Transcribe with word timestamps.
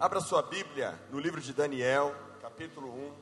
Abra 0.00 0.18
sua 0.22 0.40
Bíblia 0.40 0.98
no 1.10 1.20
livro 1.20 1.42
de 1.42 1.52
Daniel, 1.52 2.16
capítulo 2.40 2.88
1. 2.88 3.12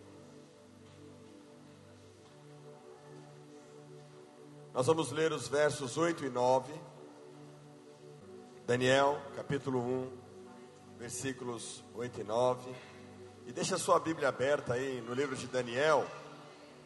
Nós 4.72 4.86
vamos 4.86 5.10
ler 5.10 5.32
os 5.32 5.48
versos 5.48 5.96
8 5.98 6.26
e 6.26 6.30
9. 6.30 6.72
Daniel, 8.64 9.20
capítulo 9.34 9.80
1, 9.80 10.18
versículos 10.98 11.82
8 11.96 12.20
e 12.20 12.22
9. 12.22 12.72
E 13.48 13.52
deixa 13.52 13.74
a 13.74 13.78
sua 13.78 13.98
Bíblia 13.98 14.28
aberta 14.28 14.74
aí 14.74 15.00
no 15.00 15.14
livro 15.14 15.34
de 15.34 15.48
Daniel, 15.48 16.06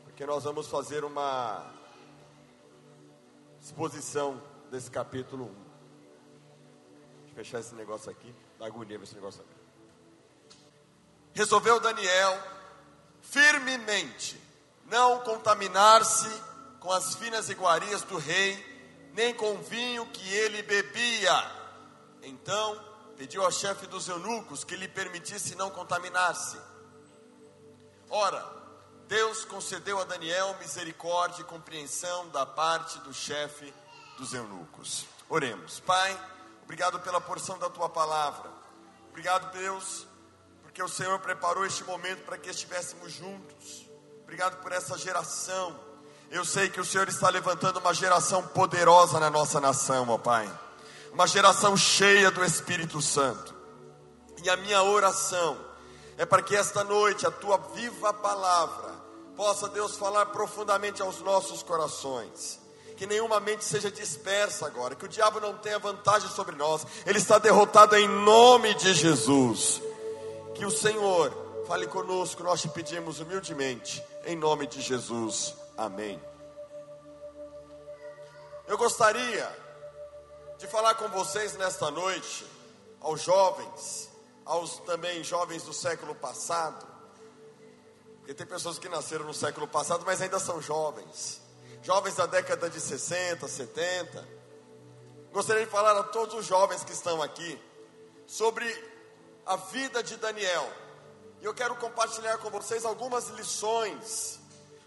porque 0.04 0.24
nós 0.24 0.44
vamos 0.44 0.68
fazer 0.68 1.04
uma 1.04 1.70
exposição 3.60 4.40
desse 4.70 4.90
capítulo 4.90 5.44
1. 5.44 5.48
Deixa 5.48 5.60
eu 7.28 7.34
fechar 7.34 7.60
esse 7.60 7.74
negócio 7.74 8.10
aqui, 8.10 8.34
dá 8.58 8.64
agonia 8.64 8.96
esse 8.96 9.14
negócio 9.14 9.42
aqui 9.42 9.61
resolveu 11.34 11.80
Daniel 11.80 12.38
firmemente 13.22 14.40
não 14.86 15.20
contaminar-se 15.20 16.28
com 16.80 16.92
as 16.92 17.14
finas 17.14 17.48
iguarias 17.48 18.02
do 18.02 18.18
rei, 18.18 19.10
nem 19.14 19.32
com 19.32 19.54
o 19.54 19.62
vinho 19.62 20.04
que 20.06 20.28
ele 20.34 20.62
bebia. 20.62 21.50
Então 22.22 22.78
pediu 23.16 23.44
ao 23.44 23.52
chefe 23.52 23.86
dos 23.86 24.08
eunucos 24.08 24.64
que 24.64 24.76
lhe 24.76 24.88
permitisse 24.88 25.54
não 25.54 25.70
contaminar-se. 25.70 26.58
Ora, 28.10 28.44
Deus 29.08 29.44
concedeu 29.44 30.00
a 30.00 30.04
Daniel 30.04 30.56
misericórdia 30.58 31.42
e 31.42 31.44
compreensão 31.44 32.28
da 32.30 32.44
parte 32.44 32.98
do 33.00 33.14
chefe 33.14 33.72
dos 34.18 34.34
eunucos. 34.34 35.06
Oremos. 35.28 35.80
Pai, 35.80 36.18
obrigado 36.64 37.00
pela 37.00 37.20
porção 37.20 37.58
da 37.58 37.70
tua 37.70 37.88
palavra. 37.88 38.50
Obrigado, 39.10 39.52
Deus, 39.52 40.06
porque 40.72 40.82
o 40.82 40.88
Senhor 40.88 41.18
preparou 41.18 41.66
este 41.66 41.84
momento 41.84 42.24
para 42.24 42.38
que 42.38 42.48
estivéssemos 42.48 43.12
juntos. 43.12 43.86
Obrigado 44.22 44.62
por 44.62 44.72
essa 44.72 44.96
geração. 44.96 45.78
Eu 46.30 46.46
sei 46.46 46.70
que 46.70 46.80
o 46.80 46.84
Senhor 46.84 47.06
está 47.10 47.28
levantando 47.28 47.78
uma 47.78 47.92
geração 47.92 48.42
poderosa 48.42 49.20
na 49.20 49.28
nossa 49.28 49.60
nação, 49.60 50.08
ó 50.08 50.16
Pai. 50.16 50.50
Uma 51.12 51.26
geração 51.26 51.76
cheia 51.76 52.30
do 52.30 52.42
Espírito 52.42 53.02
Santo. 53.02 53.54
E 54.42 54.48
a 54.48 54.56
minha 54.56 54.82
oração 54.82 55.58
é 56.16 56.24
para 56.24 56.40
que 56.40 56.56
esta 56.56 56.82
noite 56.82 57.26
a 57.26 57.30
tua 57.30 57.58
viva 57.74 58.14
palavra 58.14 58.94
possa, 59.36 59.68
Deus, 59.68 59.94
falar 59.98 60.24
profundamente 60.26 61.02
aos 61.02 61.20
nossos 61.20 61.62
corações. 61.62 62.58
Que 62.96 63.06
nenhuma 63.06 63.40
mente 63.40 63.62
seja 63.62 63.90
dispersa 63.90 64.66
agora, 64.66 64.94
que 64.94 65.04
o 65.04 65.08
diabo 65.08 65.38
não 65.38 65.52
tenha 65.58 65.78
vantagem 65.78 66.30
sobre 66.30 66.56
nós, 66.56 66.86
ele 67.04 67.18
está 67.18 67.36
derrotado 67.36 67.94
em 67.94 68.08
nome 68.08 68.72
de 68.72 68.94
Jesus. 68.94 69.91
Que 70.54 70.66
o 70.66 70.70
Senhor 70.70 71.32
fale 71.66 71.86
conosco, 71.86 72.42
nós 72.42 72.60
te 72.60 72.68
pedimos 72.68 73.20
humildemente, 73.20 74.04
em 74.24 74.36
nome 74.36 74.66
de 74.66 74.80
Jesus. 74.80 75.54
Amém. 75.76 76.20
Eu 78.66 78.76
gostaria 78.76 79.50
de 80.58 80.66
falar 80.66 80.94
com 80.94 81.08
vocês 81.08 81.56
nesta 81.56 81.90
noite, 81.90 82.46
aos 83.00 83.22
jovens, 83.22 84.10
aos 84.44 84.78
também 84.80 85.24
jovens 85.24 85.62
do 85.62 85.72
século 85.72 86.14
passado, 86.14 86.86
porque 88.18 88.34
tem 88.34 88.46
pessoas 88.46 88.78
que 88.78 88.88
nasceram 88.88 89.24
no 89.24 89.34
século 89.34 89.66
passado, 89.66 90.04
mas 90.06 90.20
ainda 90.22 90.38
são 90.38 90.60
jovens, 90.60 91.40
jovens 91.82 92.14
da 92.14 92.26
década 92.26 92.70
de 92.70 92.80
60, 92.80 93.48
70. 93.48 94.28
Gostaria 95.32 95.64
de 95.64 95.70
falar 95.70 95.98
a 95.98 96.04
todos 96.04 96.34
os 96.34 96.46
jovens 96.46 96.84
que 96.84 96.92
estão 96.92 97.22
aqui 97.22 97.60
sobre 98.26 98.66
a 99.46 99.56
vida 99.56 100.02
de 100.02 100.16
Daniel. 100.16 100.70
E 101.40 101.44
eu 101.44 101.54
quero 101.54 101.74
compartilhar 101.76 102.38
com 102.38 102.50
vocês 102.50 102.84
algumas 102.84 103.28
lições 103.30 104.38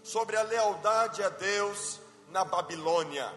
sobre 0.02 0.36
a 0.36 0.42
lealdade 0.42 1.22
a 1.22 1.28
Deus 1.28 2.00
na 2.30 2.44
Babilônia. 2.44 3.32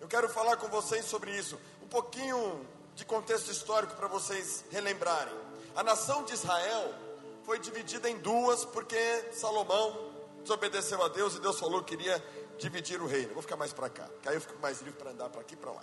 Eu 0.00 0.06
quero 0.06 0.28
falar 0.28 0.56
com 0.56 0.68
vocês 0.68 1.04
sobre 1.04 1.36
isso, 1.36 1.58
um 1.82 1.88
pouquinho 1.88 2.66
de 2.94 3.04
contexto 3.04 3.50
histórico 3.50 3.94
para 3.94 4.06
vocês 4.06 4.64
relembrarem. 4.70 5.34
A 5.74 5.82
nação 5.82 6.22
de 6.24 6.34
Israel 6.34 6.94
foi 7.44 7.58
dividida 7.58 8.08
em 8.08 8.18
duas 8.18 8.64
porque 8.64 8.96
Salomão 9.32 10.12
desobedeceu 10.42 11.02
a 11.02 11.08
Deus 11.08 11.34
e 11.34 11.40
Deus 11.40 11.58
falou 11.58 11.82
que 11.82 11.96
queria 11.96 12.22
dividir 12.58 13.00
o 13.02 13.06
reino. 13.06 13.32
vou 13.32 13.42
ficar 13.42 13.56
mais 13.56 13.72
para 13.72 13.88
cá, 13.88 14.08
que 14.22 14.28
aí 14.28 14.36
eu 14.36 14.40
fico 14.40 14.58
mais 14.60 14.78
livre 14.80 14.98
para 14.98 15.10
andar 15.10 15.28
para 15.30 15.40
aqui 15.40 15.54
e 15.54 15.56
para 15.56 15.72
lá. 15.72 15.82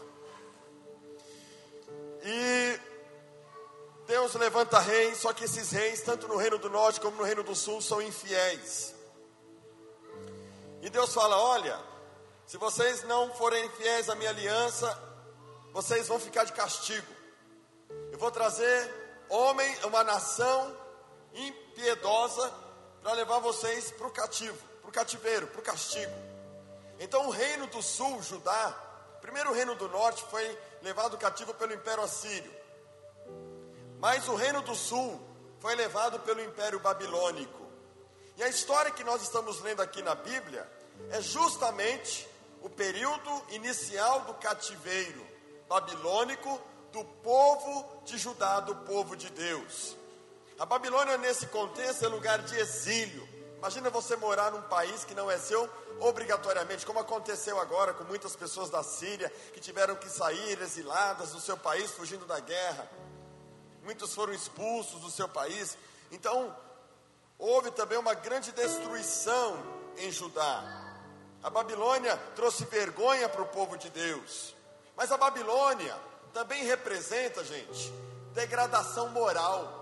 E 2.24 2.80
Deus 4.08 4.34
levanta 4.36 4.80
reis, 4.80 5.20
só 5.20 5.34
que 5.34 5.46
esses 5.46 5.72
reis, 5.72 6.02
tanto 6.02 6.28
no 6.28 6.38
reino 6.38 6.58
do 6.58 6.70
norte 6.70 7.00
como 7.00 7.18
no 7.18 7.24
reino 7.24 7.44
do 7.44 7.56
sul, 7.56 7.82
são 7.82 8.02
infiéis. 8.02 8.94
E 10.82 10.90
Deus 10.90 11.14
fala: 11.14 11.38
Olha, 11.38 11.80
se 12.46 12.58
vocês 12.58 13.04
não 13.04 13.34
forem 13.34 13.70
fiéis 13.72 14.10
à 14.10 14.16
minha 14.16 14.30
aliança, 14.30 14.98
vocês 15.72 16.08
vão 16.08 16.20
ficar 16.20 16.44
de 16.44 16.54
castigo. 16.54 17.08
Eu 18.12 18.18
vou 18.18 18.32
trazer 18.32 19.26
homem, 19.30 19.78
uma 19.86 20.04
nação 20.04 20.76
impiedosa, 21.34 22.52
para 23.02 23.14
levar 23.14 23.40
vocês 23.40 23.92
para 23.92 24.08
o 24.08 24.12
cativo, 24.12 24.58
para 24.82 24.90
o 24.90 24.94
cativeiro, 24.94 25.48
para 25.48 25.60
o 25.60 25.64
castigo. 25.64 26.14
Então 27.00 27.28
o 27.28 27.32
reino 27.32 27.68
do 27.68 27.82
sul, 27.82 28.22
Judá, 28.22 28.72
primeiro 29.22 29.50
o 29.50 29.54
reino 29.54 29.74
do 29.76 29.88
norte 29.90 30.24
foi 30.30 30.58
levado 30.82 31.18
cativo 31.18 31.54
pelo 31.54 31.74
Império 31.74 32.04
Assírio. 32.04 32.61
Mas 34.02 34.28
o 34.28 34.34
reino 34.34 34.64
do 34.64 34.74
sul 34.74 35.22
foi 35.60 35.76
levado 35.76 36.20
pelo 36.22 36.42
Império 36.42 36.80
Babilônico. 36.80 37.62
E 38.36 38.42
a 38.42 38.48
história 38.48 38.90
que 38.90 39.04
nós 39.04 39.22
estamos 39.22 39.62
lendo 39.62 39.80
aqui 39.80 40.02
na 40.02 40.16
Bíblia 40.16 40.68
é 41.12 41.22
justamente 41.22 42.28
o 42.64 42.70
período 42.70 43.30
inicial 43.50 44.22
do 44.22 44.34
cativeiro 44.34 45.24
babilônico 45.70 46.60
do 46.92 47.04
povo 47.24 48.02
de 48.04 48.18
Judá, 48.18 48.60
do 48.60 48.76
povo 48.76 49.16
de 49.16 49.30
Deus. 49.30 49.96
A 50.58 50.66
Babilônia, 50.66 51.20
nesse 51.20 51.46
contexto, 51.46 52.04
é 52.04 52.08
lugar 52.08 52.40
de 52.40 52.58
exílio. 52.58 53.30
Imagina 53.60 53.92
você 53.92 54.16
morar 54.16 54.52
num 54.52 54.64
país 54.64 55.06
que 55.06 55.14
não 55.14 55.30
é 55.30 55.38
seu 55.38 55.70
obrigatoriamente, 56.00 56.88
como 56.88 57.00
aconteceu 57.00 57.60
agora 57.60 57.94
com 57.94 58.04
muitas 58.06 58.36
pessoas 58.36 58.72
da 58.72 58.82
Síria 58.82 59.30
que 59.54 59.60
tiveram 59.60 59.96
que 59.96 60.10
sair 60.10 60.60
exiladas 60.60 61.34
do 61.34 61.40
seu 61.40 61.56
país, 61.56 61.92
fugindo 61.92 62.26
da 62.26 62.40
guerra 62.40 62.90
muitos 63.84 64.14
foram 64.14 64.34
expulsos 64.34 65.02
do 65.02 65.10
seu 65.10 65.28
país. 65.28 65.78
Então, 66.12 66.56
houve 67.38 67.72
também 67.72 67.98
uma 67.98 68.14
grande 68.14 68.52
destruição 68.52 69.58
em 69.98 70.12
Judá. 70.12 70.64
A 71.44 71.50
Babilônia 71.50 72.16
trouxe 72.36 72.66
vergonha 72.66 73.28
para 73.28 73.42
o 73.42 73.48
povo 73.48 73.78
de 73.78 73.90
Deus. 73.90 74.54
Mas 74.96 75.12
a 75.12 75.18
Babilônia 75.18 75.96
também 76.34 76.64
representa, 76.64 77.44
gente, 77.44 77.92
degradação 78.34 79.10
moral. 79.10 79.80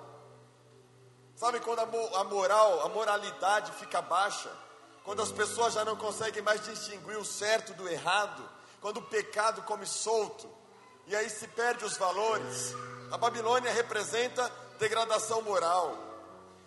Sabe 1.36 1.60
quando 1.60 1.80
a 1.80 2.24
moral, 2.24 2.86
a 2.86 2.90
moralidade 2.90 3.72
fica 3.74 4.02
baixa? 4.02 4.52
Quando 5.04 5.22
as 5.22 5.32
pessoas 5.32 5.74
já 5.74 5.84
não 5.84 5.96
conseguem 5.96 6.42
mais 6.42 6.64
distinguir 6.64 7.18
o 7.18 7.26
certo 7.26 7.74
do 7.74 7.88
errado? 7.88 8.48
Quando 8.82 8.98
o 8.98 9.02
pecado 9.02 9.62
come 9.64 9.86
solto? 9.86 10.50
E 11.08 11.16
aí 11.16 11.30
se 11.30 11.48
perde 11.48 11.84
os 11.84 11.98
valores? 11.98 12.74
A 13.12 13.18
Babilônia 13.18 13.72
representa 13.72 14.52
degradação 14.78 15.42
moral. 15.42 15.98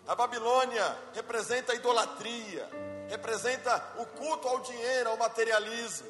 A 0.06 0.14
Babilônia 0.14 0.98
representa 1.14 1.74
idolatria, 1.74 2.68
representa 3.08 3.92
o 3.98 4.06
culto 4.06 4.48
ao 4.48 4.60
dinheiro, 4.60 5.10
ao 5.10 5.16
materialismo. 5.16 6.08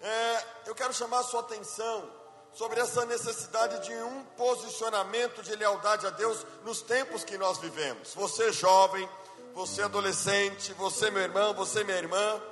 É, 0.00 0.44
eu 0.66 0.74
quero 0.74 0.92
chamar 0.92 1.20
a 1.20 1.22
sua 1.22 1.40
atenção 1.40 2.10
sobre 2.52 2.78
essa 2.78 3.06
necessidade 3.06 3.86
de 3.86 3.94
um 3.94 4.22
posicionamento 4.36 5.42
de 5.42 5.56
lealdade 5.56 6.06
a 6.06 6.10
Deus 6.10 6.46
nos 6.62 6.82
tempos 6.82 7.24
que 7.24 7.38
nós 7.38 7.58
vivemos. 7.58 8.14
Você 8.14 8.52
jovem, 8.52 9.08
você 9.54 9.82
adolescente, 9.82 10.72
você 10.74 11.10
meu 11.10 11.22
irmão, 11.22 11.54
você 11.54 11.82
minha 11.82 11.96
irmã, 11.96 12.42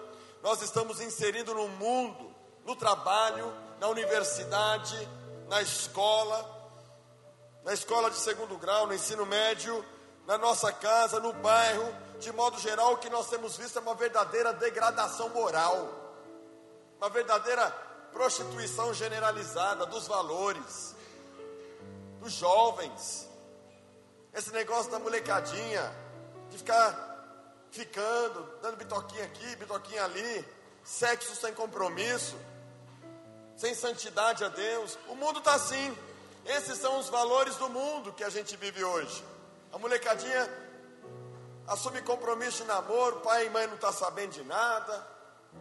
nós 0.42 0.62
estamos 0.62 1.00
inseridos 1.00 1.54
no 1.54 1.68
mundo, 1.68 2.34
no 2.64 2.74
trabalho, 2.74 3.52
na 3.78 3.88
universidade, 3.88 5.08
na 5.48 5.60
escola, 5.60 6.61
na 7.64 7.72
escola 7.72 8.10
de 8.10 8.16
segundo 8.16 8.56
grau, 8.58 8.86
no 8.86 8.94
ensino 8.94 9.24
médio, 9.24 9.84
na 10.26 10.36
nossa 10.38 10.72
casa, 10.72 11.20
no 11.20 11.32
bairro, 11.32 11.94
de 12.18 12.32
modo 12.32 12.58
geral, 12.58 12.94
o 12.94 12.98
que 12.98 13.10
nós 13.10 13.28
temos 13.28 13.56
visto 13.56 13.78
é 13.78 13.82
uma 13.82 13.94
verdadeira 13.94 14.52
degradação 14.52 15.28
moral, 15.30 15.88
uma 16.98 17.08
verdadeira 17.08 17.70
prostituição 18.12 18.92
generalizada 18.94 19.86
dos 19.86 20.06
valores, 20.06 20.94
dos 22.20 22.32
jovens, 22.32 23.28
esse 24.32 24.52
negócio 24.52 24.90
da 24.90 24.98
molecadinha, 24.98 25.92
de 26.50 26.58
ficar 26.58 27.10
ficando, 27.70 28.46
dando 28.60 28.76
bitoquinha 28.76 29.24
aqui, 29.24 29.56
bitoquinha 29.56 30.04
ali, 30.04 30.46
sexo 30.84 31.34
sem 31.34 31.52
compromisso, 31.54 32.36
sem 33.56 33.74
santidade 33.74 34.44
a 34.44 34.48
Deus. 34.48 34.98
O 35.08 35.14
mundo 35.14 35.38
está 35.38 35.54
assim. 35.54 35.96
Esses 36.44 36.78
são 36.78 36.98
os 36.98 37.08
valores 37.08 37.56
do 37.56 37.68
mundo 37.68 38.12
que 38.12 38.24
a 38.24 38.30
gente 38.30 38.56
vive 38.56 38.82
hoje. 38.82 39.24
A 39.72 39.78
molecadinha 39.78 40.50
assume 41.66 42.02
compromisso 42.02 42.62
de 42.62 42.68
namoro, 42.68 43.20
pai 43.20 43.46
e 43.46 43.50
mãe 43.50 43.66
não 43.66 43.74
estão 43.74 43.92
tá 43.92 43.96
sabendo 43.96 44.32
de 44.32 44.44
nada. 44.44 45.06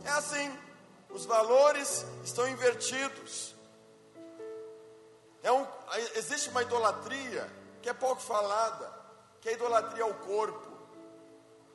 É 0.03 0.09
assim, 0.09 0.57
os 1.09 1.25
valores 1.25 2.05
estão 2.23 2.47
invertidos. 2.49 3.53
É 5.43 5.51
um, 5.51 5.65
existe 6.15 6.49
uma 6.49 6.61
idolatria 6.61 7.49
que 7.81 7.89
é 7.89 7.93
pouco 7.93 8.21
falada, 8.21 8.91
que 9.39 9.49
é 9.49 9.51
a 9.51 9.55
idolatria 9.55 10.03
ao 10.03 10.13
corpo. 10.13 10.69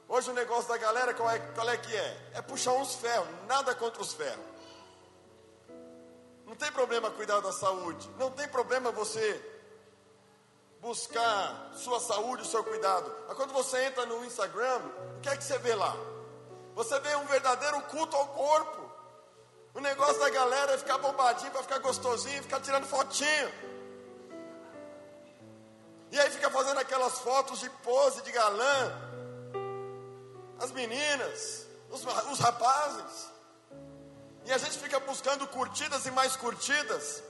Hoje 0.08 0.31
o 0.31 0.35
negócio 0.35 0.69
da 0.69 0.76
galera, 0.76 1.12
qual 1.14 1.29
é, 1.31 1.38
qual 1.38 1.69
é 1.69 1.76
que 1.76 1.94
é? 1.94 2.31
É 2.35 2.43
puxar 2.43 2.73
uns 2.73 2.94
ferros, 2.94 3.29
nada 3.47 3.75
contra 3.75 4.00
os 4.00 4.12
ferros. 4.12 4.56
Não 6.46 6.54
tem 6.54 6.70
problema 6.70 7.10
cuidar 7.10 7.40
da 7.40 7.52
saúde, 7.52 8.08
não 8.19 8.31
tem 8.31 8.46
problema 8.48 8.93
você 8.93 9.44
buscar 10.81 11.72
sua 11.75 11.98
saúde, 11.98 12.43
o 12.43 12.46
seu 12.46 12.62
cuidado. 12.62 13.12
Mas 13.26 13.37
quando 13.37 13.52
você 13.52 13.84
entra 13.87 14.06
no 14.06 14.25
Instagram, 14.25 14.81
o 15.16 15.20
que 15.20 15.28
é 15.28 15.37
que 15.37 15.43
você 15.43 15.58
vê 15.58 15.75
lá? 15.75 15.96
Você 16.76 17.00
vê 17.00 17.16
um 17.16 17.26
verdadeiro 17.26 17.81
culto 17.82 18.16
ao 18.16 18.28
corpo. 18.28 18.93
O 19.75 19.81
negócio 19.81 20.20
da 20.20 20.31
galera 20.31 20.75
é 20.75 20.78
ficar 20.78 20.98
bombadinho 20.98 21.50
para 21.50 21.62
ficar 21.62 21.78
gostosinho, 21.81 22.43
ficar 22.43 22.60
tirando 22.60 22.87
fotinho. 22.87 23.52
E 26.12 26.20
aí 26.20 26.31
fica 26.31 26.48
fazendo 26.50 26.78
aquelas 26.78 27.19
fotos 27.19 27.58
de 27.58 27.69
pose 27.69 28.22
de 28.22 28.31
galã. 28.31 28.93
As 30.60 30.70
meninas, 30.70 31.66
os, 31.90 32.04
os 32.31 32.38
rapazes. 32.38 33.36
E 34.46 34.52
a 34.52 34.58
gente 34.58 34.78
fica 34.78 35.00
buscando 35.00 35.44
curtidas 35.48 36.06
e 36.06 36.10
mais 36.12 36.37
curtidas 36.37 37.22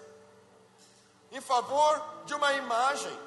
em 1.32 1.40
favor 1.40 2.04
de 2.26 2.34
uma 2.34 2.52
imagem. 2.52 3.18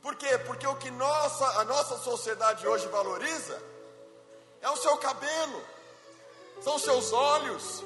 Por 0.00 0.16
quê? 0.16 0.38
Porque 0.46 0.66
o 0.66 0.76
que 0.76 0.90
nossa, 0.90 1.44
a 1.60 1.64
nossa 1.64 1.98
sociedade 1.98 2.66
hoje 2.66 2.88
valoriza 2.88 3.62
é 4.62 4.70
o 4.70 4.76
seu 4.76 4.96
cabelo, 4.96 5.62
são 6.62 6.76
os 6.76 6.82
seus 6.82 7.12
olhos, 7.12 7.84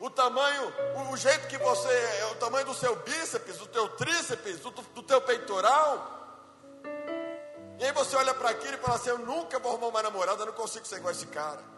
o 0.00 0.08
tamanho, 0.08 0.72
o, 1.10 1.16
jeito 1.16 1.46
que 1.48 1.58
você, 1.58 1.92
é 2.20 2.26
o 2.32 2.36
tamanho 2.36 2.64
do 2.64 2.74
seu 2.74 2.96
bíceps, 2.96 3.58
do 3.58 3.66
teu 3.66 3.88
tríceps, 3.90 4.60
do, 4.60 4.70
do 4.70 5.02
teu 5.02 5.20
peitoral. 5.20 6.16
E 7.78 7.84
aí 7.84 7.92
você 7.92 8.16
olha 8.16 8.32
para 8.32 8.48
aquilo 8.48 8.74
e 8.74 8.78
fala 8.78 8.96
assim: 8.96 9.10
Eu 9.10 9.18
nunca 9.18 9.58
vou 9.58 9.72
arrumar 9.72 9.88
uma 9.88 10.02
namorada, 10.02 10.42
eu 10.42 10.46
não 10.46 10.52
consigo 10.54 10.86
ser 10.86 10.96
igual 10.96 11.10
a 11.10 11.12
esse 11.12 11.26
cara. 11.26 11.77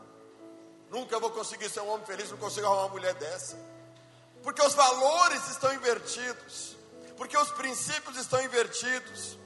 Nunca 0.90 1.18
vou 1.18 1.30
conseguir 1.30 1.70
ser 1.70 1.80
um 1.80 1.88
homem 1.88 2.04
feliz, 2.04 2.30
não 2.30 2.36
consigo 2.36 2.66
arrumar 2.66 2.82
uma 2.82 2.90
mulher 2.90 3.14
dessa. 3.14 3.56
Porque 4.42 4.60
os 4.60 4.74
valores 4.74 5.48
estão 5.48 5.72
invertidos 5.72 6.78
porque 7.20 7.36
os 7.36 7.50
princípios 7.50 8.16
estão 8.16 8.42
invertidos. 8.42 9.38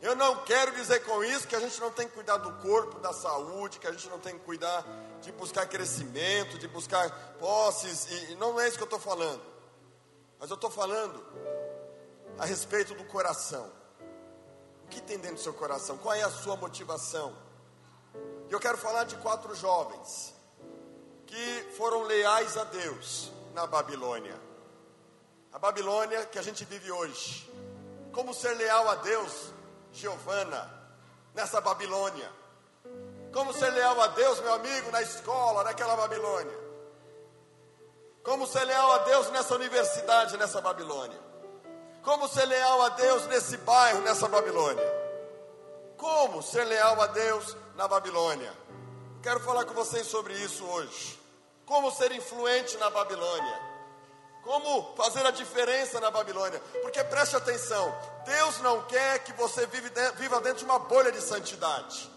Eu 0.00 0.16
não 0.16 0.44
quero 0.44 0.72
dizer 0.72 1.04
com 1.04 1.22
isso 1.22 1.46
que 1.46 1.54
a 1.54 1.60
gente 1.60 1.78
não 1.78 1.90
tem 1.90 2.08
que 2.08 2.14
cuidar 2.14 2.38
do 2.38 2.50
corpo, 2.66 2.98
da 3.00 3.12
saúde, 3.12 3.78
que 3.78 3.86
a 3.86 3.92
gente 3.92 4.08
não 4.08 4.18
tem 4.18 4.38
que 4.38 4.42
cuidar 4.46 4.82
de 5.20 5.30
buscar 5.32 5.66
crescimento, 5.66 6.58
de 6.58 6.66
buscar 6.66 7.10
posses, 7.38 8.06
e, 8.10 8.34
não 8.36 8.58
é 8.58 8.66
isso 8.66 8.78
que 8.78 8.82
eu 8.82 8.86
estou 8.86 8.98
falando. 8.98 9.42
Mas 10.38 10.48
eu 10.48 10.54
estou 10.54 10.70
falando 10.70 11.22
a 12.38 12.46
respeito 12.46 12.94
do 12.94 13.04
coração. 13.04 13.70
O 14.86 14.88
que 14.88 15.02
tem 15.02 15.18
dentro 15.18 15.36
do 15.36 15.42
seu 15.42 15.52
coração? 15.52 15.98
Qual 15.98 16.14
é 16.14 16.22
a 16.22 16.30
sua 16.30 16.56
motivação? 16.56 17.36
E 18.48 18.52
eu 18.54 18.58
quero 18.58 18.78
falar 18.78 19.04
de 19.04 19.16
quatro 19.16 19.54
jovens 19.54 20.31
que 21.32 21.74
foram 21.76 22.02
leais 22.02 22.56
a 22.58 22.64
Deus 22.64 23.32
na 23.54 23.66
Babilônia 23.66 24.52
a 25.52 25.58
Babilônia 25.58 26.24
que 26.24 26.38
a 26.38 26.42
gente 26.42 26.64
vive 26.64 26.90
hoje. 26.90 27.48
Como 28.10 28.32
ser 28.32 28.54
leal 28.54 28.88
a 28.88 28.94
Deus, 28.96 29.52
Giovana, 29.92 30.70
nessa 31.34 31.60
Babilônia. 31.60 32.30
Como 33.32 33.52
ser 33.52 33.70
leal 33.70 34.00
a 34.00 34.06
Deus, 34.08 34.40
meu 34.40 34.54
amigo, 34.54 34.90
na 34.90 35.02
escola, 35.02 35.62
naquela 35.62 35.94
Babilônia. 35.94 36.58
Como 38.22 38.46
ser 38.46 38.64
leal 38.64 38.92
a 38.92 38.98
Deus 38.98 39.30
nessa 39.30 39.54
universidade, 39.54 40.38
nessa 40.38 40.60
Babilônia. 40.60 41.20
Como 42.02 42.26
ser 42.28 42.46
leal 42.46 42.82
a 42.82 42.88
Deus 42.90 43.26
nesse 43.26 43.58
bairro, 43.58 44.00
nessa 44.00 44.28
Babilônia. 44.28 45.02
Como 45.98 46.42
ser 46.42 46.64
leal 46.64 47.00
a 47.00 47.06
Deus 47.08 47.56
na 47.76 47.86
Babilônia. 47.86 48.52
Quero 49.22 49.40
falar 49.40 49.66
com 49.66 49.74
vocês 49.74 50.06
sobre 50.06 50.32
isso 50.34 50.64
hoje. 50.64 51.21
Como 51.66 51.90
ser 51.90 52.12
influente 52.12 52.76
na 52.76 52.90
Babilônia 52.90 53.72
como 54.42 54.94
fazer 54.96 55.24
a 55.24 55.30
diferença 55.30 56.00
na 56.00 56.10
Babilônia? 56.10 56.60
Porque 56.82 57.02
preste 57.04 57.36
atenção: 57.36 57.94
Deus 58.26 58.58
não 58.58 58.82
quer 58.82 59.20
que 59.20 59.32
você 59.34 59.66
viva 59.66 60.40
dentro 60.40 60.58
de 60.58 60.64
uma 60.64 60.80
bolha 60.80 61.12
de 61.12 61.20
santidade. 61.20 62.10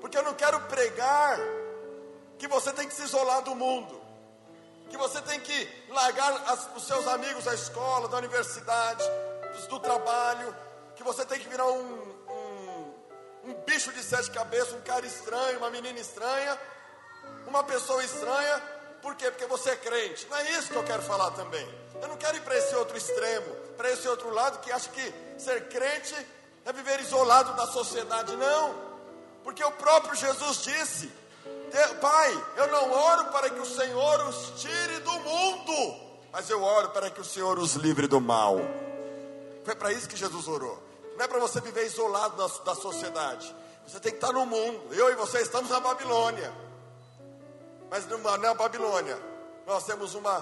Porque 0.00 0.16
eu 0.16 0.22
não 0.22 0.34
quero 0.34 0.60
pregar 0.62 1.38
que 2.38 2.46
você 2.46 2.72
tem 2.72 2.86
que 2.86 2.94
se 2.94 3.02
isolar 3.02 3.42
do 3.42 3.54
mundo, 3.54 4.00
que 4.88 4.96
você 4.96 5.20
tem 5.22 5.40
que 5.40 5.84
largar 5.88 6.32
as, 6.52 6.76
os 6.76 6.86
seus 6.86 7.08
amigos 7.08 7.44
da 7.44 7.54
escola, 7.54 8.06
da 8.08 8.18
universidade, 8.18 9.02
do, 9.68 9.80
trabalho, 9.80 10.54
que 10.94 11.02
você 11.02 11.24
tem 11.24 11.40
que 11.40 11.48
virar 11.48 11.66
um, 11.66 12.14
um, 12.28 12.94
um 13.44 13.54
bicho 13.66 13.92
de 13.92 14.02
sete 14.02 14.30
cabeças, 14.30 14.74
um 14.74 14.80
cara 14.82 15.06
estranho, 15.06 15.58
uma 15.58 15.70
menina 15.70 15.98
estranha, 15.98 16.60
uma 17.46 17.64
pessoa 17.64 18.02
estranha 18.04 18.74
por 19.04 19.14
quê? 19.16 19.30
Porque 19.30 19.44
você 19.44 19.68
é 19.68 19.76
crente. 19.76 20.26
Não 20.30 20.36
é 20.38 20.52
isso 20.52 20.70
que 20.70 20.76
eu 20.76 20.82
quero 20.82 21.02
falar 21.02 21.30
também. 21.32 21.68
Eu 22.00 22.08
não 22.08 22.16
quero 22.16 22.38
ir 22.38 22.40
para 22.40 22.56
esse 22.56 22.74
outro 22.74 22.96
extremo, 22.96 23.54
para 23.76 23.90
esse 23.92 24.08
outro 24.08 24.30
lado 24.30 24.60
que 24.60 24.72
acha 24.72 24.88
que 24.88 25.14
ser 25.36 25.68
crente 25.68 26.16
é 26.64 26.72
viver 26.72 26.98
isolado 27.00 27.52
da 27.52 27.66
sociedade. 27.66 28.34
Não. 28.34 28.74
Porque 29.42 29.62
o 29.62 29.70
próprio 29.72 30.14
Jesus 30.14 30.62
disse: 30.62 31.12
Pai, 32.00 32.44
eu 32.56 32.66
não 32.68 32.90
oro 32.90 33.26
para 33.26 33.50
que 33.50 33.60
o 33.60 33.66
Senhor 33.66 34.26
os 34.26 34.62
tire 34.62 35.00
do 35.00 35.12
mundo, 35.20 35.96
mas 36.32 36.48
eu 36.48 36.62
oro 36.62 36.88
para 36.88 37.10
que 37.10 37.20
o 37.20 37.24
Senhor 37.24 37.58
os 37.58 37.74
livre 37.74 38.06
do 38.06 38.22
mal. 38.22 38.56
Foi 39.64 39.74
para 39.74 39.92
isso 39.92 40.08
que 40.08 40.16
Jesus 40.16 40.48
orou. 40.48 40.82
Não 41.18 41.26
é 41.26 41.28
para 41.28 41.40
você 41.40 41.60
viver 41.60 41.84
isolado 41.84 42.36
da, 42.38 42.46
da 42.64 42.74
sociedade. 42.74 43.54
Você 43.86 44.00
tem 44.00 44.12
que 44.12 44.16
estar 44.16 44.32
no 44.32 44.46
mundo. 44.46 44.94
Eu 44.94 45.10
e 45.10 45.14
você 45.14 45.42
estamos 45.42 45.68
na 45.68 45.78
Babilônia. 45.78 46.64
Mas 47.90 48.06
na 48.40 48.54
Babilônia, 48.54 49.18
nós 49.66 49.84
temos 49.84 50.14
uma, 50.14 50.38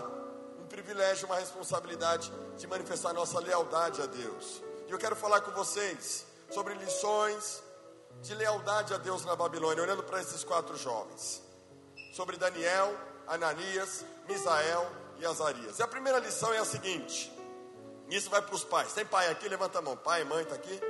um 0.60 0.66
privilégio, 0.66 1.26
uma 1.26 1.38
responsabilidade 1.38 2.32
de 2.56 2.66
manifestar 2.66 3.12
nossa 3.12 3.38
lealdade 3.40 4.00
a 4.02 4.06
Deus. 4.06 4.62
E 4.88 4.90
eu 4.90 4.98
quero 4.98 5.16
falar 5.16 5.40
com 5.40 5.50
vocês 5.52 6.26
sobre 6.50 6.74
lições 6.74 7.62
de 8.20 8.34
lealdade 8.34 8.94
a 8.94 8.98
Deus 8.98 9.24
na 9.24 9.34
Babilônia, 9.34 9.82
olhando 9.82 10.02
para 10.02 10.20
esses 10.20 10.44
quatro 10.44 10.76
jovens. 10.76 11.42
Sobre 12.12 12.36
Daniel, 12.36 12.94
Ananias, 13.26 14.04
Misael 14.28 14.90
e 15.18 15.24
Azarias. 15.24 15.78
E 15.78 15.82
a 15.82 15.88
primeira 15.88 16.18
lição 16.18 16.52
é 16.52 16.58
a 16.58 16.64
seguinte: 16.64 17.32
isso 18.08 18.28
vai 18.28 18.42
para 18.42 18.54
os 18.54 18.64
pais. 18.64 18.92
Tem 18.92 19.06
pai 19.06 19.30
aqui? 19.30 19.48
Levanta 19.48 19.78
a 19.78 19.82
mão. 19.82 19.96
Pai, 19.96 20.24
mãe, 20.24 20.42
está 20.42 20.54
aqui? 20.54 20.80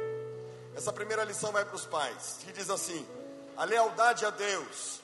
Essa 0.75 0.92
primeira 0.92 1.23
lição 1.25 1.52
vai 1.52 1.64
para 1.64 1.76
os 1.76 1.87
pais, 1.87 2.38
que 2.44 2.52
diz 2.52 2.71
assim: 2.71 3.06
a 3.56 3.64
lealdade 3.64 4.25
a 4.25 4.30
Deus 4.30 5.01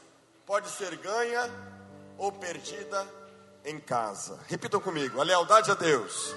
pode 0.48 0.70
ser 0.70 0.96
ganha 0.96 1.42
ou 2.16 2.32
perdida 2.32 3.06
em 3.62 3.78
casa. 3.78 4.40
Repitam 4.48 4.80
comigo: 4.80 5.20
a 5.20 5.24
lealdade 5.24 5.70
a 5.70 5.74
Deus 5.74 6.34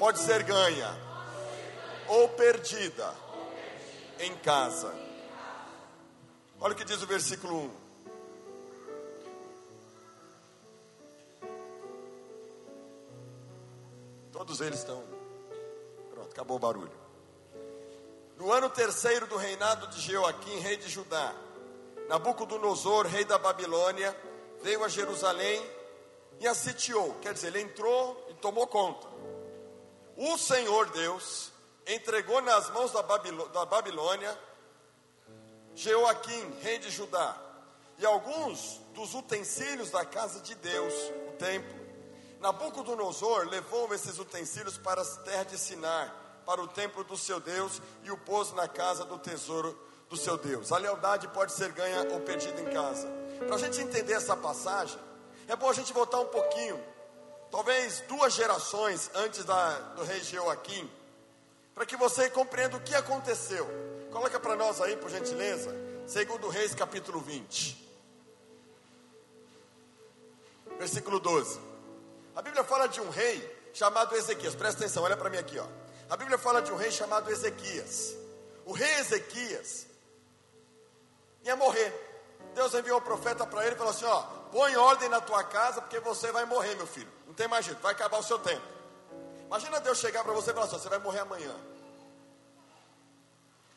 pode 0.00 0.18
ser 0.18 0.42
ganha 0.42 0.90
ou 2.08 2.28
perdida 2.30 3.14
em 4.18 4.34
casa. 4.38 4.92
Olha 6.60 6.72
o 6.72 6.76
que 6.76 6.84
diz 6.84 7.00
o 7.00 7.06
versículo 7.06 7.66
1. 7.66 7.82
Todos 14.32 14.60
eles 14.60 14.80
estão. 14.80 15.04
Pronto, 16.10 16.32
acabou 16.32 16.56
o 16.56 16.60
barulho. 16.60 17.02
No 18.36 18.50
ano 18.50 18.68
terceiro 18.68 19.28
do 19.28 19.36
reinado 19.36 19.86
de 19.86 20.00
Jeoaquim, 20.00 20.58
rei 20.58 20.76
de 20.76 20.88
Judá, 20.88 21.32
Nabucodonosor, 22.12 23.06
rei 23.06 23.24
da 23.24 23.38
Babilônia, 23.38 24.14
veio 24.60 24.84
a 24.84 24.88
Jerusalém 24.88 25.66
e 26.40 26.46
a 26.46 26.54
sitiou. 26.54 27.14
Quer 27.22 27.32
dizer, 27.32 27.46
ele 27.46 27.62
entrou 27.62 28.26
e 28.28 28.34
tomou 28.34 28.66
conta. 28.66 29.08
O 30.14 30.36
Senhor 30.36 30.90
Deus 30.90 31.50
entregou 31.86 32.42
nas 32.42 32.68
mãos 32.68 32.92
da, 32.92 33.02
Babilô 33.02 33.48
da 33.48 33.64
Babilônia 33.64 34.38
Jeoaquim, 35.74 36.52
rei 36.60 36.78
de 36.78 36.90
Judá, 36.90 37.34
e 37.96 38.04
alguns 38.04 38.78
dos 38.92 39.14
utensílios 39.14 39.90
da 39.90 40.04
casa 40.04 40.40
de 40.40 40.54
Deus, 40.56 40.92
o 41.30 41.32
templo. 41.38 41.80
Nabucodonosor 42.40 43.48
levou 43.48 43.94
esses 43.94 44.18
utensílios 44.18 44.76
para 44.76 45.00
as 45.00 45.16
terras 45.22 45.46
de 45.46 45.58
Sinar, 45.58 46.14
para 46.44 46.60
o 46.60 46.68
templo 46.68 47.04
do 47.04 47.16
seu 47.16 47.40
Deus, 47.40 47.80
e 48.04 48.10
o 48.10 48.18
pôs 48.18 48.52
na 48.52 48.68
casa 48.68 49.02
do 49.02 49.18
tesouro 49.18 49.91
do 50.12 50.16
seu 50.18 50.36
Deus. 50.36 50.70
A 50.70 50.76
lealdade 50.76 51.26
pode 51.28 51.52
ser 51.52 51.72
ganha 51.72 52.06
ou 52.12 52.20
perdida 52.20 52.60
em 52.60 52.66
casa. 52.66 53.08
Para 53.38 53.56
a 53.56 53.58
gente 53.58 53.80
entender 53.80 54.12
essa 54.12 54.36
passagem, 54.36 54.98
é 55.48 55.56
bom 55.56 55.68
a 55.68 55.72
gente 55.72 55.92
voltar 55.92 56.20
um 56.20 56.26
pouquinho 56.26 56.78
talvez 57.50 58.00
duas 58.08 58.32
gerações 58.32 59.10
antes 59.14 59.44
da, 59.44 59.78
do 59.96 60.04
rei 60.04 60.20
Jeoaquim, 60.20 60.90
para 61.74 61.84
que 61.86 61.96
você 61.96 62.30
compreenda 62.30 62.76
o 62.76 62.80
que 62.80 62.94
aconteceu. 62.94 63.66
Coloca 64.10 64.38
para 64.38 64.54
nós 64.54 64.80
aí, 64.80 64.96
por 64.96 65.10
gentileza, 65.10 65.74
segundo 66.06 66.48
Reis 66.48 66.74
capítulo 66.74 67.18
20. 67.18 67.90
Versículo 70.78 71.18
12. 71.18 71.58
A 72.36 72.42
Bíblia 72.42 72.64
fala 72.64 72.86
de 72.86 73.00
um 73.00 73.08
rei 73.08 73.70
chamado 73.72 74.14
Ezequias. 74.14 74.54
Presta 74.54 74.80
atenção, 74.80 75.02
olha 75.04 75.16
para 75.16 75.30
mim 75.30 75.38
aqui, 75.38 75.58
ó. 75.58 75.66
A 76.10 76.16
Bíblia 76.16 76.36
fala 76.36 76.60
de 76.60 76.70
um 76.70 76.76
rei 76.76 76.90
chamado 76.90 77.30
Ezequias. 77.30 78.14
O 78.66 78.72
rei 78.72 78.92
Ezequias 78.94 79.91
ia 81.44 81.56
morrer. 81.56 82.10
Deus 82.54 82.74
enviou 82.74 82.98
o 82.98 83.02
profeta 83.02 83.46
para 83.46 83.64
ele 83.64 83.74
e 83.74 83.78
falou 83.78 83.92
assim: 83.92 84.04
Ó, 84.04 84.22
põe 84.50 84.76
ordem 84.76 85.08
na 85.08 85.20
tua 85.20 85.42
casa, 85.44 85.80
porque 85.80 86.00
você 86.00 86.30
vai 86.30 86.44
morrer, 86.44 86.74
meu 86.74 86.86
filho. 86.86 87.10
Não 87.26 87.34
tem 87.34 87.48
mais 87.48 87.64
jeito, 87.64 87.80
vai 87.80 87.92
acabar 87.92 88.18
o 88.18 88.22
seu 88.22 88.38
tempo. 88.38 88.62
Imagina 89.46 89.80
Deus 89.80 89.98
chegar 89.98 90.22
para 90.22 90.32
você 90.32 90.50
e 90.50 90.54
falar 90.54 90.66
assim: 90.66 90.78
Você 90.78 90.88
vai 90.88 90.98
morrer 90.98 91.20
amanhã. 91.20 91.54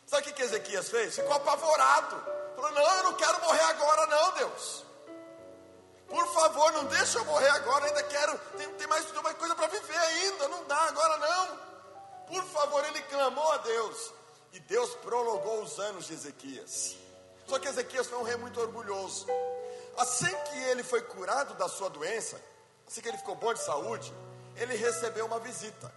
Sabe 0.06 0.22
o 0.22 0.26
que, 0.26 0.34
que 0.34 0.42
Ezequias 0.44 0.90
fez? 0.90 1.16
Ficou 1.16 1.34
apavorado. 1.34 2.24
Falou: 2.56 2.72
Não, 2.72 2.98
eu 2.98 3.04
não 3.04 3.14
quero 3.14 3.42
morrer 3.42 3.64
agora, 3.64 4.08
não, 4.08 4.32
Deus. 4.34 4.86
Por 6.08 6.28
favor, 6.34 6.72
não 6.74 6.86
deixa 6.86 7.18
eu 7.18 7.26
morrer 7.26 7.50
agora, 7.50 7.86
ainda 7.86 8.04
quero. 8.04 8.38
Tem, 8.58 8.70
tem 8.74 8.88
mais 8.88 9.10
uma 9.12 9.34
coisa 9.34 9.56
para 9.56 9.68
viver 9.68 9.98
ainda, 9.98 10.48
não 10.50 10.64
dá 10.66 10.78
agora 10.84 11.18
não. 11.18 11.60
Por 12.28 12.44
favor, 12.46 12.86
ele 12.86 13.02
clamou 13.04 13.52
a 13.54 13.58
Deus. 13.58 14.14
E 14.54 14.60
Deus 14.60 14.96
prolongou 14.96 15.64
os 15.64 15.80
anos 15.80 16.06
de 16.06 16.14
Ezequias. 16.14 16.96
Só 17.48 17.60
que 17.60 17.68
Ezequias 17.68 18.08
foi 18.08 18.18
um 18.18 18.24
rei 18.24 18.36
muito 18.36 18.60
orgulhoso. 18.60 19.28
Assim 19.98 20.34
que 20.50 20.58
ele 20.66 20.84
foi 20.84 21.02
curado 21.02 21.54
da 21.56 21.70
sua 21.70 21.90
doença, 21.90 22.42
assim 22.88 23.02
que 23.02 23.08
ele 23.08 23.18
ficou 23.18 23.36
bom 23.36 23.54
de 23.54 23.62
saúde, 23.62 24.14
ele 24.56 24.76
recebeu 24.76 25.26
uma 25.26 25.40
visita. 25.40 25.92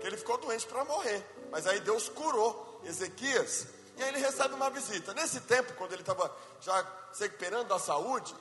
Que 0.00 0.06
ele 0.06 0.16
ficou 0.16 0.36
doente 0.38 0.66
para 0.66 0.84
morrer. 0.84 1.24
Mas 1.50 1.66
aí 1.66 1.80
Deus 1.80 2.08
curou 2.08 2.80
Ezequias 2.84 3.66
e 3.96 4.02
aí 4.02 4.08
ele 4.08 4.18
recebe 4.18 4.54
uma 4.54 4.70
visita. 4.70 5.14
Nesse 5.14 5.40
tempo, 5.40 5.72
quando 5.74 5.92
ele 5.92 6.02
estava 6.02 6.34
já 6.60 6.84
se 7.12 7.22
recuperando 7.22 7.68
da 7.68 7.78
saúde, 7.78 8.34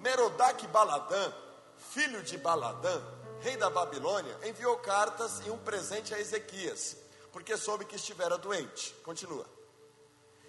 Merodach 0.00 0.66
Baladã, 0.68 1.32
filho 1.90 2.22
de 2.22 2.38
Baladã, 2.38 3.02
rei 3.40 3.56
da 3.56 3.68
Babilônia, 3.68 4.36
enviou 4.44 4.76
cartas 4.78 5.40
e 5.46 5.50
um 5.50 5.58
presente 5.58 6.14
a 6.14 6.20
Ezequias, 6.20 6.96
porque 7.32 7.56
soube 7.56 7.84
que 7.84 7.96
estivera 7.96 8.38
doente. 8.38 8.94
Continua. 9.04 9.55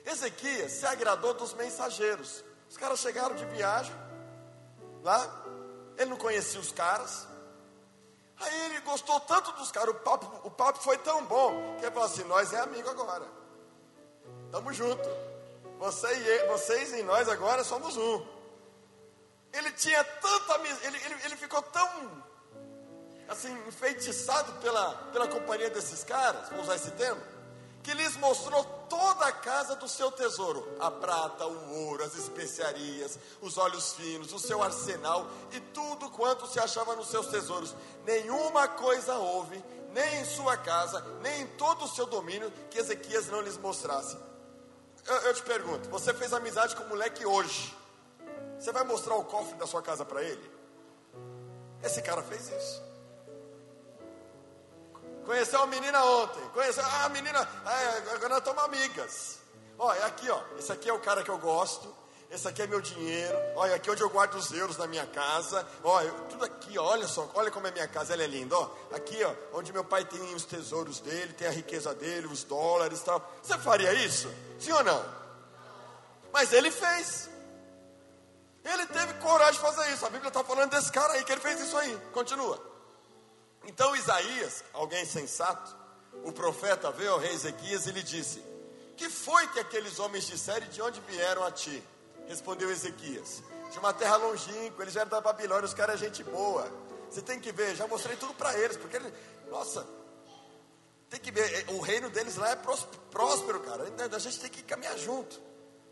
Ezequias 0.08 0.72
se 0.72 0.86
agradou 0.86 1.34
dos 1.34 1.54
mensageiros. 1.54 2.44
Os 2.70 2.78
caras 2.78 3.00
chegaram 3.00 3.36
de 3.36 3.46
viagem 3.46 3.94
lá, 5.04 5.46
ele 5.98 6.12
não 6.12 6.18
conhecia 6.18 6.60
os 6.62 6.72
caras. 6.72 7.28
Aí 8.40 8.66
ele 8.66 8.80
gostou 8.82 9.20
tanto 9.22 9.52
dos 9.54 9.70
caras, 9.70 9.90
o 9.90 10.00
papo, 10.00 10.48
o 10.48 10.52
papo 10.52 10.80
foi 10.80 10.98
tão 11.00 11.26
bom, 11.26 11.76
que 11.78 11.86
ele 11.86 11.92
falou 11.92 12.08
assim: 12.08 12.24
Nós 12.24 12.54
é 12.54 12.60
amigo 12.60 12.90
agora, 12.90 13.26
estamos 14.46 14.76
juntos. 14.78 15.08
Você 15.78 16.08
e, 16.08 16.48
vocês 16.48 16.94
e 16.94 17.04
nós 17.04 17.28
agora 17.28 17.64
somos 17.66 17.98
um. 17.98 18.26
Ele 19.52 19.72
tinha 19.74 20.04
tanta 20.04 20.56
ele, 20.56 20.98
ele, 21.06 21.16
ele 21.26 21.36
ficou 21.36 21.62
tão 21.64 22.24
assim 23.28 23.52
enfeitiçado 23.68 24.54
pela, 24.62 24.94
pela 25.12 25.28
companhia 25.28 25.70
desses 25.70 26.04
caras, 26.04 26.48
vamos 26.48 26.64
usar 26.64 26.76
esse 26.76 26.92
termo 26.92 27.37
que 27.88 27.94
lhes 27.94 28.18
mostrou 28.18 28.66
toda 28.90 29.28
a 29.28 29.32
casa 29.32 29.74
do 29.78 29.88
seu 29.88 30.12
tesouro: 30.12 30.76
a 30.78 30.92
prata, 30.92 31.48
o 31.48 31.86
ouro, 31.86 32.04
as 32.04 32.16
especiarias, 32.16 33.18
os 33.42 33.58
óleos 33.58 33.94
finos, 33.94 34.34
o 34.34 34.40
seu 34.40 34.62
arsenal 34.62 35.26
e 35.54 35.60
tudo 35.62 36.10
quanto 36.10 36.46
se 36.48 36.60
achava 36.60 36.98
nos 36.98 37.08
seus 37.08 37.28
tesouros. 37.28 37.74
Nenhuma 38.06 38.68
coisa 38.68 39.16
houve, 39.16 39.64
nem 39.94 40.20
em 40.20 40.26
sua 40.26 40.58
casa, 40.58 41.00
nem 41.22 41.44
em 41.44 41.48
todo 41.56 41.86
o 41.86 41.88
seu 41.88 42.06
domínio, 42.06 42.52
que 42.70 42.78
Ezequias 42.78 43.28
não 43.28 43.40
lhes 43.40 43.58
mostrasse. 43.58 44.18
Eu, 45.06 45.16
eu 45.22 45.34
te 45.34 45.44
pergunto: 45.44 45.88
você 45.88 46.14
fez 46.14 46.34
amizade 46.34 46.76
com 46.76 46.84
o 46.84 46.90
moleque 46.90 47.26
hoje? 47.26 47.74
Você 48.60 48.74
vai 48.74 48.84
mostrar 48.84 49.16
o 49.16 49.24
cofre 49.24 49.56
da 49.56 49.66
sua 49.66 49.82
casa 49.82 50.04
para 50.04 50.22
ele? 50.22 50.52
Esse 51.82 52.02
cara 52.02 52.22
fez 52.22 52.50
isso. 52.50 52.84
Conheceu 55.28 55.60
uma 55.60 55.68
menina 55.68 56.02
ontem. 56.06 56.42
Conheceu, 56.54 56.82
ah, 56.86 57.04
a 57.04 57.10
menina, 57.10 57.38
é, 57.66 58.14
agora 58.14 58.30
nós 58.30 58.38
estamos 58.38 58.64
amigas. 58.64 59.40
Olha, 59.78 60.00
é 60.00 60.06
aqui, 60.06 60.30
ó. 60.30 60.40
Esse 60.58 60.72
aqui 60.72 60.90
é 60.90 60.94
o 60.94 61.00
cara 61.02 61.22
que 61.22 61.30
eu 61.30 61.38
gosto. 61.38 61.94
Esse 62.32 62.48
aqui 62.48 62.62
é 62.62 62.68
meu 62.68 62.80
dinheiro. 62.80 63.38
Olha, 63.58 63.76
aqui 63.76 63.90
é 63.90 63.92
onde 63.92 64.02
eu 64.02 64.10
guardo 64.10 64.36
os 64.36 64.54
euros 64.54 64.78
na 64.78 64.88
minha 64.88 65.06
casa. 65.06 65.68
Olha, 65.84 66.10
tudo 66.30 66.46
aqui, 66.46 66.80
olha 66.80 67.06
só, 67.10 67.30
olha 67.34 67.52
como 67.52 67.68
é 67.68 67.72
minha 67.72 67.90
casa, 67.90 68.14
ela 68.14 68.24
é 68.24 68.28
linda. 68.28 68.58
Ó, 68.58 68.70
aqui, 68.94 69.22
ó, 69.22 69.58
onde 69.58 69.74
meu 69.74 69.84
pai 69.84 70.06
tem 70.06 70.34
os 70.34 70.46
tesouros 70.46 71.02
dele, 71.02 71.34
tem 71.34 71.48
a 71.48 71.52
riqueza 71.52 71.94
dele, 71.94 72.28
os 72.28 72.46
dólares 72.46 73.02
e 73.02 73.04
tal. 73.04 73.22
Você 73.44 73.58
faria 73.58 73.94
isso? 73.94 74.34
Sim 74.58 74.72
ou 74.72 74.84
não? 74.86 75.06
Mas 76.32 76.54
ele 76.54 76.72
fez. 76.72 77.30
Ele 78.64 78.86
teve 78.88 79.14
coragem 79.16 79.56
de 79.56 79.60
fazer 79.60 79.92
isso. 79.92 80.06
A 80.06 80.10
Bíblia 80.10 80.30
está 80.30 80.42
falando 80.42 80.72
desse 80.72 80.90
cara 80.90 81.14
aí, 81.14 81.24
que 81.26 81.34
ele 81.34 81.42
fez 81.42 81.60
isso 81.60 81.78
aí. 81.78 81.98
Continua. 82.14 82.77
Então 83.68 83.94
Isaías, 83.96 84.64
alguém 84.74 85.06
sensato, 85.06 85.76
o 86.24 86.32
profeta 86.32 86.90
veio 86.90 87.12
ao 87.12 87.20
rei 87.20 87.34
Ezequias 87.34 87.86
e 87.86 87.92
lhe 87.92 88.02
disse: 88.02 88.42
Que 88.96 89.10
foi 89.10 89.46
que 89.50 89.60
aqueles 89.60 90.00
homens 90.00 90.26
disseram 90.26 90.66
e 90.66 90.70
de 90.70 90.82
onde 90.82 91.02
vieram 91.02 91.44
a 91.44 91.52
ti? 91.52 91.84
Respondeu 92.28 92.72
Ezequias: 92.72 93.44
De 93.72 93.78
uma 93.78 93.94
terra 93.94 94.16
longínqua, 94.16 94.84
eles 94.84 94.96
eram 94.96 95.10
da 95.10 95.22
Babilônia, 95.22 95.66
os 95.66 95.74
caras 95.74 96.02
é 96.02 96.06
gente 96.06 96.24
boa. 96.24 96.72
Você 97.10 97.22
tem 97.22 97.40
que 97.40 97.52
ver, 97.52 97.76
já 97.76 97.86
mostrei 97.88 98.16
tudo 98.16 98.34
para 98.34 98.58
eles, 98.58 98.78
porque 98.78 98.98
eles, 98.98 99.14
nossa, 99.50 99.86
tem 101.10 101.20
que 101.20 101.32
ver, 101.32 101.66
o 101.70 101.80
reino 101.80 102.10
deles 102.10 102.36
lá 102.36 102.52
é 102.52 102.56
próspero, 102.56 103.60
cara. 103.62 103.86
A 104.14 104.20
gente 104.20 104.40
tem 104.40 104.50
que 104.50 104.64
caminhar 104.64 104.98
junto. 104.98 105.40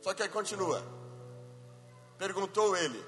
Só 0.01 0.13
que 0.13 0.23
aí 0.23 0.29
continua. 0.29 0.81
Perguntou 2.17 2.75
ele: 2.75 3.03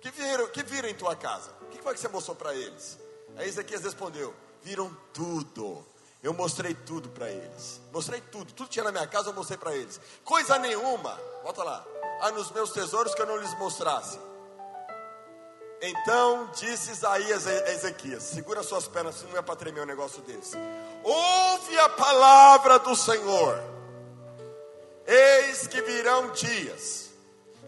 Que 0.00 0.10
viram, 0.10 0.46
que 0.48 0.62
viram 0.62 0.88
em 0.88 0.94
tua 0.94 1.16
casa? 1.16 1.50
O 1.62 1.66
que 1.66 1.82
foi 1.82 1.94
que 1.94 2.00
você 2.00 2.08
mostrou 2.08 2.36
para 2.36 2.54
eles? 2.54 2.98
Aí 3.36 3.48
Ezequias 3.48 3.82
respondeu: 3.82 4.34
Viram 4.62 4.94
tudo. 5.12 5.84
Eu 6.22 6.34
mostrei 6.34 6.74
tudo 6.74 7.08
para 7.10 7.30
eles. 7.30 7.80
Mostrei 7.92 8.20
tudo. 8.20 8.52
Tudo 8.52 8.68
tinha 8.68 8.84
na 8.84 8.92
minha 8.92 9.06
casa, 9.06 9.28
eu 9.28 9.34
mostrei 9.34 9.56
para 9.56 9.74
eles. 9.74 10.00
Coisa 10.24 10.58
nenhuma, 10.58 11.18
volta 11.42 11.62
lá. 11.62 11.84
Há 12.20 12.32
nos 12.32 12.50
meus 12.50 12.72
tesouros 12.72 13.14
que 13.14 13.22
eu 13.22 13.26
não 13.26 13.36
lhes 13.36 13.56
mostrasse. 13.58 14.18
Então 15.80 16.50
disse 16.56 16.90
Isaías 16.90 17.46
a 17.46 17.70
Ezequias: 17.70 18.22
Segura 18.24 18.62
suas 18.62 18.88
pernas, 18.88 19.16
se 19.16 19.26
não 19.26 19.36
é 19.36 19.42
para 19.42 19.56
tremer 19.56 19.82
um 19.82 19.86
negócio 19.86 20.20
desse. 20.22 20.56
Ouve 21.04 21.78
a 21.78 21.88
palavra 21.90 22.78
do 22.80 22.96
Senhor. 22.96 23.62
Eis 25.06 25.66
que 25.66 25.80
virão 25.80 26.30
dias 26.32 27.07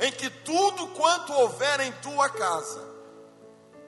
em 0.01 0.11
que 0.11 0.31
tudo 0.31 0.89
quanto 0.89 1.33
houver 1.35 1.81
em 1.81 1.93
tua 1.93 2.29
casa 2.31 2.89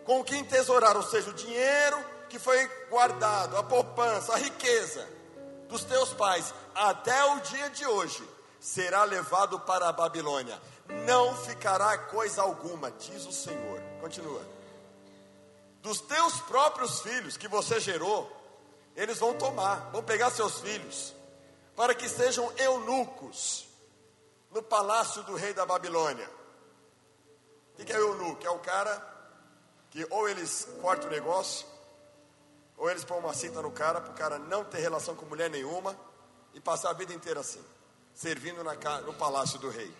com 0.05 0.21
o 0.21 0.25
que 0.25 0.37
entesourar, 0.37 0.97
ou 0.97 1.03
seja, 1.03 1.31
o 1.31 1.35
dinheiro 1.35 2.05
que 2.29 2.39
foi 2.39 2.67
guardado, 2.91 3.57
a 3.57 3.63
poupança, 3.63 4.35
a 4.35 4.37
riqueza 4.37 5.09
dos 5.69 5.85
teus 5.85 6.13
pais, 6.13 6.53
até 6.75 7.25
o 7.25 7.41
dia 7.41 7.71
de 7.71 7.87
hoje, 7.87 8.23
será 8.61 9.05
levado 9.05 9.59
para 9.61 9.89
a 9.89 9.93
Babilônia. 9.93 10.61
Não 11.07 11.35
ficará 11.37 11.97
coisa 11.97 12.43
alguma, 12.43 12.91
diz 12.91 13.25
o 13.27 13.33
Senhor. 13.33 13.81
Continua. 14.01 14.43
Dos 15.81 16.01
teus 16.01 16.41
próprios 16.41 17.01
filhos 17.01 17.37
que 17.37 17.49
você 17.49 17.81
gerou, 17.81 18.31
eles 18.95 19.19
vão 19.19 19.35
tomar, 19.35 19.91
vão 19.91 20.03
pegar 20.03 20.31
seus 20.31 20.61
filhos, 20.61 21.15
para 21.75 21.95
que 21.95 22.09
sejam 22.09 22.53
eunucos 22.59 23.72
no 24.53 24.63
palácio 24.63 25.23
do 25.25 25.35
rei 25.35 25.53
da 25.53 25.67
Babilônia. 25.67 26.29
O 27.79 27.85
que 27.85 27.93
é 27.93 27.97
eunuco? 27.97 28.47
É 28.47 28.51
o 28.51 28.59
cara 28.59 29.11
que 29.91 30.07
ou 30.11 30.29
eles 30.29 30.69
cortam 30.81 31.09
o 31.09 31.11
negócio, 31.11 31.67
ou 32.77 32.91
eles 32.91 33.05
põem 33.05 33.21
uma 33.21 33.35
cinta 33.35 33.61
no 33.61 33.71
cara, 33.71 34.01
para 34.01 34.13
o 34.13 34.15
cara 34.15 34.39
não 34.39 34.65
ter 34.65 34.79
relação 34.79 35.15
com 35.15 35.27
mulher 35.27 35.51
nenhuma 35.51 35.97
e 36.55 36.61
passar 36.61 36.91
a 36.91 36.95
vida 36.95 37.13
inteira 37.13 37.41
assim, 37.41 37.63
servindo 38.15 38.63
na, 38.65 38.75
no 39.03 39.15
palácio 39.15 39.59
do 39.59 39.69
rei. 39.69 39.93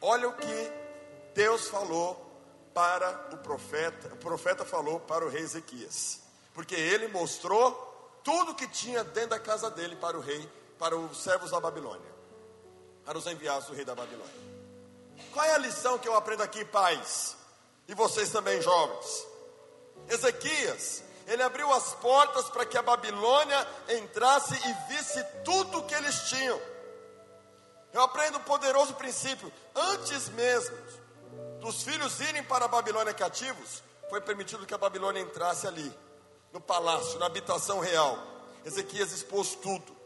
Olha 0.00 0.28
o 0.28 0.32
que 0.32 0.72
Deus 1.34 1.68
falou 1.68 2.26
para 2.74 3.28
o 3.32 3.36
profeta, 3.38 4.12
o 4.14 4.16
profeta 4.16 4.64
falou 4.64 5.00
para 5.00 5.24
o 5.24 5.28
rei 5.28 5.42
Ezequias, 5.42 6.20
porque 6.54 6.74
ele 6.74 7.08
mostrou 7.08 7.72
tudo 8.22 8.54
que 8.54 8.68
tinha 8.68 9.02
dentro 9.02 9.30
da 9.30 9.40
casa 9.40 9.70
dele 9.70 9.96
para 9.96 10.16
o 10.16 10.20
rei, 10.20 10.48
para 10.78 10.96
os 10.96 11.22
servos 11.22 11.50
da 11.50 11.60
Babilônia, 11.60 12.10
para 13.10 13.18
os 13.18 13.26
enviados 13.26 13.66
do 13.66 13.74
rei 13.74 13.84
da 13.84 13.92
Babilônia. 13.92 14.32
Qual 15.32 15.44
é 15.44 15.54
a 15.54 15.58
lição 15.58 15.98
que 15.98 16.06
eu 16.06 16.14
aprendo 16.14 16.44
aqui, 16.44 16.64
pais? 16.64 17.36
e 17.88 17.94
vocês 17.94 18.30
também 18.30 18.62
jovens. 18.62 19.26
Ezequias, 20.08 21.02
ele 21.26 21.42
abriu 21.42 21.72
as 21.72 21.92
portas 21.96 22.48
para 22.50 22.64
que 22.64 22.78
a 22.78 22.82
Babilônia 22.82 23.66
entrasse 23.88 24.54
e 24.54 24.92
visse 24.92 25.20
tudo 25.44 25.82
que 25.82 25.94
eles 25.96 26.28
tinham. 26.28 26.60
Eu 27.92 28.02
aprendo 28.02 28.38
um 28.38 28.42
poderoso 28.42 28.94
princípio: 28.94 29.52
antes 29.74 30.28
mesmo 30.28 30.76
dos 31.58 31.82
filhos 31.82 32.20
irem 32.20 32.44
para 32.44 32.66
a 32.66 32.68
Babilônia 32.68 33.12
cativos, 33.12 33.82
foi 34.08 34.20
permitido 34.20 34.64
que 34.64 34.74
a 34.74 34.78
Babilônia 34.78 35.20
entrasse 35.20 35.66
ali, 35.66 35.92
no 36.52 36.60
palácio, 36.60 37.18
na 37.18 37.26
habitação 37.26 37.80
real. 37.80 38.16
Ezequias 38.64 39.10
expôs 39.10 39.56
tudo. 39.56 39.99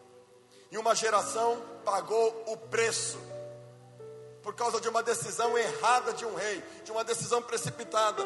E 0.75 0.77
uma 0.77 0.93
geração 0.93 1.63
pagou 1.85 2.43
o 2.49 2.57
preço 2.57 3.17
por 4.43 4.57
causa 4.57 4.81
de 4.81 4.89
uma 4.89 5.05
decisão 5.05 5.57
errada 5.57 6.13
de 6.13 6.27
um 6.27 6.35
rei, 6.35 6.61
de 6.83 6.91
uma 6.91 7.05
decisão 7.05 7.41
precipitada. 7.41 8.25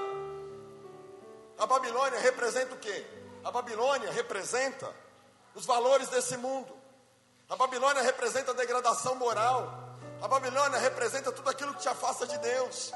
A 1.59 1.67
Babilônia 1.67 2.19
representa 2.19 2.75
o 2.75 2.79
quê? 2.79 3.05
A 3.45 3.51
Babilônia 3.51 4.11
representa 4.11 4.91
os 5.55 5.67
valores 5.67 6.09
desse 6.09 6.39
mundo. 6.39 6.75
A 7.51 7.55
Babilônia 7.55 8.03
representa 8.03 8.53
a 8.53 8.55
degradação 8.55 9.15
moral. 9.17 9.99
A 10.23 10.27
Babilônia 10.27 10.79
representa 10.79 11.31
tudo 11.31 11.51
aquilo 11.51 11.75
que 11.75 11.83
te 11.83 11.89
afasta 11.91 12.27
de 12.27 12.39
Deus. 12.39 12.93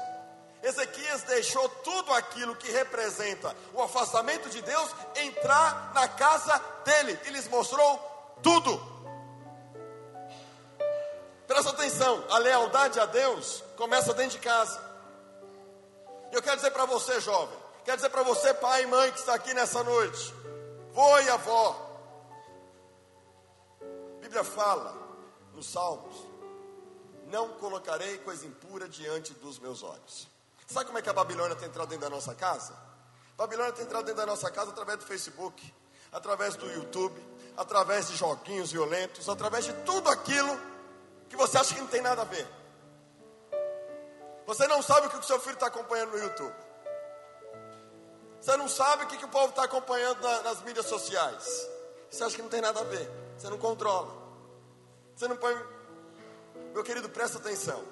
Ezequias 0.63 1.21
deixou 1.21 1.69
tudo 1.69 2.11
aquilo 2.13 2.55
que 2.55 2.71
representa 2.71 3.55
o 3.71 3.83
afastamento 3.83 4.49
de 4.49 4.63
Deus 4.63 4.89
entrar 5.15 5.91
na 5.93 6.07
casa 6.07 6.59
dele 6.83 7.19
e 7.25 7.29
lhes 7.29 7.47
mostrou 7.47 7.99
tudo. 8.41 8.92
Presta 11.47 11.71
atenção, 11.71 12.23
a 12.29 12.37
lealdade 12.37 12.99
a 12.99 13.05
Deus 13.05 13.63
começa 13.75 14.13
dentro 14.13 14.37
de 14.37 14.43
casa. 14.43 14.81
Eu 16.31 16.41
quero 16.41 16.55
dizer 16.55 16.71
para 16.71 16.85
você, 16.85 17.19
jovem, 17.19 17.57
quero 17.83 17.97
dizer 17.97 18.09
para 18.09 18.23
você, 18.23 18.53
pai 18.53 18.83
e 18.83 18.87
mãe 18.87 19.11
que 19.11 19.19
está 19.19 19.35
aqui 19.35 19.53
nessa 19.53 19.83
noite, 19.83 20.33
vô 20.91 21.19
e 21.19 21.29
avó. 21.29 21.89
A 23.81 24.21
Bíblia 24.21 24.43
fala 24.43 24.95
nos 25.53 25.67
Salmos: 25.67 26.15
Não 27.27 27.49
colocarei 27.49 28.17
coisa 28.19 28.45
impura 28.45 28.87
diante 28.87 29.33
dos 29.33 29.59
meus 29.59 29.83
olhos. 29.83 30.27
Sabe 30.65 30.85
como 30.85 30.97
é 30.97 31.01
que 31.01 31.09
a 31.09 31.13
Babilônia 31.13 31.55
tem 31.55 31.67
entrado 31.67 31.89
dentro 31.89 32.05
da 32.05 32.09
nossa 32.09 32.33
casa? 32.33 32.73
A 33.33 33.37
Babilônia 33.37 33.73
tem 33.73 33.83
entrado 33.83 34.05
dentro 34.05 34.21
da 34.21 34.25
nossa 34.25 34.49
casa 34.49 34.71
através 34.71 34.97
do 34.99 35.05
Facebook, 35.05 35.73
através 36.11 36.55
do 36.55 36.71
YouTube, 36.71 37.21
através 37.57 38.07
de 38.07 38.15
joguinhos 38.15 38.71
violentos, 38.71 39.27
através 39.27 39.65
de 39.65 39.73
tudo 39.83 40.09
aquilo 40.09 40.72
que 41.33 41.37
você 41.37 41.57
acha 41.57 41.73
que 41.73 41.81
não 41.81 41.87
tem 41.87 42.01
nada 42.01 42.21
a 42.21 42.25
ver. 42.25 42.47
Você 44.45 44.67
não 44.67 44.81
sabe 44.81 45.07
o 45.07 45.09
que 45.09 45.17
o 45.17 45.23
seu 45.23 45.39
filho 45.39 45.55
está 45.55 45.67
acompanhando 45.67 46.11
no 46.11 46.19
YouTube. 46.19 46.55
Você 48.39 48.57
não 48.57 48.67
sabe 48.67 49.05
o 49.05 49.07
que, 49.07 49.17
que 49.17 49.25
o 49.25 49.29
povo 49.29 49.49
está 49.49 49.63
acompanhando 49.63 50.21
na, 50.21 50.41
nas 50.43 50.61
mídias 50.61 50.85
sociais. 50.85 51.67
Você 52.09 52.23
acha 52.23 52.35
que 52.35 52.41
não 52.41 52.49
tem 52.49 52.61
nada 52.61 52.81
a 52.81 52.83
ver. 52.83 53.09
Você 53.37 53.49
não 53.49 53.57
controla. 53.57 54.13
Você 55.15 55.27
não 55.27 55.37
põe. 55.37 55.55
Meu 56.73 56.83
querido, 56.83 57.09
presta 57.09 57.37
atenção 57.37 57.83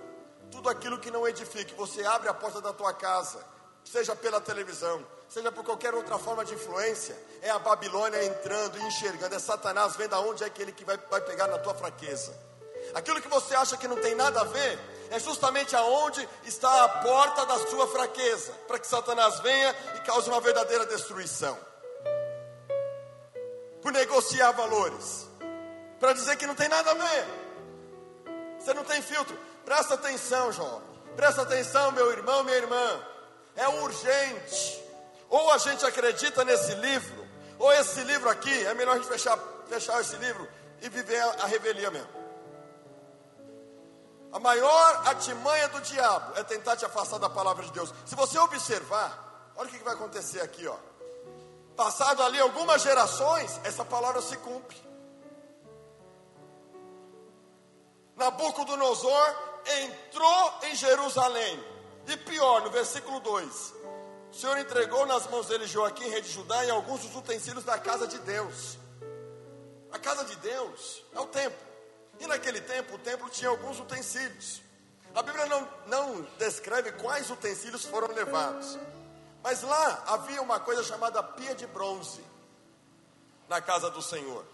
tudo 0.51 0.69
aquilo 0.69 0.99
que 0.99 1.09
não 1.09 1.27
edifique, 1.27 1.73
você 1.73 2.05
abre 2.05 2.27
a 2.27 2.33
porta 2.33 2.61
da 2.61 2.73
tua 2.73 2.93
casa, 2.93 3.43
seja 3.85 4.15
pela 4.15 4.41
televisão, 4.41 5.03
seja 5.29 5.51
por 5.51 5.63
qualquer 5.63 5.95
outra 5.95 6.19
forma 6.19 6.43
de 6.43 6.53
influência, 6.53 7.17
é 7.41 7.49
a 7.49 7.57
Babilônia 7.57 8.23
entrando 8.25 8.77
e 8.77 8.83
enxergando, 8.83 9.33
é 9.33 9.39
Satanás 9.39 9.95
vendo 9.95 10.13
aonde 10.13 10.43
é 10.43 10.47
aquele 10.47 10.73
que 10.73 10.83
vai, 10.83 10.97
vai 10.97 11.21
pegar 11.21 11.47
na 11.47 11.57
tua 11.57 11.73
fraqueza. 11.73 12.50
Aquilo 12.93 13.21
que 13.21 13.27
você 13.27 13.55
acha 13.55 13.77
que 13.77 13.87
não 13.87 13.97
tem 13.97 14.15
nada 14.15 14.41
a 14.41 14.45
ver, 14.45 14.79
é 15.11 15.19
justamente 15.19 15.75
aonde 15.75 16.27
está 16.45 16.85
a 16.85 16.89
porta 16.89 17.45
da 17.45 17.59
sua 17.67 17.87
fraqueza, 17.87 18.53
para 18.67 18.79
que 18.79 18.87
Satanás 18.87 19.39
venha 19.39 19.75
e 19.95 19.99
cause 20.01 20.29
uma 20.29 20.39
verdadeira 20.39 20.85
destruição. 20.85 21.57
Por 23.81 23.91
negociar 23.91 24.51
valores, 24.51 25.27
para 25.99 26.13
dizer 26.13 26.35
que 26.37 26.47
não 26.47 26.55
tem 26.55 26.69
nada 26.69 26.91
a 26.91 26.93
ver. 26.93 27.27
Você 28.59 28.73
não 28.73 28.83
tem 28.83 29.01
filtro. 29.01 29.37
Presta 29.65 29.95
atenção, 29.95 30.51
jovem. 30.51 30.87
Presta 31.15 31.41
atenção, 31.41 31.91
meu 31.91 32.11
irmão, 32.11 32.43
minha 32.43 32.57
irmã. 32.57 33.05
É 33.55 33.67
urgente. 33.67 34.81
Ou 35.29 35.51
a 35.51 35.57
gente 35.57 35.85
acredita 35.85 36.43
nesse 36.43 36.75
livro, 36.75 37.27
ou 37.57 37.71
esse 37.73 38.01
livro 38.03 38.29
aqui, 38.29 38.65
é 38.65 38.73
melhor 38.73 38.93
a 38.93 38.97
gente 38.97 39.07
fechar, 39.07 39.37
fechar 39.67 39.99
esse 40.01 40.15
livro 40.17 40.47
e 40.81 40.89
viver 40.89 41.19
a, 41.19 41.43
a 41.43 41.45
revelia 41.47 41.89
mesmo. 41.89 42.20
A 44.31 44.39
maior 44.39 45.07
artimanha 45.07 45.67
do 45.69 45.81
diabo 45.81 46.37
é 46.37 46.43
tentar 46.43 46.77
te 46.77 46.85
afastar 46.85 47.19
da 47.19 47.29
palavra 47.29 47.65
de 47.65 47.71
Deus. 47.71 47.93
Se 48.05 48.15
você 48.15 48.39
observar, 48.39 49.51
olha 49.55 49.67
o 49.67 49.71
que 49.71 49.83
vai 49.83 49.93
acontecer 49.93 50.41
aqui, 50.41 50.65
ó. 50.67 50.75
Passado 51.75 52.23
ali 52.23 52.39
algumas 52.39 52.81
gerações, 52.81 53.59
essa 53.63 53.83
palavra 53.83 54.21
se 54.21 54.37
cumpre. 54.37 54.77
Nabucodonosor 58.15 59.35
entrou 59.65 60.53
em 60.63 60.75
Jerusalém. 60.75 61.71
E 62.07 62.17
pior, 62.17 62.61
no 62.61 62.69
versículo 62.69 63.19
2: 63.19 63.73
O 64.31 64.33
Senhor 64.33 64.57
entregou 64.57 65.05
nas 65.05 65.27
mãos 65.27 65.47
dele 65.47 65.67
Joaquim, 65.67 66.07
rei 66.07 66.21
de 66.21 66.29
Judá, 66.29 66.63
e 66.65 66.69
alguns 66.69 67.01
dos 67.01 67.15
utensílios 67.15 67.63
da 67.63 67.77
casa 67.77 68.07
de 68.07 68.19
Deus. 68.19 68.77
A 69.91 69.99
casa 69.99 70.23
de 70.23 70.35
Deus 70.37 71.03
é 71.13 71.19
o 71.19 71.25
templo. 71.27 71.70
E 72.21 72.27
naquele 72.27 72.61
tempo, 72.61 72.95
o 72.95 72.99
templo 72.99 73.27
tinha 73.29 73.49
alguns 73.49 73.79
utensílios. 73.79 74.61
A 75.15 75.23
Bíblia 75.23 75.47
não, 75.47 75.67
não 75.87 76.21
descreve 76.37 76.91
quais 76.93 77.29
utensílios 77.31 77.83
foram 77.83 78.13
levados. 78.13 78.77
Mas 79.43 79.63
lá 79.63 80.03
havia 80.05 80.39
uma 80.39 80.59
coisa 80.59 80.83
chamada 80.83 81.21
pia 81.23 81.55
de 81.55 81.65
bronze 81.65 82.23
na 83.49 83.59
casa 83.59 83.89
do 83.89 84.03
Senhor. 84.03 84.45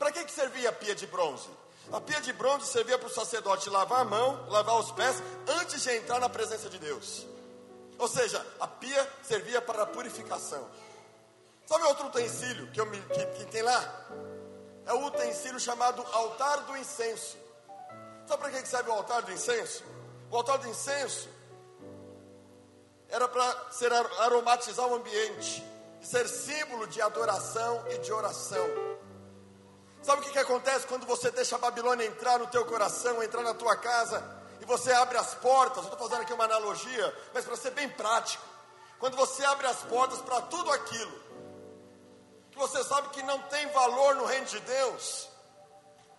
Para 0.00 0.10
que, 0.10 0.24
que 0.24 0.32
servia 0.32 0.70
a 0.70 0.72
pia 0.72 0.94
de 0.94 1.06
bronze? 1.06 1.48
A 1.92 2.00
pia 2.00 2.20
de 2.20 2.32
bronze 2.32 2.66
servia 2.66 2.98
para 2.98 3.06
o 3.06 3.10
sacerdote 3.10 3.70
lavar 3.70 4.00
a 4.00 4.04
mão, 4.04 4.48
lavar 4.48 4.76
os 4.80 4.90
pés, 4.90 5.22
antes 5.46 5.82
de 5.82 5.96
entrar 5.96 6.18
na 6.18 6.28
presença 6.28 6.68
de 6.68 6.78
Deus. 6.78 7.24
Ou 7.98 8.08
seja, 8.08 8.44
a 8.58 8.66
pia 8.66 9.08
servia 9.22 9.62
para 9.62 9.84
a 9.84 9.86
purificação. 9.86 10.68
Sabe 11.66 11.84
outro 11.84 12.08
utensílio 12.08 12.66
que, 12.72 12.80
eu 12.80 12.86
me, 12.86 13.00
que, 13.00 13.26
que 13.26 13.44
tem 13.46 13.62
lá? 13.62 14.08
É 14.90 14.92
o 14.92 15.06
utensílio 15.06 15.60
chamado 15.60 16.04
altar 16.12 16.62
do 16.62 16.76
incenso. 16.76 17.38
Sabe 18.26 18.42
para 18.42 18.50
que 18.50 18.66
serve 18.66 18.90
o 18.90 18.92
altar 18.92 19.22
do 19.22 19.30
incenso? 19.30 19.84
O 20.28 20.36
altar 20.36 20.58
do 20.58 20.66
incenso 20.66 21.28
era 23.08 23.28
para 23.28 23.70
ser 23.70 23.92
aromatizar 23.92 24.88
o 24.88 24.96
ambiente, 24.96 25.64
ser 26.02 26.26
símbolo 26.26 26.88
de 26.88 27.00
adoração 27.00 27.84
e 27.88 27.98
de 27.98 28.12
oração. 28.12 28.66
Sabe 30.02 30.22
o 30.22 30.24
que, 30.24 30.32
que 30.32 30.38
acontece 30.40 30.88
quando 30.88 31.06
você 31.06 31.30
deixa 31.30 31.54
a 31.54 31.60
Babilônia 31.60 32.04
entrar 32.04 32.40
no 32.40 32.48
teu 32.48 32.66
coração, 32.66 33.22
entrar 33.22 33.42
na 33.42 33.54
tua 33.54 33.76
casa, 33.76 34.20
e 34.60 34.64
você 34.64 34.90
abre 34.90 35.16
as 35.18 35.34
portas? 35.36 35.84
Estou 35.84 35.98
fazendo 36.00 36.22
aqui 36.22 36.32
uma 36.32 36.46
analogia, 36.46 37.16
mas 37.32 37.44
para 37.44 37.56
ser 37.56 37.70
bem 37.70 37.88
prático. 37.90 38.42
Quando 38.98 39.16
você 39.16 39.44
abre 39.44 39.68
as 39.68 39.82
portas 39.82 40.20
para 40.20 40.40
tudo 40.42 40.72
aquilo 40.72 41.29
você 42.60 42.84
sabe 42.84 43.08
que 43.08 43.22
não 43.22 43.38
tem 43.44 43.66
valor 43.68 44.14
no 44.16 44.26
reino 44.26 44.44
de 44.44 44.60
Deus, 44.60 45.28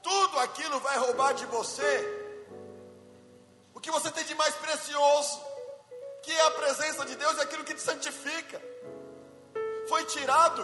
tudo 0.01 0.39
aquilo 0.39 0.79
vai 0.79 0.97
roubar 0.97 1.33
de 1.35 1.45
você 1.45 2.17
o 3.75 3.79
que 3.79 3.91
você 3.91 4.11
tem 4.11 4.25
de 4.25 4.33
mais 4.35 4.53
precioso, 4.55 5.39
que 6.23 6.31
é 6.31 6.47
a 6.47 6.51
presença 6.51 7.05
de 7.05 7.15
Deus 7.15 7.37
e 7.37 7.41
aquilo 7.41 7.63
que 7.63 7.75
te 7.75 7.81
santifica. 7.81 8.59
Foi 9.87 10.03
tirado 10.05 10.63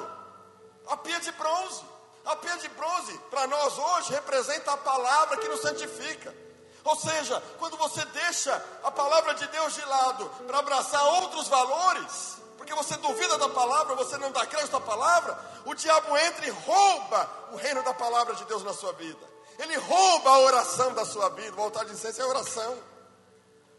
a 0.87 0.97
pia 0.97 1.19
de 1.19 1.31
bronze. 1.33 1.83
A 2.25 2.35
pia 2.35 2.57
de 2.57 2.67
bronze, 2.69 3.17
para 3.29 3.47
nós 3.47 3.77
hoje, 3.77 4.11
representa 4.13 4.71
a 4.73 4.77
palavra 4.77 5.37
que 5.37 5.47
nos 5.47 5.61
santifica. 5.61 6.35
Ou 6.83 6.95
seja, 6.95 7.41
quando 7.59 7.77
você 7.77 8.03
deixa 8.05 8.53
a 8.83 8.91
palavra 8.91 9.33
de 9.35 9.47
Deus 9.47 9.73
de 9.75 9.85
lado 9.85 10.29
para 10.45 10.59
abraçar 10.59 11.03
outros 11.21 11.47
valores, 11.47 12.37
porque 12.67 12.84
você 12.84 12.97
duvida 12.97 13.38
da 13.38 13.47
palavra, 13.47 13.95
você 13.95 14.17
não 14.17 14.30
dá 14.30 14.45
crédito 14.45 14.75
à 14.75 14.82
palavra, 14.82 15.39
o 15.63 15.73
diabo 15.73 16.17
entra 16.17 16.45
e 16.45 16.49
rouba 16.49 17.30
o 17.53 17.56
reino 17.56 17.82
da 17.82 17.93
palavra 17.93 18.36
de 18.36 18.43
Deus 18.43 18.62
na 18.62 18.73
sua 18.73 18.91
vida. 18.91 19.25
Ele 19.58 19.77
rouba 19.77 20.32
a 20.32 20.39
oração 20.39 20.93
da 20.93 21.06
sua 21.06 21.30
vida. 21.30 21.56
O 21.56 21.63
altar 21.63 21.86
de 21.86 21.93
incenso 21.93 22.21
é 22.21 22.25
oração. 22.25 22.77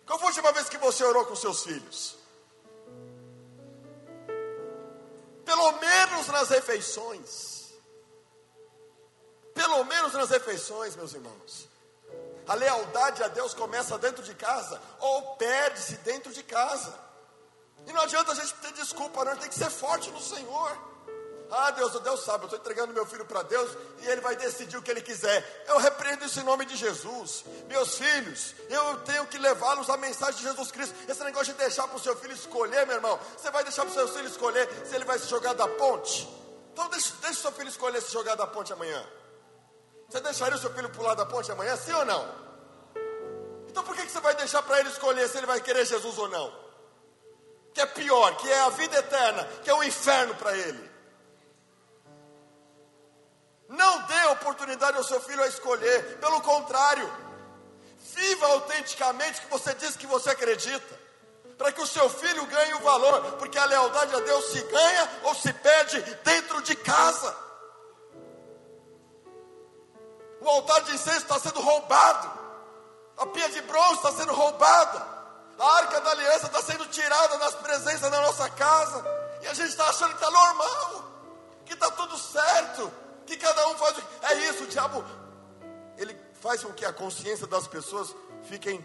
Qual 0.07 0.19
foi 0.19 0.29
a 0.29 0.31
última 0.31 0.53
vez 0.53 0.71
que 0.71 0.79
você 0.79 1.05
orou 1.05 1.27
com 1.27 1.37
seus 1.37 1.63
filhos? 1.65 2.17
Pelo 5.45 5.73
menos 5.73 6.27
nas 6.29 6.49
refeições. 6.49 7.75
Pelo 9.53 9.85
menos 9.85 10.15
nas 10.15 10.31
refeições, 10.31 10.97
meus 10.97 11.13
irmãos. 11.13 11.69
A 12.47 12.55
lealdade 12.55 13.23
a 13.23 13.29
Deus 13.29 13.53
começa 13.53 13.99
dentro 13.99 14.23
de 14.23 14.35
casa 14.35 14.81
ou 14.99 15.37
perde-se 15.37 15.99
dentro 15.99 16.33
de 16.33 16.43
casa. 16.43 17.08
E 17.89 17.93
não 17.93 18.03
adianta 18.03 18.33
a 18.33 18.35
gente 18.35 18.53
ter 18.55 18.73
desculpa, 18.73 19.25
não, 19.25 19.33
a 19.33 19.35
gente 19.35 19.43
tem 19.43 19.51
que 19.51 19.59
ser 19.59 19.71
forte 19.71 20.11
no 20.11 20.21
Senhor. 20.21 20.79
Ah, 21.51 21.71
Deus, 21.71 21.99
Deus 22.01 22.23
sabe, 22.23 22.45
eu 22.45 22.49
estou 22.49 22.59
entregando 22.59 22.93
meu 22.93 23.07
filho 23.07 23.25
para 23.25 23.43
Deus 23.43 23.71
e 24.03 24.07
ele 24.07 24.21
vai 24.21 24.37
decidir 24.37 24.77
o 24.77 24.83
que 24.83 24.91
ele 24.91 25.01
quiser. 25.01 25.65
Eu 25.67 25.79
repreendo 25.79 26.23
isso 26.27 26.39
em 26.39 26.43
nome 26.43 26.67
de 26.67 26.77
Jesus. 26.77 27.45
Meus 27.67 27.95
filhos, 27.97 28.55
eu 28.69 28.99
tenho 28.99 29.27
que 29.27 29.39
levá-los 29.39 29.89
à 29.89 29.97
mensagem 29.97 30.37
de 30.37 30.43
Jesus 30.43 30.71
Cristo. 30.71 30.95
Esse 31.09 31.25
negócio 31.25 31.55
de 31.55 31.59
deixar 31.59 31.89
para 31.89 31.97
o 31.97 32.01
seu 32.01 32.15
filho 32.17 32.35
escolher, 32.35 32.87
meu 32.87 32.97
irmão, 32.97 33.19
você 33.35 33.51
vai 33.51 33.63
deixar 33.65 33.83
para 33.87 33.93
o 33.93 33.95
seu 33.95 34.09
filho 34.09 34.29
escolher 34.29 34.69
se 34.87 34.95
ele 34.95 35.07
vai 35.07 35.19
se 35.19 35.27
jogar 35.27 35.55
da 35.55 35.67
ponte? 35.67 36.29
Então 36.75 36.87
deixe 36.91 37.15
o 37.31 37.35
seu 37.35 37.53
filho 37.53 37.69
escolher 37.69 38.03
se 38.03 38.13
jogar 38.13 38.35
da 38.35 38.47
ponte 38.47 38.71
amanhã. 38.71 39.03
Você 40.11 40.21
deixaria 40.21 40.57
o 40.57 40.61
seu 40.61 40.73
filho 40.75 40.91
pular 40.91 41.15
da 41.15 41.25
ponte 41.25 41.51
amanhã, 41.51 41.75
sim 41.77 41.93
ou 41.95 42.05
não? 42.05 42.29
Então 43.67 43.83
por 43.83 43.97
que 43.97 44.07
você 44.07 44.21
vai 44.21 44.35
deixar 44.35 44.63
para 44.63 44.79
ele 44.81 44.91
escolher 44.91 45.27
se 45.31 45.39
ele 45.39 45.47
vai 45.47 45.63
querer 45.63 45.87
Jesus 45.87 46.19
ou 46.19 46.29
não? 46.29 46.68
Que 47.79 47.83
é 47.83 47.87
pior, 47.87 48.37
que 48.39 48.51
é 48.51 48.61
a 48.63 48.71
vida 48.71 48.99
eterna, 48.99 49.45
que 49.63 49.71
é 49.71 49.75
o 49.75 49.85
inferno 49.85 50.35
para 50.35 50.53
ele. 50.57 50.91
Não 53.69 54.03
dê 54.03 54.25
oportunidade 54.33 54.97
ao 54.97 55.05
seu 55.05 55.21
filho 55.21 55.41
a 55.45 55.47
escolher, 55.47 56.19
pelo 56.19 56.41
contrário, 56.41 57.09
viva 58.17 58.47
autenticamente 58.49 59.39
o 59.39 59.43
que 59.43 59.51
você 59.51 59.75
diz 59.75 59.97
que 59.97 60.09
você 60.09 60.31
acredita, 60.31 60.99
para 61.57 61.71
que 61.71 61.81
o 61.81 61.87
seu 61.87 62.11
filho 62.11 62.47
ganhe 62.47 62.75
o 62.75 62.81
valor, 62.81 63.33
porque 63.35 63.57
a 63.57 63.65
lealdade 63.65 64.13
a 64.13 64.21
Deus 64.21 64.47
se 64.47 64.61
ganha 64.61 65.11
ou 65.23 65.35
se 65.37 65.53
perde 65.53 66.01
dentro 66.25 66.61
de 66.63 66.75
casa. 66.75 67.37
O 70.41 70.49
altar 70.49 70.81
de 70.81 70.95
incenso 70.95 71.19
está 71.19 71.39
sendo 71.39 71.61
roubado, 71.61 72.29
a 73.19 73.27
pia 73.27 73.49
de 73.51 73.61
bronze 73.63 73.95
está 73.95 74.11
sendo 74.13 74.33
roubada, 74.33 75.18
a 75.59 75.77
arca 75.79 76.01
da 76.01 76.11
aliança 76.11 76.47
está 76.47 76.63
sendo 76.63 76.87
tirada 76.87 77.37
das 77.39 77.55
presenças 77.57 78.11
da 78.11 78.21
nossa 78.21 78.49
casa, 78.51 79.05
e 79.43 79.47
a 79.47 79.55
gente 79.55 79.71
está 79.71 79.89
achando 79.89 80.11
que 80.11 80.25
está 80.25 80.31
normal, 80.31 81.05
que 81.65 81.75
está 81.75 81.91
tudo 81.91 82.17
certo 82.17 82.93
que 83.27 83.37
cada 83.37 83.67
um 83.69 83.77
faz. 83.77 83.97
É 84.23 84.35
isso, 84.49 84.65
o 84.65 84.67
diabo, 84.67 85.05
ele 85.97 86.17
faz 86.41 86.63
com 86.63 86.73
que 86.73 86.85
a 86.85 86.93
consciência 86.93 87.47
das 87.47 87.67
pessoas 87.67 88.15
fiquem, 88.45 88.85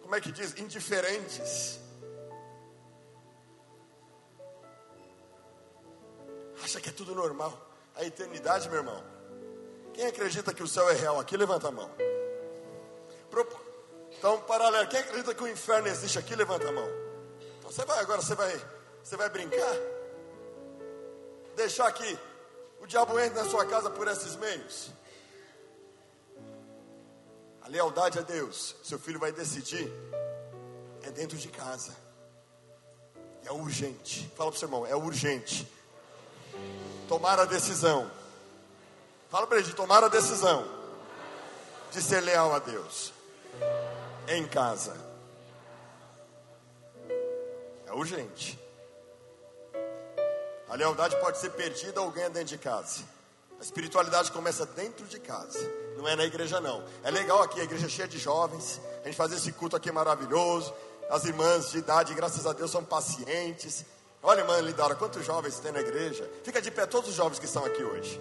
como 0.00 0.14
é 0.14 0.20
que 0.20 0.30
diz, 0.30 0.56
indiferentes. 0.56 1.80
Acha 6.62 6.80
que 6.80 6.88
é 6.88 6.92
tudo 6.92 7.14
normal. 7.14 7.60
A 7.96 8.04
eternidade, 8.04 8.68
meu 8.68 8.78
irmão. 8.78 9.04
Quem 9.92 10.06
acredita 10.06 10.54
que 10.54 10.62
o 10.62 10.68
céu 10.68 10.88
é 10.88 10.94
real 10.94 11.18
aqui, 11.18 11.36
levanta 11.36 11.68
a 11.68 11.70
mão. 11.72 11.90
Então, 14.22 14.40
paralelo, 14.42 14.86
quem 14.86 15.00
acredita 15.00 15.34
que 15.34 15.42
o 15.42 15.48
inferno 15.48 15.88
existe 15.88 16.16
aqui, 16.16 16.36
levanta 16.36 16.68
a 16.68 16.70
mão. 16.70 16.88
Então 17.58 17.72
você 17.72 17.84
vai 17.84 17.98
agora, 17.98 18.22
você 18.22 18.36
vai, 18.36 18.66
você 19.02 19.16
vai 19.16 19.28
brincar? 19.28 19.76
Deixar 21.56 21.88
aqui 21.88 22.16
o 22.80 22.86
diabo 22.86 23.18
entra 23.18 23.42
na 23.42 23.50
sua 23.50 23.66
casa 23.66 23.90
por 23.90 24.06
esses 24.06 24.36
meios. 24.36 24.90
A 27.62 27.68
lealdade 27.68 28.20
a 28.20 28.22
Deus, 28.22 28.76
seu 28.84 28.96
filho 28.96 29.18
vai 29.18 29.32
decidir, 29.32 29.92
é 31.02 31.10
dentro 31.10 31.36
de 31.36 31.48
casa. 31.48 31.92
É 33.44 33.50
urgente. 33.50 34.30
Fala 34.36 34.52
para 34.52 34.56
o 34.56 34.58
seu 34.60 34.68
irmão, 34.68 34.86
é 34.86 34.94
urgente. 34.94 35.66
Tomar 37.08 37.40
a 37.40 37.44
decisão. 37.44 38.08
Fala 39.28 39.48
para 39.48 39.56
ele 39.58 39.66
de 39.66 39.74
tomar 39.74 40.04
a 40.04 40.08
decisão 40.08 40.64
de 41.90 42.00
ser 42.00 42.20
leal 42.20 42.54
a 42.54 42.60
Deus. 42.60 43.12
Em 44.28 44.46
casa. 44.46 44.94
É 47.86 47.92
urgente. 47.92 48.58
A 50.68 50.74
lealdade 50.74 51.16
pode 51.16 51.38
ser 51.38 51.50
perdida 51.50 52.00
ou 52.00 52.10
ganha 52.10 52.30
dentro 52.30 52.48
de 52.48 52.58
casa. 52.58 53.02
A 53.60 53.62
espiritualidade 53.62 54.32
começa 54.32 54.66
dentro 54.66 55.06
de 55.06 55.20
casa, 55.20 55.60
não 55.96 56.08
é 56.08 56.16
na 56.16 56.24
igreja 56.24 56.60
não. 56.60 56.82
É 57.04 57.10
legal 57.12 57.42
aqui, 57.42 57.60
a 57.60 57.64
igreja 57.64 57.86
é 57.86 57.88
cheia 57.88 58.08
de 58.08 58.18
jovens, 58.18 58.80
a 59.02 59.04
gente 59.06 59.16
faz 59.16 59.32
esse 59.32 59.52
culto 59.52 59.76
aqui 59.76 59.92
maravilhoso. 59.92 60.74
As 61.08 61.24
irmãs 61.24 61.70
de 61.70 61.78
idade, 61.78 62.14
graças 62.14 62.44
a 62.46 62.52
Deus, 62.52 62.70
são 62.70 62.82
pacientes. 62.82 63.84
Olha, 64.22 64.40
irmã 64.40 64.58
Lidara, 64.60 64.94
quantos 64.94 65.24
jovens 65.24 65.58
tem 65.58 65.70
na 65.70 65.80
igreja? 65.80 66.28
Fica 66.42 66.60
de 66.60 66.70
pé 66.70 66.86
todos 66.86 67.10
os 67.10 67.14
jovens 67.14 67.38
que 67.38 67.44
estão 67.44 67.64
aqui 67.64 67.84
hoje. 67.84 68.20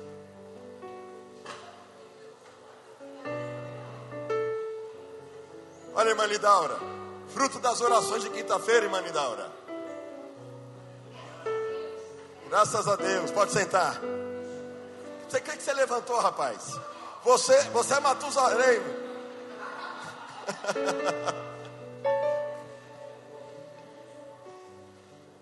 Olha, 6.02 6.10
irmã 6.10 6.26
Lidaura, 6.26 6.80
fruto 7.32 7.60
das 7.60 7.80
orações 7.80 8.24
de 8.24 8.32
quinta-feira, 8.32 8.86
irmã 8.86 9.00
Lidaura. 9.02 9.52
Graças 12.50 12.88
a 12.88 12.96
Deus. 12.96 13.30
Pode 13.30 13.52
sentar. 13.52 14.00
Você 15.30 15.40
que 15.40 15.56
que 15.56 15.62
você 15.62 15.72
levantou, 15.74 16.20
rapaz? 16.20 16.76
Você, 17.24 17.56
você 17.70 17.94
é 17.94 18.00
Matusalém. 18.00 18.82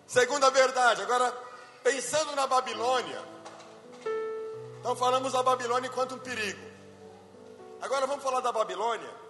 Segunda 0.08 0.50
verdade. 0.50 1.04
Agora, 1.04 1.34
pensando 1.82 2.36
na 2.36 2.46
Babilônia. 2.48 3.24
Então 4.82 4.94
falamos 4.94 5.32
da 5.32 5.42
Babilônia 5.42 5.88
enquanto 5.88 6.16
um 6.16 6.20
perigo. 6.20 6.60
Agora 7.82 8.06
vamos 8.06 8.22
falar 8.22 8.42
da 8.42 8.52
Babilônia 8.52 9.29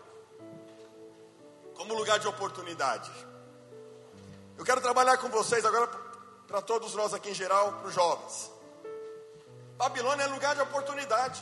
como 1.80 1.94
lugar 1.94 2.20
de 2.20 2.28
oportunidade. 2.28 3.10
Eu 4.58 4.65
quero 4.65 4.82
trabalhar 4.82 5.18
com 5.18 5.30
vocês 5.30 5.63
agora 5.63 5.88
para 6.46 6.62
todos 6.62 6.94
nós 6.94 7.13
aqui 7.13 7.30
em 7.30 7.34
geral, 7.34 7.72
para 7.72 7.88
os 7.88 7.94
jovens. 7.94 8.52
Babilônia 9.78 10.24
é 10.24 10.28
lugar 10.28 10.54
de 10.56 10.62
oportunidade. 10.62 11.42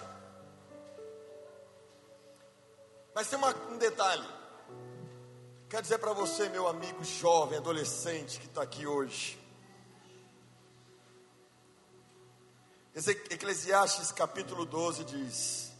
Mas 3.15 3.27
tem 3.27 3.39
uma, 3.39 3.49
um 3.71 3.79
detalhe. 3.79 4.27
Quero 5.67 5.81
dizer 5.81 5.97
para 5.97 6.13
você, 6.13 6.47
meu 6.49 6.67
amigo 6.67 7.03
jovem, 7.03 7.57
adolescente 7.57 8.39
que 8.39 8.45
está 8.45 8.61
aqui 8.61 8.85
hoje. 8.85 9.43
Eclesiastes 12.93 14.11
capítulo 14.11 14.67
12 14.67 15.03
diz 15.03 15.71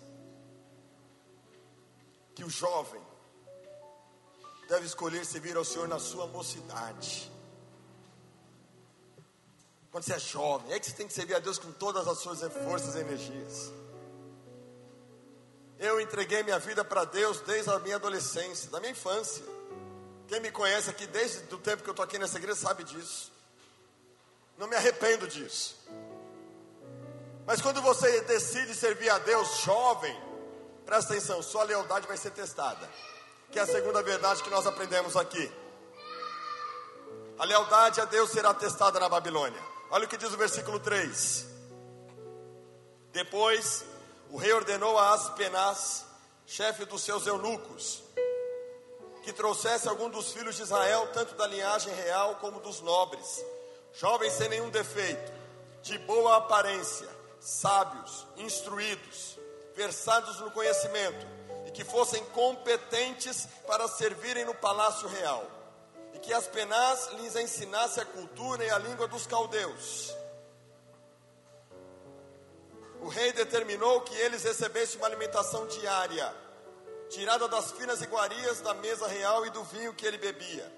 que 2.34 2.44
o 2.44 2.50
jovem 2.50 3.07
deve 4.68 4.86
escolher 4.86 5.26
servir 5.26 5.58
ao 5.58 5.66
Senhor 5.66 5.88
na 5.88 6.00
sua 6.00 6.28
mocidade 6.28 7.32
quando 9.98 10.04
você 10.04 10.14
é 10.14 10.20
jovem, 10.20 10.74
é 10.74 10.80
que 10.80 10.86
você 10.86 10.92
tem 10.94 11.08
que 11.08 11.14
servir 11.14 11.34
a 11.34 11.40
Deus 11.40 11.58
com 11.58 11.72
todas 11.72 12.08
as 12.08 12.20
suas 12.20 12.40
forças 12.64 12.94
e 12.94 13.00
energias. 13.00 13.72
Eu 15.80 16.00
entreguei 16.00 16.44
minha 16.44 16.60
vida 16.60 16.86
para 16.86 17.04
Deus 17.04 17.40
desde 17.42 17.72
a 17.72 17.80
minha 17.80 17.96
adolescência, 17.96 18.70
da 18.70 18.80
minha 18.80 18.92
infância. 18.92 19.44
Quem 20.28 20.40
me 20.40 20.52
conhece 20.52 20.88
aqui 20.88 21.08
desde 21.08 21.52
o 21.52 21.58
tempo 21.58 21.82
que 21.82 21.90
eu 21.90 21.94
estou 21.94 22.04
aqui 22.04 22.20
nessa 22.20 22.38
igreja 22.38 22.60
sabe 22.60 22.84
disso. 22.84 23.32
Não 24.56 24.68
me 24.68 24.76
arrependo 24.76 25.28
disso. 25.28 25.84
Mas 27.48 27.60
quando 27.60 27.82
você 27.82 28.22
decide 28.22 28.76
servir 28.76 29.10
a 29.10 29.18
Deus 29.18 29.62
jovem, 29.62 30.16
presta 30.86 31.14
atenção, 31.14 31.42
sua 31.42 31.64
lealdade 31.64 32.06
vai 32.06 32.18
ser 32.18 32.30
testada. 32.30 32.88
Que 33.52 33.60
é 33.60 33.62
a 33.62 33.66
segunda 33.68 34.04
verdade 34.04 34.44
que 34.44 34.50
nós 34.50 34.68
aprendemos 34.68 35.16
aqui. 35.16 35.52
A 37.40 37.46
lealdade 37.46 38.02
a 38.02 38.06
Deus 38.06 38.32
será 38.32 38.54
testada 38.54 39.00
na 39.00 39.08
Babilônia. 39.08 39.62
Olha 39.90 40.06
o 40.06 40.08
que 40.08 40.18
diz 40.18 40.34
o 40.34 40.38
versículo 40.38 40.80
3. 40.80 41.46
Depois, 43.12 43.86
o 44.30 44.38
rei 44.38 44.52
ordenou 44.54 44.98
a 44.98 45.14
Aspenaz, 45.14 46.06
chefe 46.46 46.84
dos 46.86 47.02
seus 47.02 47.26
eunucos, 47.26 48.04
que 49.24 49.32
trouxesse 49.32 49.88
algum 49.88 50.10
dos 50.10 50.32
filhos 50.32 50.56
de 50.56 50.64
Israel, 50.64 51.08
tanto 51.14 51.36
da 51.36 51.48
linhagem 51.48 51.94
real 51.94 52.36
como 52.36 52.60
dos 52.60 52.82
nobres, 52.82 53.44
jovens 53.94 54.34
sem 54.34 54.50
nenhum 54.50 54.70
defeito, 54.70 55.32
de 55.82 55.98
boa 56.00 56.38
aparência, 56.38 57.08
sábios, 57.40 58.26
instruídos, 58.38 59.38
versados 59.76 60.40
no 60.40 60.52
conhecimento, 60.52 61.26
e 61.68 61.72
que 61.72 61.84
fossem 61.84 62.24
competentes 62.26 63.48
para 63.68 63.88
servirem 63.88 64.46
no 64.46 64.56
palácio 64.56 65.08
real 65.08 65.58
e 66.18 66.20
que 66.20 66.34
Aspenaz 66.34 67.10
lhes 67.20 67.36
ensinasse 67.36 68.00
a 68.00 68.06
cultura 68.06 68.66
e 68.66 68.70
a 68.72 68.80
língua 68.80 69.08
dos 69.08 69.28
caldeus. 69.28 70.12
O 73.00 73.08
rei 73.08 73.32
determinou 73.32 74.02
que 74.02 74.16
eles 74.16 74.44
recebessem 74.44 74.98
uma 74.98 75.06
alimentação 75.06 75.68
diária, 75.68 76.36
tirada 77.10 77.48
das 77.48 77.72
finas 77.72 78.02
iguarias 78.02 78.60
da 78.62 78.74
mesa 78.74 79.08
real 79.08 79.46
e 79.46 79.52
do 79.52 79.64
vinho 79.66 79.94
que 79.94 80.08
ele 80.08 80.18
bebia. 80.18 80.74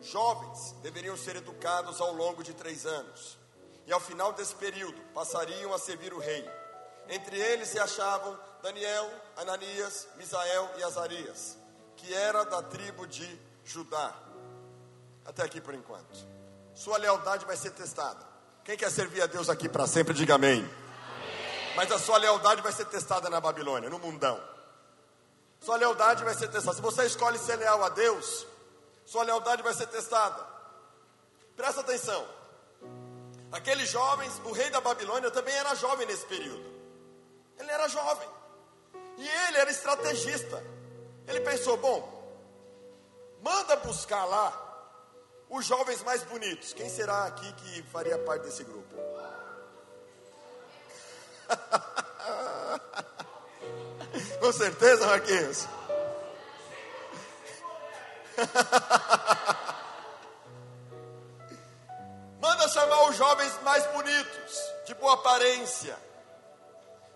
Jovens 0.00 0.72
deveriam 0.82 1.16
ser 1.18 1.36
educados 1.36 2.00
ao 2.00 2.12
longo 2.14 2.42
de 2.42 2.54
três 2.54 2.86
anos, 2.86 3.38
e 3.86 3.92
ao 3.92 4.00
final 4.00 4.32
desse 4.32 4.54
período 4.54 4.98
passariam 5.12 5.74
a 5.74 5.78
servir 5.78 6.14
o 6.14 6.18
rei. 6.18 6.50
Entre 7.10 7.38
eles 7.38 7.68
se 7.68 7.78
achavam 7.78 8.38
Daniel, 8.66 9.08
Ananias, 9.36 10.08
Misael 10.16 10.68
e 10.76 10.82
Azarias, 10.82 11.56
que 11.96 12.12
era 12.12 12.42
da 12.44 12.60
tribo 12.62 13.06
de 13.06 13.40
Judá. 13.64 14.12
Até 15.24 15.44
aqui 15.44 15.60
por 15.60 15.72
enquanto. 15.72 16.26
Sua 16.74 16.96
lealdade 16.96 17.44
vai 17.44 17.56
ser 17.56 17.70
testada. 17.70 18.26
Quem 18.64 18.76
quer 18.76 18.90
servir 18.90 19.22
a 19.22 19.26
Deus 19.26 19.48
aqui 19.48 19.68
para 19.68 19.86
sempre, 19.86 20.12
diga 20.12 20.34
amém. 20.34 20.58
amém. 20.58 21.74
Mas 21.76 21.92
a 21.92 21.98
sua 22.00 22.16
lealdade 22.16 22.60
vai 22.60 22.72
ser 22.72 22.86
testada 22.86 23.30
na 23.30 23.40
Babilônia, 23.40 23.88
no 23.88 24.00
mundão. 24.00 24.42
Sua 25.60 25.76
lealdade 25.76 26.24
vai 26.24 26.34
ser 26.34 26.48
testada. 26.48 26.74
Se 26.74 26.82
você 26.82 27.06
escolhe 27.06 27.38
ser 27.38 27.54
leal 27.54 27.84
a 27.84 27.90
Deus, 27.90 28.48
sua 29.04 29.22
lealdade 29.22 29.62
vai 29.62 29.74
ser 29.74 29.86
testada. 29.86 30.44
Presta 31.54 31.82
atenção. 31.82 32.26
Aqueles 33.52 33.88
jovens, 33.88 34.40
o 34.44 34.50
rei 34.50 34.70
da 34.70 34.80
Babilônia 34.80 35.30
também 35.30 35.54
era 35.54 35.72
jovem 35.76 36.04
nesse 36.04 36.26
período. 36.26 36.66
Ele 37.60 37.70
era 37.70 37.86
jovem. 37.86 38.35
E 39.16 39.28
ele 39.28 39.58
era 39.58 39.70
estrategista. 39.70 40.62
Ele 41.26 41.40
pensou: 41.40 41.76
bom, 41.76 42.16
manda 43.42 43.76
buscar 43.76 44.24
lá 44.24 44.62
os 45.48 45.64
jovens 45.64 46.02
mais 46.02 46.24
bonitos. 46.24 46.72
Quem 46.72 46.88
será 46.88 47.26
aqui 47.26 47.52
que 47.54 47.82
faria 47.84 48.18
parte 48.18 48.42
desse 48.42 48.64
grupo? 48.64 48.96
Com 54.40 54.52
certeza, 54.52 55.06
Marquinhos. 55.06 55.68
Manda 62.40 62.68
chamar 62.68 63.08
os 63.08 63.16
jovens 63.16 63.58
mais 63.62 63.86
bonitos, 63.86 64.60
de 64.86 64.94
boa 64.94 65.14
aparência. 65.14 65.96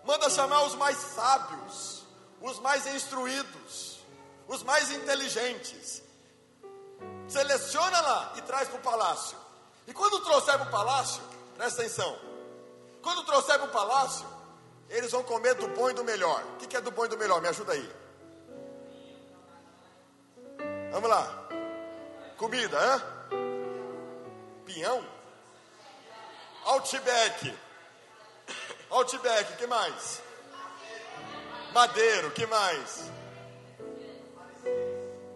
Manda 0.03 0.29
chamar 0.29 0.63
os 0.63 0.75
mais 0.75 0.97
sábios, 0.97 2.03
os 2.41 2.59
mais 2.59 2.85
instruídos, 2.87 3.99
os 4.47 4.63
mais 4.63 4.91
inteligentes. 4.91 6.01
Seleciona 7.27 8.01
lá 8.01 8.33
e 8.35 8.41
traz 8.41 8.67
para 8.67 8.77
o 8.77 8.81
palácio. 8.81 9.37
E 9.87 9.93
quando 9.93 10.19
trouxer 10.21 10.57
para 10.57 10.67
o 10.67 10.71
palácio, 10.71 11.21
presta 11.55 11.81
atenção. 11.81 12.17
Quando 13.01 13.23
trouxer 13.25 13.57
para 13.57 13.67
o 13.67 13.71
palácio, 13.71 14.27
eles 14.89 15.11
vão 15.11 15.23
comer 15.23 15.55
do 15.55 15.67
bom 15.69 15.89
e 15.89 15.93
do 15.93 16.03
melhor. 16.03 16.43
O 16.53 16.57
que 16.57 16.75
é 16.75 16.81
do 16.81 16.91
bom 16.91 17.05
e 17.05 17.07
do 17.07 17.17
melhor? 17.17 17.41
Me 17.41 17.47
ajuda 17.47 17.73
aí. 17.73 17.95
Vamos 20.91 21.09
lá. 21.09 21.47
Comida, 22.37 22.77
hã? 22.77 23.01
Pinhão? 24.65 25.05
Outback. 26.65 27.57
Outback, 28.91 29.55
que 29.55 29.65
mais? 29.67 30.21
Madeiro, 31.73 32.29
que 32.31 32.45
mais? 32.45 33.09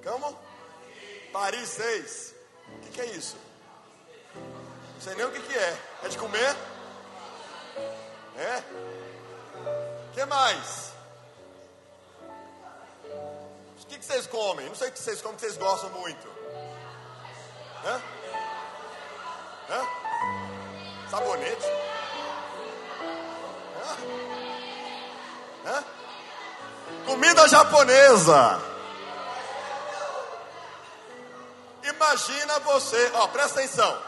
Como? 0.03 0.37
Paris 1.31 1.69
6. 1.69 2.35
O 2.67 2.79
que, 2.81 2.89
que 2.89 3.01
é 3.01 3.05
isso? 3.05 3.37
Não 4.35 5.01
sei 5.01 5.15
nem 5.15 5.25
o 5.25 5.31
que, 5.31 5.41
que 5.41 5.57
é. 5.57 5.77
É 6.03 6.07
de 6.09 6.17
comer? 6.17 6.55
É? 8.37 8.63
Que 10.13 10.25
mais? 10.25 10.91
O 13.05 13.85
que, 13.87 13.97
que 13.97 14.05
vocês 14.05 14.27
comem? 14.27 14.67
Não 14.67 14.75
sei 14.75 14.89
o 14.89 14.91
que 14.91 14.99
vocês 14.99 15.21
comem, 15.21 15.37
que 15.37 15.41
vocês 15.41 15.57
gostam 15.57 15.89
muito. 15.91 16.27
Hã? 17.85 18.01
Hã? 19.69 21.09
Sabonete? 21.09 21.84
Hã? 25.65 25.83
Comida 27.05 27.47
japonesa. 27.47 28.61
Imagina 31.83 32.59
você, 32.59 33.11
ó, 33.13 33.27
presta 33.27 33.59
atenção. 33.59 34.01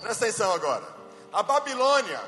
Presta 0.00 0.24
atenção 0.24 0.52
agora. 0.52 0.84
A 1.32 1.42
Babilônia, 1.42 2.20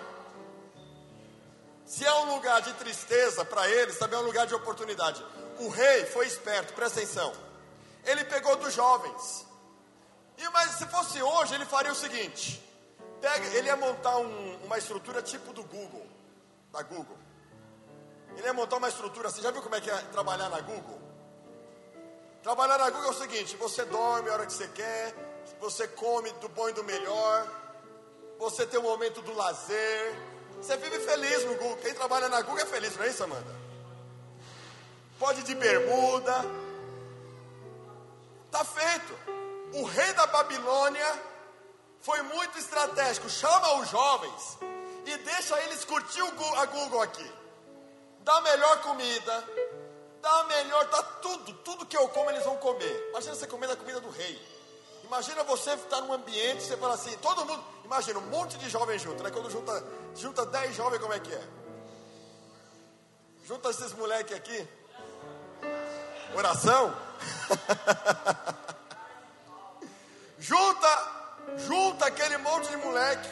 se 1.84 2.04
é 2.04 2.12
um 2.14 2.34
lugar 2.34 2.60
de 2.62 2.72
tristeza 2.74 3.44
para 3.44 3.68
eles, 3.68 3.98
também 3.98 4.18
é 4.18 4.22
um 4.22 4.26
lugar 4.26 4.46
de 4.46 4.54
oportunidade. 4.54 5.24
O 5.58 5.68
rei 5.68 6.04
foi 6.06 6.26
esperto, 6.26 6.72
presta 6.74 7.00
atenção. 7.00 7.32
Ele 8.04 8.24
pegou 8.24 8.56
dos 8.56 8.74
jovens. 8.74 9.46
E 10.38 10.48
mas 10.50 10.72
se 10.72 10.86
fosse 10.86 11.22
hoje, 11.22 11.54
ele 11.54 11.64
faria 11.64 11.92
o 11.92 11.94
seguinte: 11.94 12.62
pega, 13.20 13.46
ele 13.56 13.68
ia 13.68 13.76
montar 13.76 14.16
um, 14.18 14.56
uma 14.64 14.78
estrutura 14.78 15.22
tipo 15.22 15.52
do 15.52 15.64
Google, 15.64 16.05
da 16.76 16.82
Google. 16.82 17.16
Ele 18.36 18.46
ia 18.46 18.52
montar 18.52 18.76
uma 18.76 18.88
estrutura 18.88 19.28
assim. 19.28 19.40
Já 19.40 19.50
viu 19.50 19.62
como 19.62 19.74
é 19.74 19.80
que 19.80 19.90
é 19.90 19.96
trabalhar 20.12 20.48
na 20.50 20.60
Google? 20.60 21.00
Trabalhar 22.42 22.78
na 22.78 22.90
Google 22.90 23.08
é 23.08 23.10
o 23.10 23.14
seguinte: 23.14 23.56
você 23.56 23.84
dorme 23.86 24.28
a 24.28 24.34
hora 24.34 24.46
que 24.46 24.52
você 24.52 24.68
quer, 24.68 25.14
você 25.58 25.88
come 25.88 26.30
do 26.32 26.48
bom 26.50 26.68
e 26.68 26.72
do 26.72 26.84
melhor, 26.84 27.48
você 28.38 28.66
tem 28.66 28.78
o 28.78 28.82
momento 28.82 29.22
do 29.22 29.32
lazer, 29.34 30.14
você 30.60 30.76
vive 30.76 31.00
feliz 31.00 31.44
no 31.44 31.54
Google. 31.54 31.78
Quem 31.78 31.94
trabalha 31.94 32.28
na 32.28 32.42
Google 32.42 32.60
é 32.60 32.66
feliz, 32.66 32.94
não 32.96 33.04
é 33.04 33.08
isso, 33.08 33.24
Amanda? 33.24 33.56
Pode 35.18 35.40
ir 35.40 35.44
de 35.44 35.54
bermuda. 35.54 36.44
Está 38.46 38.64
feito. 38.64 39.18
O 39.74 39.84
rei 39.84 40.12
da 40.12 40.26
Babilônia 40.26 41.22
foi 42.00 42.20
muito 42.22 42.58
estratégico. 42.58 43.28
Chama 43.28 43.80
os 43.80 43.88
jovens 43.88 44.58
e 45.06 45.16
deixa 45.18 45.60
eles 45.62 45.84
curtir 45.84 46.20
a 46.20 46.66
Google 46.66 47.02
aqui. 47.02 47.32
Dá 48.20 48.40
melhor 48.40 48.82
comida, 48.82 49.44
dá 50.20 50.44
melhor, 50.44 50.84
dá 50.88 51.02
tudo, 51.02 51.52
tudo 51.58 51.86
que 51.86 51.96
eu 51.96 52.08
como 52.08 52.30
eles 52.30 52.44
vão 52.44 52.56
comer. 52.56 53.08
Imagina 53.10 53.34
você 53.34 53.46
comer 53.46 53.70
a 53.70 53.76
comida 53.76 54.00
do 54.00 54.10
rei. 54.10 54.56
Imagina 55.04 55.44
você 55.44 55.72
estar 55.74 56.00
num 56.00 56.12
ambiente, 56.12 56.64
você 56.64 56.76
fala 56.76 56.94
assim, 56.94 57.16
todo 57.18 57.46
mundo, 57.46 57.64
imagina 57.84 58.18
um 58.18 58.26
monte 58.26 58.58
de 58.58 58.68
jovens 58.68 59.00
junto, 59.00 59.22
né? 59.22 59.30
Quando 59.30 59.48
junta, 59.48 59.84
junta 60.16 60.44
10 60.44 60.74
jovens, 60.74 60.98
como 60.98 61.12
é 61.12 61.20
que 61.20 61.32
é? 61.32 61.48
Junta 63.44 63.70
esses 63.70 63.92
moleques 63.92 64.36
aqui, 64.36 64.68
Oração? 66.34 66.94
junta, 70.38 71.12
junta 71.56 72.06
aquele 72.06 72.36
monte 72.38 72.68
de 72.68 72.76
moleque. 72.76 73.28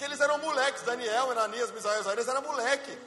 Porque 0.00 0.12
eles 0.14 0.20
eram 0.22 0.38
moleques. 0.38 0.80
Daniel, 0.80 1.30
Ananias, 1.30 1.70
Misael, 1.72 2.02
Zarias 2.02 2.26
era 2.26 2.40
moleque. 2.40 2.98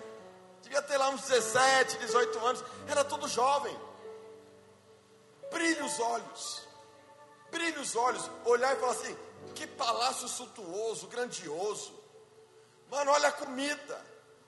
Devia 0.61 0.79
ter 0.83 0.95
lá 0.95 1.09
uns 1.09 1.21
17, 1.23 1.97
18 1.97 2.45
anos. 2.45 2.63
Era 2.87 3.03
tudo 3.03 3.27
jovem. 3.27 3.75
Brilha 5.51 5.83
os 5.83 5.99
olhos. 5.99 6.67
Brilha 7.49 7.81
os 7.81 7.95
olhos. 7.95 8.29
Olhar 8.45 8.75
e 8.75 8.79
falar 8.79 8.91
assim: 8.91 9.17
que 9.55 9.65
palácio 9.65 10.27
suntuoso, 10.27 11.07
grandioso. 11.07 11.99
Mano, 12.91 13.09
olha 13.09 13.29
a 13.29 13.31
comida. 13.31 13.99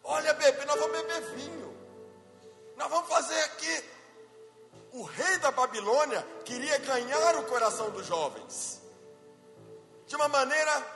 Olha, 0.04 0.32
bebê, 0.36 0.66
nós 0.66 0.80
vamos 0.80 1.02
beber 1.02 1.22
vinho. 1.32 1.76
Nós 2.76 2.92
vamos 2.92 3.10
fazer 3.10 3.42
aqui 3.42 3.90
o 4.94 5.02
rei 5.02 5.40
da 5.40 5.50
Babilônia 5.50 6.24
queria 6.46 6.78
ganhar 6.78 7.38
o 7.38 7.46
coração 7.46 7.90
dos 7.90 8.06
jovens, 8.06 8.80
de 10.06 10.16
uma 10.16 10.28
maneira 10.28 10.95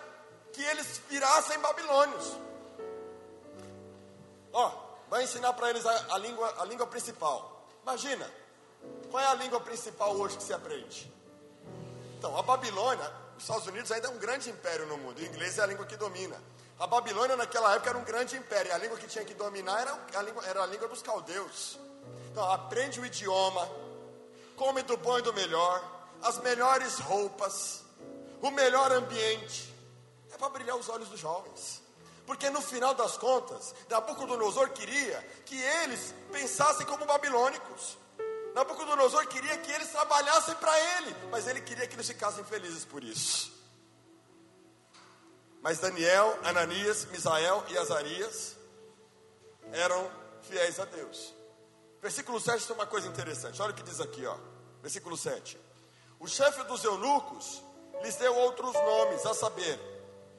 que 0.59 0.65
eles 0.65 1.01
virassem 1.07 1.57
babilônios. 1.59 2.33
Ó, 4.51 4.71
vai 5.09 5.23
ensinar 5.23 5.53
para 5.53 5.69
eles 5.69 5.85
a, 5.85 6.15
a, 6.15 6.17
língua, 6.17 6.53
a 6.59 6.65
língua 6.65 6.85
principal. 6.85 7.65
Imagina, 7.81 8.29
qual 9.09 9.23
é 9.23 9.27
a 9.27 9.35
língua 9.35 9.61
principal 9.61 10.17
hoje 10.17 10.35
que 10.35 10.43
se 10.43 10.51
aprende? 10.51 11.09
Então, 12.17 12.37
a 12.37 12.41
Babilônia, 12.41 13.09
os 13.37 13.43
Estados 13.43 13.67
Unidos 13.67 13.89
ainda 13.89 14.09
é 14.09 14.11
um 14.11 14.17
grande 14.17 14.49
império 14.49 14.85
no 14.85 14.97
mundo, 14.97 15.19
o 15.19 15.23
inglês 15.23 15.57
é 15.57 15.61
a 15.61 15.65
língua 15.65 15.85
que 15.85 15.95
domina. 15.95 16.35
A 16.77 16.85
Babilônia 16.85 17.37
naquela 17.37 17.75
época 17.75 17.91
era 17.91 17.97
um 17.97 18.03
grande 18.03 18.35
império, 18.35 18.69
e 18.69 18.73
a 18.73 18.77
língua 18.77 18.97
que 18.97 19.07
tinha 19.07 19.23
que 19.23 19.33
dominar 19.33 19.79
era 19.79 19.97
a 20.13 20.21
língua, 20.21 20.45
era 20.45 20.63
a 20.63 20.65
língua 20.65 20.89
dos 20.89 21.01
caldeus. 21.01 21.79
Então, 22.29 22.43
aprende 22.51 22.99
o 22.99 23.05
idioma, 23.05 23.65
come 24.57 24.83
do 24.83 24.97
bom 24.97 25.19
e 25.19 25.21
do 25.21 25.31
melhor, 25.31 25.81
as 26.21 26.37
melhores 26.39 26.99
roupas, 26.99 27.81
o 28.41 28.51
melhor 28.51 28.91
ambiente. 28.91 29.78
Para 30.39 30.49
brilhar 30.49 30.75
os 30.77 30.89
olhos 30.89 31.09
dos 31.09 31.19
jovens. 31.19 31.81
Porque 32.25 32.49
no 32.49 32.61
final 32.61 32.93
das 32.93 33.17
contas, 33.17 33.75
Nabucodonosor 33.89 34.69
queria 34.69 35.19
que 35.45 35.59
eles 35.59 36.13
pensassem 36.31 36.85
como 36.85 37.05
babilônicos. 37.05 37.97
Nabucodonosor 38.53 39.27
queria 39.27 39.57
que 39.57 39.71
eles 39.71 39.89
trabalhassem 39.89 40.55
para 40.55 40.79
ele, 40.97 41.15
mas 41.29 41.47
ele 41.47 41.61
queria 41.61 41.87
que 41.87 41.95
eles 41.95 42.07
ficassem 42.07 42.43
felizes 42.43 42.85
por 42.85 43.03
isso. 43.03 43.51
Mas 45.61 45.79
Daniel, 45.79 46.39
Ananias, 46.43 47.05
Misael 47.05 47.63
e 47.67 47.77
Azarias 47.77 48.55
eram 49.71 50.09
fiéis 50.41 50.79
a 50.79 50.85
Deus. 50.85 51.33
Versículo 52.01 52.39
7 52.39 52.65
tem 52.65 52.75
uma 52.75 52.85
coisa 52.85 53.07
interessante. 53.07 53.61
Olha 53.61 53.71
o 53.71 53.75
que 53.75 53.83
diz 53.83 53.99
aqui, 53.99 54.25
ó. 54.25 54.37
Versículo 54.81 55.17
7. 55.17 55.59
O 56.19 56.27
chefe 56.27 56.63
dos 56.63 56.83
eunucos 56.83 57.61
lhes 58.01 58.15
deu 58.15 58.35
outros 58.35 58.73
nomes, 58.73 59.25
a 59.25 59.33
saber, 59.33 59.77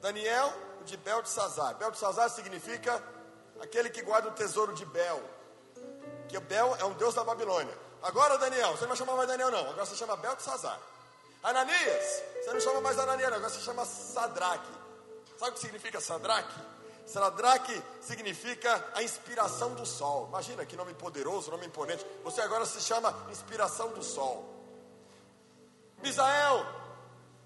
Daniel, 0.01 0.53
o 0.81 0.83
de 0.83 0.97
Bel 0.97 1.21
de 1.21 1.29
Sazar. 1.29 1.75
Bel 1.75 1.91
de 1.91 1.97
Sazar 1.97 2.29
significa 2.29 3.01
aquele 3.61 3.89
que 3.89 4.01
guarda 4.01 4.29
o 4.29 4.31
tesouro 4.31 4.73
de 4.73 4.85
Bel. 4.85 5.21
Que 6.27 6.39
Bel 6.39 6.75
é 6.79 6.85
um 6.85 6.93
deus 6.93 7.13
da 7.13 7.23
Babilônia. 7.23 7.77
Agora, 8.01 8.37
Daniel, 8.37 8.71
você 8.71 8.81
não 8.81 8.89
vai 8.89 8.97
chamar 8.97 9.15
mais 9.15 9.27
Daniel, 9.27 9.51
não. 9.51 9.59
Agora 9.59 9.85
você 9.85 9.95
chama 9.95 10.15
Bel 10.17 10.35
de 10.35 10.41
Sazar. 10.41 10.79
Ananias, 11.43 12.23
você 12.43 12.53
não 12.53 12.59
chama 12.59 12.81
mais 12.81 12.97
Ananias. 12.97 13.31
Agora 13.31 13.49
você 13.49 13.59
chama 13.61 13.85
Sadraque. 13.85 14.71
Sabe 15.37 15.51
o 15.51 15.53
que 15.53 15.59
significa 15.59 16.01
Sadraque? 16.01 16.59
Sadraque 17.05 17.83
significa 17.99 18.83
a 18.95 19.03
inspiração 19.03 19.73
do 19.73 19.85
sol. 19.85 20.27
Imagina 20.29 20.65
que 20.65 20.75
nome 20.75 20.93
poderoso, 20.93 21.51
nome 21.51 21.65
imponente. 21.65 22.05
Você 22.23 22.41
agora 22.41 22.65
se 22.65 22.79
chama 22.81 23.13
inspiração 23.29 23.89
do 23.89 24.03
sol. 24.03 24.47
Misael, 26.01 26.65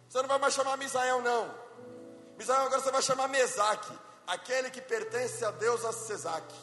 você 0.08 0.22
não 0.22 0.28
vai 0.30 0.40
mais 0.40 0.54
chamar 0.54 0.78
Misael, 0.78 1.22
não. 1.22 1.66
Misael 2.38 2.66
agora 2.66 2.82
você 2.82 2.92
vai 2.92 3.02
chamar 3.02 3.28
Mesaque, 3.28 3.98
aquele 4.28 4.70
que 4.70 4.82
pertence 4.82 5.44
a 5.44 5.52
Deus 5.52 5.84
a 5.86 5.94
Cesaque. 5.94 6.56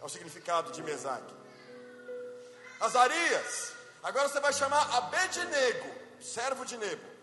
É 0.00 0.04
o 0.04 0.08
significado 0.08 0.70
de 0.72 0.82
Mesaque. 0.82 1.34
Azarias, 2.80 3.72
agora 4.02 4.28
você 4.28 4.40
vai 4.40 4.52
chamar 4.52 4.94
Abednego, 4.96 5.90
servo 6.20 6.64
de 6.64 6.76
Nebo. 6.76 7.14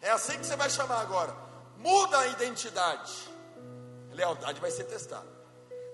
É 0.00 0.10
assim 0.10 0.38
que 0.38 0.46
você 0.46 0.56
vai 0.56 0.68
chamar 0.68 1.00
agora. 1.00 1.34
Muda 1.76 2.18
a 2.18 2.26
identidade. 2.28 3.12
Lealdade 4.12 4.60
vai 4.60 4.70
ser 4.70 4.84
testada. 4.84 5.28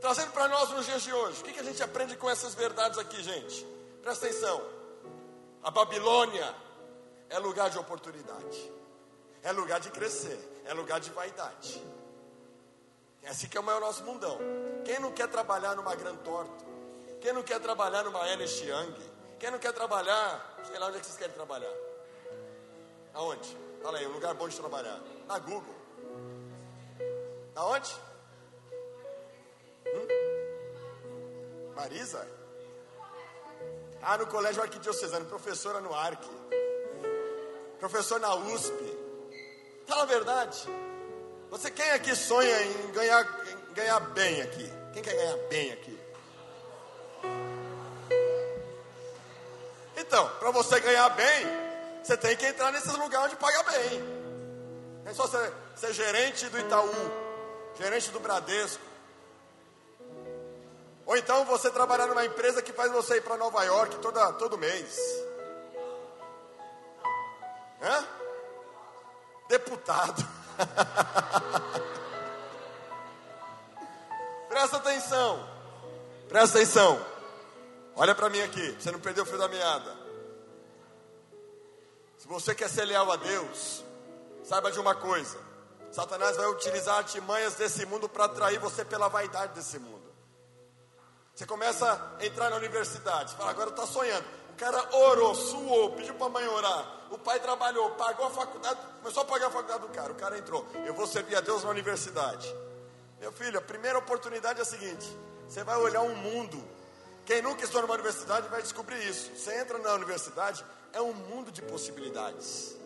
Trazendo 0.01 0.33
para 0.33 0.49
nós 0.49 0.71
nos 0.71 0.87
dias 0.87 1.03
de 1.03 1.13
hoje, 1.13 1.41
o 1.41 1.45
que, 1.45 1.53
que 1.53 1.61
a 1.61 1.65
gente 1.65 1.83
aprende 1.83 2.17
com 2.17 2.31
essas 2.31 2.55
verdades 2.55 2.99
aqui, 2.99 3.23
gente? 3.23 3.67
Presta 4.03 4.27
atenção. 4.27 4.63
A 5.63 5.71
Babilônia 5.71 6.55
é 7.31 7.39
lugar 7.39 7.71
de 7.71 7.79
oportunidade, 7.79 8.73
é 9.43 9.53
lugar 9.53 9.81
de 9.81 9.91
crescer, 9.91 10.39
é 10.65 10.73
lugar 10.73 11.01
de 11.01 11.11
vaidade. 11.11 11.83
É 13.23 13.31
assim 13.31 13.49
que 13.49 13.59
é 13.59 13.61
o 13.61 13.81
nosso 13.81 14.05
mundão. 14.05 14.39
Quem 14.85 14.99
não 15.01 15.13
quer 15.13 15.29
trabalhar 15.29 15.75
numa 15.75 15.95
Gran 15.95 16.17
Torto? 16.17 16.65
Quem 17.21 17.33
não 17.33 17.43
quer 17.43 17.61
trabalhar 17.61 18.05
numa 18.05 18.27
Ernest 18.29 18.65
Young? 18.65 18.95
Quem 19.39 19.51
não 19.51 19.59
quer 19.59 19.73
trabalhar, 19.73 20.57
sei 20.65 20.79
lá 20.79 20.87
onde 20.87 20.97
é 20.97 21.01
que 21.01 21.07
vocês 21.07 21.19
querem 21.19 21.35
trabalhar? 21.35 21.73
Aonde? 23.15 23.57
Fala 23.83 23.99
aí, 23.99 24.07
um 24.07 24.13
lugar 24.13 24.35
bom 24.35 24.49
de 24.49 24.57
trabalhar. 24.57 25.01
Na 25.27 25.39
Google. 25.39 25.75
Aonde? 27.55 27.95
Hum? 29.87 30.09
Marisa? 31.75 32.27
Ah, 34.03 34.17
no 34.17 34.27
colégio 34.27 34.63
arquidiocesano, 34.63 35.27
professora 35.27 35.81
no 35.81 35.95
ARC. 35.95 36.23
Professor 37.79 38.19
na 38.19 38.35
USP. 38.35 38.75
Fala 39.87 40.03
a 40.03 40.07
verdade. 40.07 40.69
Você 41.51 41.71
quem 41.71 41.91
aqui 41.93 42.15
sonha 42.15 42.63
em 42.63 42.93
ganhar, 42.93 43.25
em 43.71 43.75
ganhar 43.75 44.01
bem 44.01 44.43
aqui? 44.43 44.73
Quem 44.93 45.03
quer 45.03 45.15
ganhar 45.15 45.37
bem 45.49 45.73
aqui? 45.73 45.99
Então, 49.97 50.29
para 50.39 50.51
você 50.51 50.81
ganhar 50.81 51.09
bem, 51.11 51.47
você 52.03 52.17
tem 52.17 52.37
que 52.37 52.47
entrar 52.47 52.73
nesses 52.73 52.93
lugares 52.95 53.27
onde 53.27 53.37
paga 53.37 53.63
bem. 53.65 54.03
É 55.07 55.15
só 55.15 55.27
ser, 55.27 55.53
ser 55.77 55.93
gerente 55.93 56.49
do 56.49 56.59
Itaú, 56.59 56.93
gerente 57.79 58.11
do 58.11 58.21
Bradesco. 58.21 58.83
Ou 61.07 61.17
então 61.17 61.45
você 61.47 61.71
trabalhar 61.71 62.07
numa 62.07 62.25
empresa 62.25 62.61
que 62.61 62.73
faz 62.73 62.93
você 62.93 63.17
ir 63.17 63.23
para 63.23 63.37
Nova 63.39 63.65
York 63.65 63.97
toda, 63.97 64.33
todo 64.35 64.59
mês. 64.59 64.99
Hã? 67.81 68.07
Deputado. 69.49 70.27
Presta 74.49 74.77
atenção. 74.79 75.49
Presta 76.29 76.59
atenção. 76.59 77.05
Olha 77.95 78.15
para 78.15 78.29
mim 78.29 78.41
aqui. 78.43 78.73
Você 78.73 78.91
não 78.91 79.01
perdeu 79.01 79.25
o 79.25 79.27
fio 79.27 79.39
da 79.39 79.49
meada. 79.49 79.97
Se 82.19 82.27
você 82.27 82.55
quer 82.55 82.69
ser 82.69 82.85
leal 82.85 83.11
a 83.11 83.17
Deus, 83.17 83.85
saiba 84.45 84.71
de 84.71 84.79
uma 84.81 84.95
coisa: 84.95 85.39
Satanás 85.91 86.37
vai 86.37 86.47
utilizar 86.47 86.97
artimanhas 86.97 87.55
desse 87.55 87.87
mundo 87.87 88.09
para 88.09 88.25
atrair 88.25 88.59
você 88.59 88.85
pela 88.85 89.09
vaidade 89.09 89.55
desse 89.55 89.79
mundo. 89.79 89.98
Você 91.39 91.47
começa 91.47 92.17
a 92.19 92.27
entrar 92.27 92.51
na 92.51 92.57
universidade, 92.57 93.33
fala, 93.37 93.53
agora 93.53 93.71
está 93.71 93.87
sonhando. 93.87 94.25
O 94.51 94.57
cara 94.57 94.97
orou, 94.97 95.37
suou, 95.37 95.93
pediu 95.93 96.13
para 96.15 96.27
a 96.27 96.31
mãe 96.31 96.49
orar. 96.49 97.07
O 97.13 97.17
pai 97.17 97.39
trabalhou, 97.39 97.93
pagou 97.93 98.27
a 98.27 98.31
faculdade, 98.31 98.81
começou 99.01 99.23
a 99.23 99.25
pagar 99.25 99.47
a 99.47 99.51
faculdade 99.53 99.83
do 99.83 99.89
cara. 99.91 100.11
O 100.11 100.17
cara 100.17 100.37
entrou, 100.37 100.67
eu 100.85 100.93
vou 100.93 101.07
servir 101.07 101.37
a 101.37 101.41
Deus 101.41 101.63
na 101.63 101.71
universidade. 101.71 102.53
Meu 103.21 103.31
filho, 103.31 103.57
a 103.57 103.63
primeira 103.63 103.97
oportunidade 104.01 104.59
é 104.59 104.63
a 104.63 104.65
seguinte: 104.65 105.07
você 105.49 105.63
vai 105.63 105.77
olhar 105.77 106.01
um 106.01 106.17
mundo. 106.17 106.61
Quem 107.25 107.41
nunca 107.41 107.63
estudou 107.63 107.83
numa 107.83 107.95
universidade 107.95 108.49
vai 108.49 108.61
descobrir 108.61 109.01
isso. 109.09 109.31
Você 109.37 109.61
entra 109.61 109.79
na 109.79 109.93
universidade, 109.93 110.65
é 110.93 111.01
um 111.01 111.13
mundo 111.13 111.53
de 111.53 111.63
possibilidades. 111.63 112.77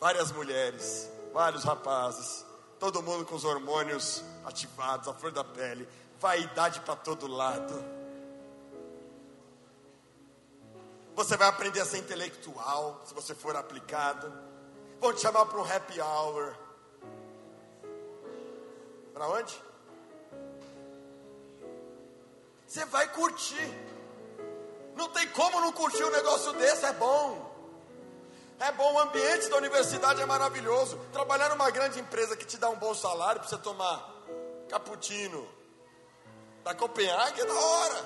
Várias 0.00 0.32
mulheres, 0.32 1.08
vários 1.32 1.62
rapazes, 1.62 2.44
todo 2.80 3.00
mundo 3.00 3.24
com 3.24 3.36
os 3.36 3.44
hormônios 3.44 4.24
ativados, 4.44 5.06
a 5.06 5.14
flor 5.14 5.30
da 5.30 5.44
pele, 5.44 5.88
vaidade 6.22 6.78
para 6.80 6.94
todo 6.94 7.26
lado. 7.26 7.74
Você 11.16 11.36
vai 11.36 11.48
aprender 11.48 11.80
a 11.80 11.84
ser 11.84 11.98
intelectual, 11.98 13.02
se 13.04 13.12
você 13.12 13.34
for 13.34 13.56
aplicado. 13.56 14.32
Vão 15.00 15.12
te 15.12 15.20
chamar 15.20 15.46
para 15.46 15.58
um 15.58 15.64
happy 15.64 16.00
hour. 16.00 16.56
Para 19.12 19.28
onde? 19.28 19.60
Você 22.66 22.84
vai 22.86 23.08
curtir. 23.08 23.68
Não 24.94 25.08
tem 25.08 25.28
como 25.30 25.60
não 25.60 25.72
curtir 25.72 26.04
um 26.04 26.10
negócio 26.10 26.52
desse, 26.52 26.86
é 26.86 26.92
bom. 26.92 27.50
É 28.60 28.70
bom, 28.70 28.94
o 28.94 28.98
ambiente 29.00 29.48
da 29.48 29.56
universidade 29.56 30.22
é 30.22 30.26
maravilhoso. 30.26 30.96
Trabalhar 31.12 31.48
numa 31.48 31.68
grande 31.70 31.98
empresa 31.98 32.36
que 32.36 32.46
te 32.46 32.56
dá 32.58 32.70
um 32.70 32.76
bom 32.76 32.94
salário 32.94 33.40
para 33.40 33.50
você 33.50 33.58
tomar 33.58 34.08
cappuccino, 34.68 35.46
da 36.62 36.74
Copenhague 36.74 37.40
é 37.40 37.44
da 37.44 37.54
hora. 37.54 38.04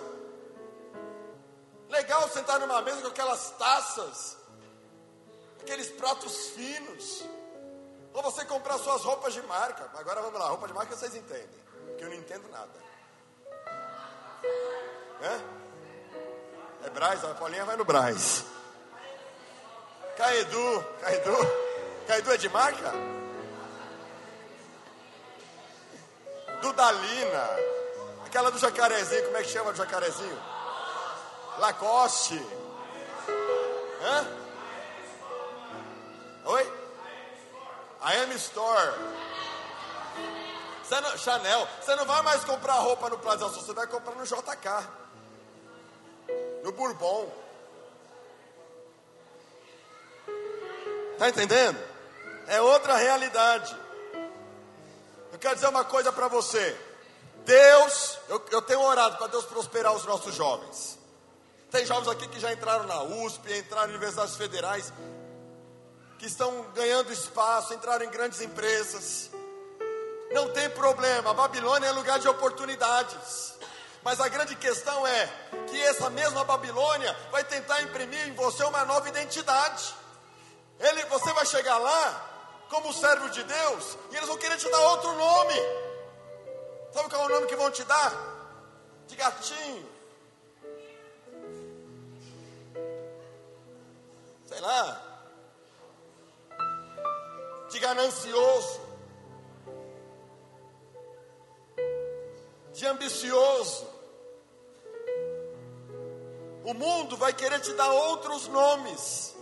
Legal 1.89 2.29
sentar 2.29 2.59
numa 2.59 2.83
mesa 2.83 3.01
com 3.03 3.09
aquelas 3.09 3.51
taças, 3.53 4.37
aqueles 5.61 5.89
pratos 5.91 6.49
finos. 6.49 7.25
Ou 8.13 8.23
você 8.23 8.45
comprar 8.47 8.79
suas 8.79 9.03
roupas 9.03 9.35
de 9.35 9.43
marca. 9.43 9.91
Agora 9.95 10.23
vamos 10.23 10.41
lá, 10.41 10.49
roupa 10.49 10.67
de 10.67 10.73
marca 10.73 10.97
vocês 10.97 11.15
entendem. 11.15 11.67
Que 11.99 12.05
eu 12.05 12.09
não 12.09 12.17
entendo 12.17 12.49
nada. 12.51 12.73
É? 15.23 16.87
É 16.87 16.91
Braz, 16.91 17.25
a 17.25 17.35
Paulinha 17.35 17.65
vai 17.65 17.77
no 17.77 17.85
Braz. 17.85 18.45
Caedu, 20.17 20.85
Caedu. 21.01 21.37
Caedu 22.07 22.33
é 22.33 22.37
de 22.37 22.49
marca? 22.49 22.93
Dudalina. 26.63 27.76
Aquela 28.37 28.51
do 28.51 28.59
jacarezinho, 28.59 29.25
como 29.25 29.37
é 29.39 29.43
que 29.43 29.49
chama 29.49 29.73
do 29.73 29.79
jacarezinho? 29.79 30.39
Lacoste. 31.57 32.39
Hã? 34.03 34.27
Oi? 36.45 36.73
A 38.03 38.15
M 38.17 38.35
Store. 38.35 38.93
Você 40.85 41.01
não, 41.01 41.17
Chanel. 41.17 41.67
Você 41.81 41.97
não 41.97 42.05
vai 42.05 42.21
mais 42.21 42.45
comprar 42.45 42.75
roupa 42.75 43.09
no 43.09 43.17
Plaza 43.17 43.49
Sul, 43.49 43.63
você 43.63 43.73
vai 43.73 43.87
comprar 43.87 44.15
no 44.15 44.25
JK. 44.27 44.87
No 46.63 46.73
Bourbon. 46.73 47.33
Tá 51.19 51.31
entendendo? 51.31 51.83
É 52.49 52.61
outra 52.61 52.97
realidade. 52.97 53.75
Eu 55.33 55.39
quero 55.39 55.55
dizer 55.55 55.69
uma 55.69 55.87
coisa 55.87 56.13
para 56.13 56.29
você. 56.29 56.86
Deus, 57.47 58.19
eu, 58.29 58.45
eu 58.51 58.61
tenho 58.61 58.81
orado 58.81 59.17
para 59.19 59.29
Deus 59.29 59.45
prosperar 59.45 59.95
os 59.95 60.05
nossos 60.05 60.35
jovens. 60.35 60.99
Tem 61.71 61.87
jovens 61.87 62.09
aqui 62.09 62.27
que 62.27 62.41
já 62.41 62.53
entraram 62.53 62.87
na 62.87 63.03
USP, 63.05 63.57
entraram 63.57 63.87
em 63.87 63.91
universidades 63.91 64.35
federais, 64.35 64.93
que 66.19 66.27
estão 66.27 66.63
ganhando 66.75 67.13
espaço, 67.13 67.73
entraram 67.73 68.05
em 68.05 68.11
grandes 68.11 68.41
empresas. 68.41 69.31
Não 70.33 70.51
tem 70.51 70.69
problema, 70.71 71.33
Babilônia 71.33 71.87
é 71.87 71.93
lugar 71.93 72.19
de 72.19 72.29
oportunidades. 72.29 73.55
Mas 74.03 74.21
a 74.21 74.27
grande 74.29 74.57
questão 74.57 75.07
é 75.07 75.27
que 75.69 75.81
essa 75.83 76.11
mesma 76.11 76.43
Babilônia 76.43 77.17
vai 77.31 77.45
tentar 77.45 77.81
imprimir 77.83 78.27
em 78.27 78.35
você 78.35 78.65
uma 78.65 78.85
nova 78.85 79.09
identidade. 79.09 79.95
Ele, 80.81 81.05
você 81.05 81.33
vai 81.33 81.47
chegar 81.47 81.79
lá 81.79 82.67
como 82.69 82.93
servo 82.93 83.29
de 83.31 83.43
Deus 83.45 83.97
e 84.11 84.17
eles 84.17 84.29
vão 84.29 84.37
querer 84.37 84.57
te 84.57 84.69
dar 84.69 84.81
outro 84.91 85.13
nome. 85.15 85.86
Sabe 86.93 87.11
qual 87.11 87.23
é 87.23 87.27
o 87.27 87.29
nome 87.29 87.47
que 87.47 87.57
vão 87.57 87.71
te 87.71 87.85
dar? 87.85 88.13
De 89.07 89.17
gatinho. 89.17 89.89
Sei 94.47 94.61
lá. 94.61 95.03
De 97.71 97.79
ganancioso. 97.79 98.81
De 102.73 102.87
ambicioso. 102.87 103.87
O 106.65 106.75
mundo 106.75 107.17
vai 107.17 107.33
querer 107.33 107.61
te 107.61 107.73
dar 107.75 107.91
outros 107.91 108.49
nomes. 108.49 109.37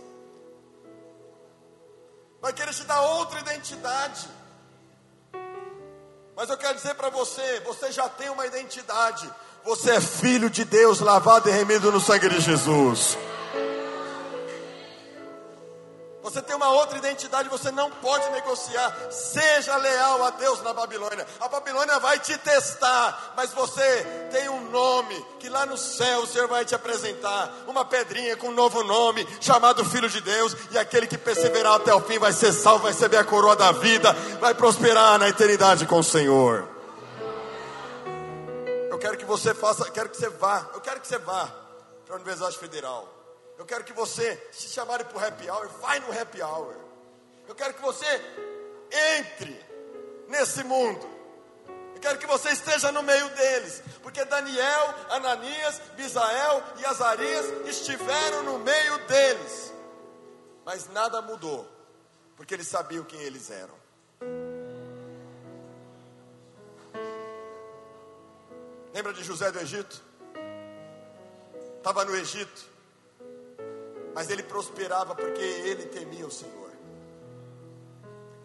Vai 2.39 2.53
querer 2.53 2.73
te 2.73 2.83
dar 2.83 3.01
outra 3.01 3.39
identidade. 3.39 4.27
Mas 6.35 6.49
eu 6.49 6.57
quero 6.57 6.75
dizer 6.75 6.95
para 6.95 7.09
você: 7.09 7.61
você 7.61 7.91
já 7.91 8.09
tem 8.09 8.29
uma 8.29 8.45
identidade. 8.45 9.29
Você 9.63 9.91
é 9.91 10.01
filho 10.01 10.49
de 10.49 10.63
Deus, 10.63 10.99
lavado 10.99 11.49
e 11.49 11.51
remido 11.51 11.91
no 11.91 11.99
sangue 11.99 12.29
de 12.29 12.39
Jesus. 12.39 13.17
Você 16.25 16.41
tem 16.41 16.55
uma 16.55 16.69
outra 16.69 16.97
identidade, 16.97 17.47
você 17.47 17.69
não 17.69 17.91
pode 17.91 18.27
negociar. 18.31 18.91
Seja 19.11 19.77
leal 19.77 20.25
a 20.25 20.31
Deus 20.31 20.59
na 20.63 20.73
Babilônia. 20.73 21.23
A 21.39 21.47
Babilônia 21.47 21.99
vai 21.99 22.17
te 22.17 22.35
testar, 22.39 23.33
mas 23.37 23.53
você 23.53 24.27
tem 24.31 24.49
um 24.49 24.71
nome 24.71 25.23
que 25.39 25.47
lá 25.47 25.67
no 25.67 25.77
céu 25.77 26.21
o 26.21 26.25
Senhor 26.25 26.47
vai 26.47 26.65
te 26.65 26.73
apresentar. 26.73 27.53
Uma 27.67 27.85
pedrinha 27.85 28.35
com 28.35 28.47
um 28.47 28.53
novo 28.53 28.83
nome, 28.83 29.23
chamado 29.39 29.85
Filho 29.85 30.09
de 30.09 30.19
Deus. 30.19 30.57
E 30.71 30.79
aquele 30.79 31.05
que 31.05 31.15
perseverar 31.15 31.75
até 31.75 31.93
o 31.93 32.01
fim 32.01 32.17
vai 32.17 32.33
ser 32.33 32.51
salvo, 32.53 32.85
vai 32.85 32.91
receber 32.91 33.17
a 33.17 33.23
coroa 33.23 33.55
da 33.55 33.71
vida, 33.71 34.11
vai 34.39 34.55
prosperar 34.55 35.19
na 35.19 35.29
eternidade 35.29 35.85
com 35.85 35.99
o 35.99 36.03
Senhor. 36.03 36.67
Eu 38.89 38.97
quero 38.97 39.15
que 39.15 39.25
você 39.25 39.53
faça, 39.53 39.91
quero 39.91 40.09
que 40.09 40.17
você 40.17 40.29
vá, 40.29 40.71
eu 40.73 40.81
quero 40.81 40.99
que 40.99 41.07
você 41.07 41.19
vá 41.19 41.51
para 42.03 42.15
a 42.15 42.17
Universidade 42.17 42.57
Federal. 42.57 43.14
Eu 43.57 43.65
quero 43.65 43.83
que 43.83 43.93
você, 43.93 44.49
se 44.51 44.67
chamarem 44.67 45.05
para 45.05 45.17
o 45.17 45.25
happy 45.25 45.49
hour, 45.49 45.67
vai 45.79 45.99
no 45.99 46.11
happy 46.11 46.41
hour. 46.41 46.75
Eu 47.47 47.55
quero 47.55 47.73
que 47.73 47.81
você 47.81 48.05
entre 49.17 49.65
nesse 50.27 50.63
mundo. 50.63 51.07
Eu 51.95 52.01
quero 52.01 52.19
que 52.19 52.27
você 52.27 52.49
esteja 52.49 52.91
no 52.91 53.01
meio 53.01 53.29
deles. 53.29 53.81
Porque 54.03 54.25
Daniel, 54.25 54.95
Ananias, 55.09 55.81
Misael 55.97 56.63
e 56.77 56.85
Azarias 56.85 57.45
estiveram 57.67 58.43
no 58.43 58.59
meio 58.59 59.07
deles. 59.07 59.73
Mas 60.65 60.89
nada 60.89 61.21
mudou. 61.21 61.65
Porque 62.35 62.53
eles 62.53 62.67
sabiam 62.67 63.05
quem 63.05 63.21
eles 63.21 63.49
eram. 63.49 63.85
Lembra 68.93 69.13
de 69.13 69.23
José 69.23 69.51
do 69.51 69.59
Egito? 69.59 70.03
Estava 71.77 72.03
no 72.03 72.15
Egito 72.15 72.74
mas 74.15 74.29
ele 74.29 74.43
prosperava 74.43 75.13
porque 75.13 75.41
ele 75.41 75.87
temia 75.87 76.25
o 76.25 76.31
Senhor, 76.31 76.71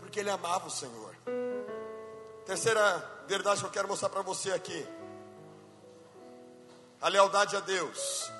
porque 0.00 0.18
ele 0.18 0.28
amava 0.28 0.66
o 0.66 0.70
Senhor. 0.70 1.14
Terceira 2.44 3.22
verdade 3.28 3.60
que 3.60 3.66
eu 3.66 3.70
quero 3.70 3.86
mostrar 3.86 4.08
para 4.08 4.20
você 4.20 4.50
aqui: 4.50 4.84
a 7.00 7.08
lealdade 7.08 7.56
a 7.56 7.60
Deus 7.60 8.32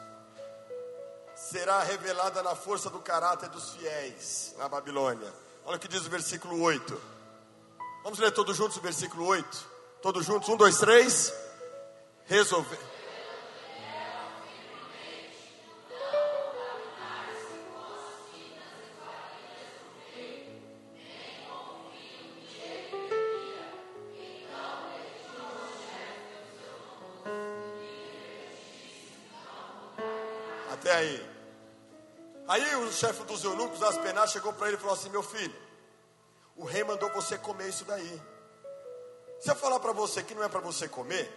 será 1.37 1.85
revelada 1.85 2.43
na 2.43 2.57
força 2.57 2.91
do 2.91 2.99
caráter 2.99 3.49
dos 3.51 3.75
fiéis 3.75 4.53
na 4.59 4.69
Babilônia. 4.69 5.33
Olha 5.65 5.77
o 5.77 5.81
que 5.81 5.87
diz 5.87 6.05
o 6.05 6.11
versículo 6.11 6.61
8. 6.61 7.01
Vamos 8.03 8.19
ler 8.19 8.33
todos 8.33 8.57
juntos 8.57 8.77
o 8.77 8.81
versículo 8.81 9.25
8. 9.27 9.71
Todos 10.03 10.27
juntos, 10.27 10.49
um, 10.49 10.57
dois, 10.57 10.79
três. 10.79 11.33
Resolver. 12.25 12.79
Dos 33.41 33.45
eunucos, 33.45 33.83
Aspenaz, 33.83 34.31
chegou 34.31 34.53
para 34.53 34.69
ele 34.69 34.77
e 34.77 34.81
falou 34.81 34.95
assim: 34.95 35.09
Meu 35.09 35.23
filho, 35.23 35.55
o 36.57 36.65
rei 36.65 36.85
mandou 36.85 37.11
você 37.11 37.39
comer 37.39 37.69
isso 37.69 37.85
daí. 37.85 38.23
Se 39.41 39.51
eu 39.51 39.57
falar 39.57 39.81
para 39.81 39.93
você 39.93 40.23
que 40.23 40.35
não 40.35 40.43
é 40.43 40.49
para 40.49 40.61
você 40.61 40.89
comer, 40.89 41.29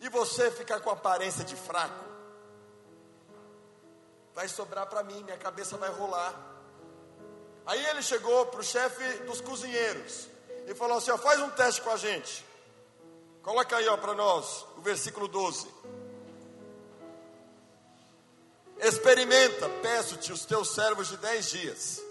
e 0.00 0.08
você 0.08 0.50
ficar 0.50 0.80
com 0.80 0.90
aparência 0.90 1.44
de 1.44 1.56
fraco, 1.56 2.04
vai 4.34 4.48
sobrar 4.48 4.86
para 4.86 5.02
mim, 5.02 5.22
minha 5.24 5.38
cabeça 5.38 5.76
vai 5.76 5.90
rolar. 5.90 6.34
Aí 7.66 7.84
ele 7.86 8.02
chegou 8.02 8.46
para 8.46 8.60
o 8.60 8.64
chefe 8.64 9.02
dos 9.24 9.40
cozinheiros 9.40 10.28
e 10.66 10.74
falou 10.74 10.98
assim: 10.98 11.10
ó, 11.10 11.18
faz 11.18 11.40
um 11.40 11.50
teste 11.50 11.80
com 11.82 11.90
a 11.90 11.96
gente. 11.96 12.44
Coloca 13.42 13.76
aí 13.76 13.84
para 13.98 14.14
nós 14.14 14.64
o 14.76 14.80
versículo 14.80 15.28
12. 15.28 15.68
Experimenta, 18.78 19.68
peço-te, 19.82 20.32
os 20.32 20.44
teus 20.44 20.74
servos 20.74 21.08
de 21.08 21.16
dez 21.16 21.50
dias, 21.50 22.02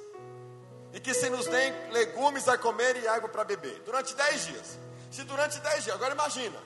e 0.93 0.99
que 0.99 1.13
se 1.13 1.29
nos 1.29 1.47
deem 1.47 1.73
legumes 1.91 2.47
a 2.47 2.57
comer 2.57 2.95
e 2.97 3.07
água 3.07 3.29
para 3.29 3.43
beber, 3.43 3.81
durante 3.85 4.15
dez 4.15 4.45
dias. 4.45 4.79
Se 5.11 5.23
durante 5.23 5.59
dez 5.59 5.83
dias, 5.83 5.95
agora 5.95 6.13
imagina, 6.13 6.59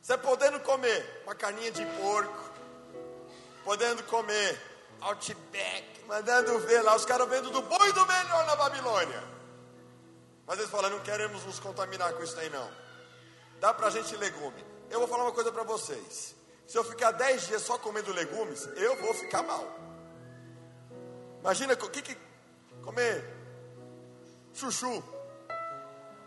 você 0.00 0.16
podendo 0.16 0.58
comer 0.60 1.22
uma 1.24 1.34
carninha 1.34 1.70
de 1.70 1.84
porco, 2.00 2.50
podendo 3.64 4.02
comer 4.04 4.60
outback, 5.00 6.04
mandando 6.06 6.58
ver 6.60 6.82
lá, 6.82 6.96
os 6.96 7.04
caras 7.04 7.28
vendo 7.28 7.50
do 7.50 7.62
bom 7.62 7.86
e 7.86 7.92
do 7.92 8.06
melhor 8.06 8.46
na 8.46 8.56
Babilônia. 8.56 9.22
Mas 10.46 10.58
eles 10.58 10.70
falam, 10.70 10.90
não 10.90 11.00
queremos 11.00 11.44
nos 11.44 11.60
contaminar 11.60 12.12
com 12.14 12.24
isso 12.24 12.38
aí 12.40 12.50
não. 12.50 12.70
Dá 13.60 13.72
para 13.72 13.86
a 13.86 13.90
gente 13.90 14.16
legume. 14.16 14.64
Eu 14.90 14.98
vou 14.98 15.06
falar 15.06 15.24
uma 15.24 15.32
coisa 15.32 15.52
para 15.52 15.62
vocês. 15.62 16.34
Se 16.70 16.78
eu 16.78 16.84
ficar 16.84 17.10
dez 17.10 17.48
dias 17.48 17.62
só 17.62 17.76
comendo 17.78 18.12
legumes, 18.12 18.64
eu 18.76 18.94
vou 19.02 19.12
ficar 19.12 19.42
mal. 19.42 19.66
Imagina 21.40 21.72
o 21.74 21.76
que, 21.76 22.00
que 22.00 22.16
comer 22.84 23.24
chuchu. 24.54 25.02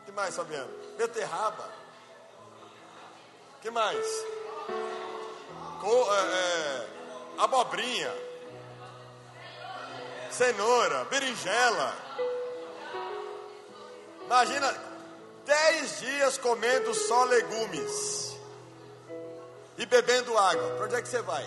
que 0.04 0.12
mais, 0.12 0.36
Fabiano? 0.36 0.70
Beterraba. 0.98 1.72
que 3.62 3.72
mais? 3.72 4.06
Co, 5.80 6.14
é, 6.14 6.20
é, 6.20 6.88
abobrinha. 7.38 8.14
Cenoura, 10.30 11.06
berinjela. 11.06 11.96
Imagina 14.26 14.76
dez 15.46 16.02
dias 16.02 16.38
comendo 16.38 16.94
só 16.94 17.24
legumes 17.24 18.33
e 19.84 19.86
bebendo 19.86 20.38
água, 20.38 20.76
para 20.76 20.86
onde 20.86 20.96
é 20.96 21.02
que 21.02 21.10
você 21.10 21.22
vai? 21.22 21.44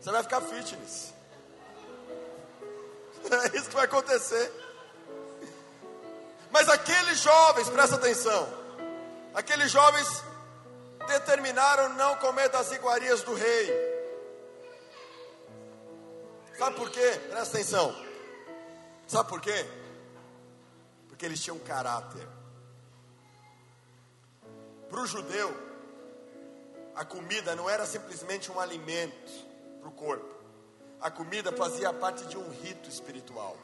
Você 0.00 0.10
vai 0.10 0.22
ficar 0.22 0.40
fitness. 0.40 1.12
É 3.30 3.54
isso 3.54 3.68
que 3.68 3.74
vai 3.74 3.84
acontecer. 3.84 4.50
Mas 6.50 6.70
aqueles 6.70 7.20
jovens, 7.20 7.68
presta 7.68 7.96
atenção, 7.96 8.48
aqueles 9.34 9.70
jovens 9.70 10.24
determinaram 11.06 11.90
não 11.90 12.16
comer 12.16 12.48
das 12.48 12.72
iguarias 12.72 13.22
do 13.22 13.34
rei. 13.34 13.68
Sabe 16.56 16.76
por 16.76 16.90
quê? 16.90 17.20
Presta 17.28 17.58
atenção. 17.58 17.94
Sabe 19.06 19.28
por 19.28 19.40
quê? 19.42 19.66
Porque 21.08 21.26
eles 21.26 21.42
tinham 21.42 21.58
caráter. 21.58 22.26
Para 24.88 25.00
o 25.00 25.06
judeu, 25.06 25.69
a 27.00 27.04
comida 27.06 27.56
não 27.56 27.68
era 27.70 27.86
simplesmente 27.86 28.52
um 28.52 28.60
alimento 28.60 29.32
para 29.80 29.88
o 29.88 29.92
corpo. 29.92 30.34
A 31.00 31.10
comida 31.10 31.50
fazia 31.50 31.90
parte 31.94 32.26
de 32.26 32.36
um 32.36 32.46
rito 32.50 32.90
espiritual. 32.90 33.56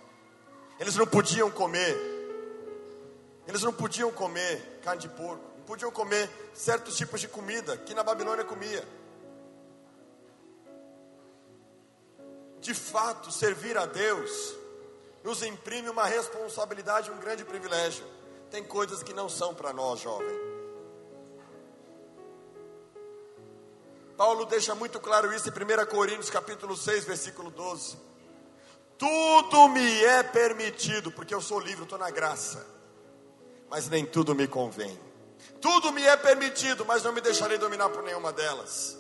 Eles 0.81 0.97
não 0.97 1.07
podiam 1.07 1.51
comer. 1.51 1.95
Eles 3.47 3.63
não 3.63 3.75
podiam 3.75 4.11
comer 4.11 4.81
carne 4.83 5.03
de 5.03 5.11
porco. 5.11 5.45
Não 5.59 5.67
podiam 5.67 5.91
comer 5.91 6.31
certos 6.55 6.97
tipos 6.97 7.21
de 7.21 7.29
comida 7.29 7.77
que 7.77 7.93
na 7.93 8.03
Babilônia 8.03 8.43
comia. 8.43 8.83
De 12.59 12.73
fato, 12.73 13.31
servir 13.31 13.77
a 13.77 13.85
Deus 13.85 14.57
nos 15.23 15.43
imprime 15.43 15.91
uma 15.91 16.07
responsabilidade, 16.07 17.11
um 17.11 17.19
grande 17.19 17.45
privilégio. 17.45 18.07
Tem 18.51 18.65
coisas 18.65 19.03
que 19.03 19.13
não 19.13 19.29
são 19.29 19.55
para 19.55 19.75
nós, 19.75 20.01
jovem. 20.01 20.56
Paulo 24.17 24.47
deixa 24.47 24.75
muito 24.75 24.99
claro 24.99 25.33
isso 25.33 25.49
em 25.49 25.53
1 25.53 25.87
Coríntios 25.87 26.31
capítulo 26.31 26.75
6, 26.75 27.05
versículo 27.05 27.51
12. 27.51 27.99
Tudo 28.97 29.69
me 29.69 30.05
é 30.05 30.23
permitido, 30.23 31.13
porque 31.13 31.35
eu 31.35 31.41
sou 31.41 31.61
livre, 31.61 31.83
estou 31.83 31.99
na 31.99 32.11
graça. 32.11 32.67
Mas 33.69 33.89
nem 33.91 34.07
tudo 34.07 34.35
me 34.35 34.49
convém. 34.49 34.99
Tudo 35.61 35.93
me 35.93 36.03
é 36.03 36.17
permitido, 36.17 36.85
mas 36.87 37.03
não 37.03 37.13
me 37.13 37.21
deixarei 37.21 37.59
dominar 37.59 37.91
por 37.91 38.03
nenhuma 38.03 38.33
delas. 38.33 38.97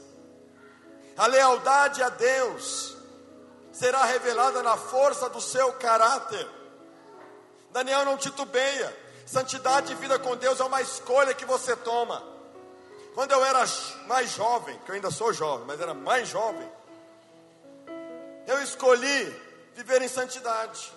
A 1.17 1.27
lealdade 1.27 2.03
a 2.03 2.11
Deus 2.11 2.95
será 3.73 4.05
revelada 4.05 4.63
na 4.63 4.77
força 4.77 5.31
do 5.31 5.41
seu 5.41 5.73
caráter. 5.75 6.47
Daniel 7.73 8.05
não 8.05 8.19
titubeia. 8.19 8.95
Santidade 9.25 9.93
e 9.93 9.97
vida 9.97 10.19
com 10.19 10.37
Deus 10.37 10.61
é 10.61 10.65
uma 10.65 10.83
escolha 10.83 11.33
que 11.33 11.47
você 11.47 11.75
toma. 11.75 12.36
Quando 13.17 13.33
eu 13.33 13.43
era 13.43 13.65
mais 14.07 14.31
jovem, 14.33 14.79
que 14.81 14.91
eu 14.91 14.95
ainda 14.95 15.11
sou 15.11 15.33
jovem, 15.33 15.67
mas 15.67 15.81
era 15.81 15.95
mais 15.95 16.29
jovem, 16.29 16.71
eu 18.47 18.63
escolhi 18.63 19.25
viver 19.73 20.03
em 20.03 20.09
santidade. 20.09 20.93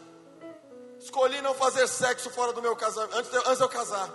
Escolhi 0.99 1.41
não 1.41 1.53
fazer 1.53 1.87
sexo 1.87 2.29
fora 2.29 2.51
do 2.51 2.61
meu 2.61 2.75
casamento, 2.75 3.15
antes 3.15 3.31
de, 3.31 3.37
antes 3.37 3.55
de 3.55 3.63
eu 3.63 3.69
casar. 3.69 4.09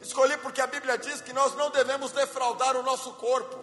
Escolhi 0.00 0.36
porque 0.38 0.60
a 0.60 0.68
Bíblia 0.68 0.96
diz 0.96 1.20
que 1.20 1.32
nós 1.32 1.56
não 1.56 1.68
devemos 1.68 2.12
defraudar 2.12 2.76
o 2.76 2.82
nosso 2.84 3.12
corpo. 3.14 3.58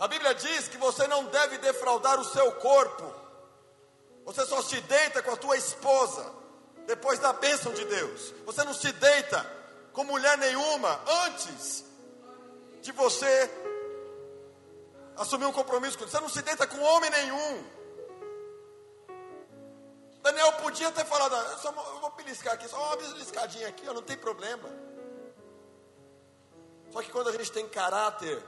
A 0.00 0.08
Bíblia 0.08 0.34
diz 0.34 0.68
que 0.68 0.78
você 0.78 1.06
não 1.06 1.26
deve 1.26 1.58
defraudar 1.58 2.18
o 2.18 2.24
seu 2.24 2.50
corpo. 2.52 3.14
Você 4.24 4.46
só 4.46 4.62
se 4.62 4.80
deita 4.80 5.22
com 5.22 5.32
a 5.32 5.36
tua 5.36 5.58
esposa 5.58 6.32
depois 6.86 7.18
da 7.18 7.34
bênção 7.34 7.74
de 7.74 7.84
Deus. 7.84 8.32
Você 8.46 8.64
não 8.64 8.72
se 8.72 8.90
deita 8.92 9.61
com 9.92 10.04
mulher 10.04 10.38
nenhuma 10.38 11.00
antes 11.26 11.84
de 12.80 12.92
você 12.92 13.50
assumir 15.16 15.46
um 15.46 15.52
compromisso 15.52 15.96
com 15.96 16.04
Deus. 16.04 16.12
Você 16.12 16.20
não 16.20 16.28
se 16.28 16.42
deita 16.42 16.66
com 16.66 16.80
homem 16.80 17.10
nenhum. 17.10 17.64
Daniel 20.22 20.52
podia 20.54 20.90
ter 20.92 21.04
falado, 21.04 21.34
eu, 21.34 21.58
só, 21.58 21.68
eu 21.70 22.00
vou 22.00 22.10
beliscar 22.12 22.54
aqui, 22.54 22.68
só 22.68 22.76
uma 22.76 22.96
beliscadinha 22.96 23.68
aqui, 23.68 23.84
não 23.86 24.02
tem 24.02 24.16
problema. 24.16 24.68
Só 26.92 27.02
que 27.02 27.10
quando 27.10 27.28
a 27.28 27.32
gente 27.32 27.50
tem 27.50 27.68
caráter, 27.68 28.42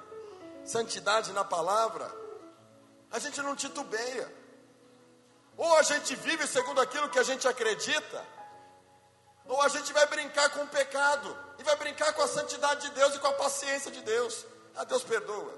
santidade 0.64 1.32
na 1.32 1.45
palavra, 1.45 2.11
a 3.11 3.18
gente 3.18 3.40
não 3.42 3.57
titubeia. 3.57 4.32
Ou 5.57 5.76
a 5.76 5.82
gente 5.82 6.14
vive 6.16 6.47
segundo 6.47 6.80
aquilo 6.80 7.09
que 7.09 7.18
a 7.18 7.22
gente 7.22 7.47
acredita, 7.49 8.24
ou 9.47 9.61
a 9.61 9.68
gente 9.68 9.92
vai 9.92 10.07
brincar 10.07 10.51
com 10.51 10.62
o 10.62 10.68
pecado, 10.68 11.36
e 11.59 11.62
vai 11.62 11.76
brincar 11.76 12.12
com 12.12 12.22
a 12.22 12.28
santidade 12.28 12.88
de 12.88 12.95
Deus 12.95 13.14
e 13.14 13.18
com 13.18 13.26
a 13.26 13.32
paciência 13.34 13.90
de 13.90 14.01
Deus. 14.03 14.47
Ah, 14.74 14.84
Deus 14.84 15.05
perdoa. 15.05 15.53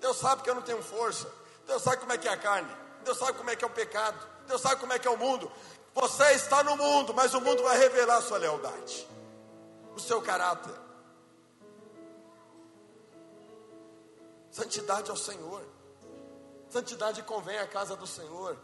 Deus 0.00 0.16
sabe 0.16 0.42
que 0.42 0.50
eu 0.50 0.54
não 0.54 0.62
tenho 0.62 0.82
força. 0.82 1.30
Deus 1.66 1.82
sabe 1.82 1.98
como 1.98 2.12
é 2.12 2.18
que 2.18 2.28
é 2.28 2.32
a 2.32 2.36
carne. 2.36 2.70
Deus 3.04 3.18
sabe 3.18 3.36
como 3.36 3.50
é 3.50 3.56
que 3.56 3.64
é 3.64 3.66
o 3.66 3.70
pecado. 3.70 4.18
Deus 4.46 4.60
sabe 4.60 4.80
como 4.80 4.92
é 4.92 4.98
que 4.98 5.08
é 5.08 5.10
o 5.10 5.16
mundo. 5.16 5.50
Você 5.94 6.32
está 6.32 6.62
no 6.62 6.76
mundo, 6.76 7.14
mas 7.14 7.34
o 7.34 7.40
mundo 7.40 7.62
vai 7.62 7.78
revelar 7.78 8.18
a 8.18 8.22
sua 8.22 8.38
lealdade, 8.38 9.08
o 9.94 9.98
seu 9.98 10.20
caráter. 10.20 10.74
Santidade 14.50 15.10
ao 15.10 15.16
Senhor. 15.16 15.62
Santidade 16.68 17.22
convém 17.22 17.58
à 17.58 17.66
casa 17.66 17.96
do 17.96 18.06
Senhor. 18.06 18.56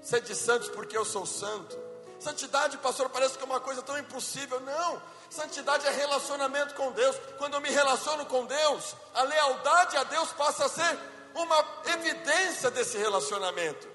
Sede 0.00 0.34
santos 0.34 0.68
porque 0.68 0.96
eu 0.96 1.04
sou 1.04 1.26
santo. 1.26 1.76
Santidade, 2.20 2.76
pastor, 2.78 3.08
parece 3.08 3.38
que 3.38 3.42
é 3.42 3.46
uma 3.46 3.60
coisa 3.60 3.82
tão 3.82 3.98
impossível. 3.98 4.60
Não. 4.60 5.02
Santidade 5.30 5.86
é 5.86 5.90
relacionamento 5.90 6.74
com 6.74 6.92
Deus. 6.92 7.16
Quando 7.38 7.54
eu 7.54 7.60
me 7.60 7.70
relaciono 7.70 8.26
com 8.26 8.44
Deus, 8.44 8.94
a 9.14 9.22
lealdade 9.22 9.96
a 9.96 10.04
Deus 10.04 10.30
passa 10.32 10.66
a 10.66 10.68
ser 10.68 10.98
uma 11.34 11.64
evidência 11.86 12.70
desse 12.70 12.98
relacionamento. 12.98 13.88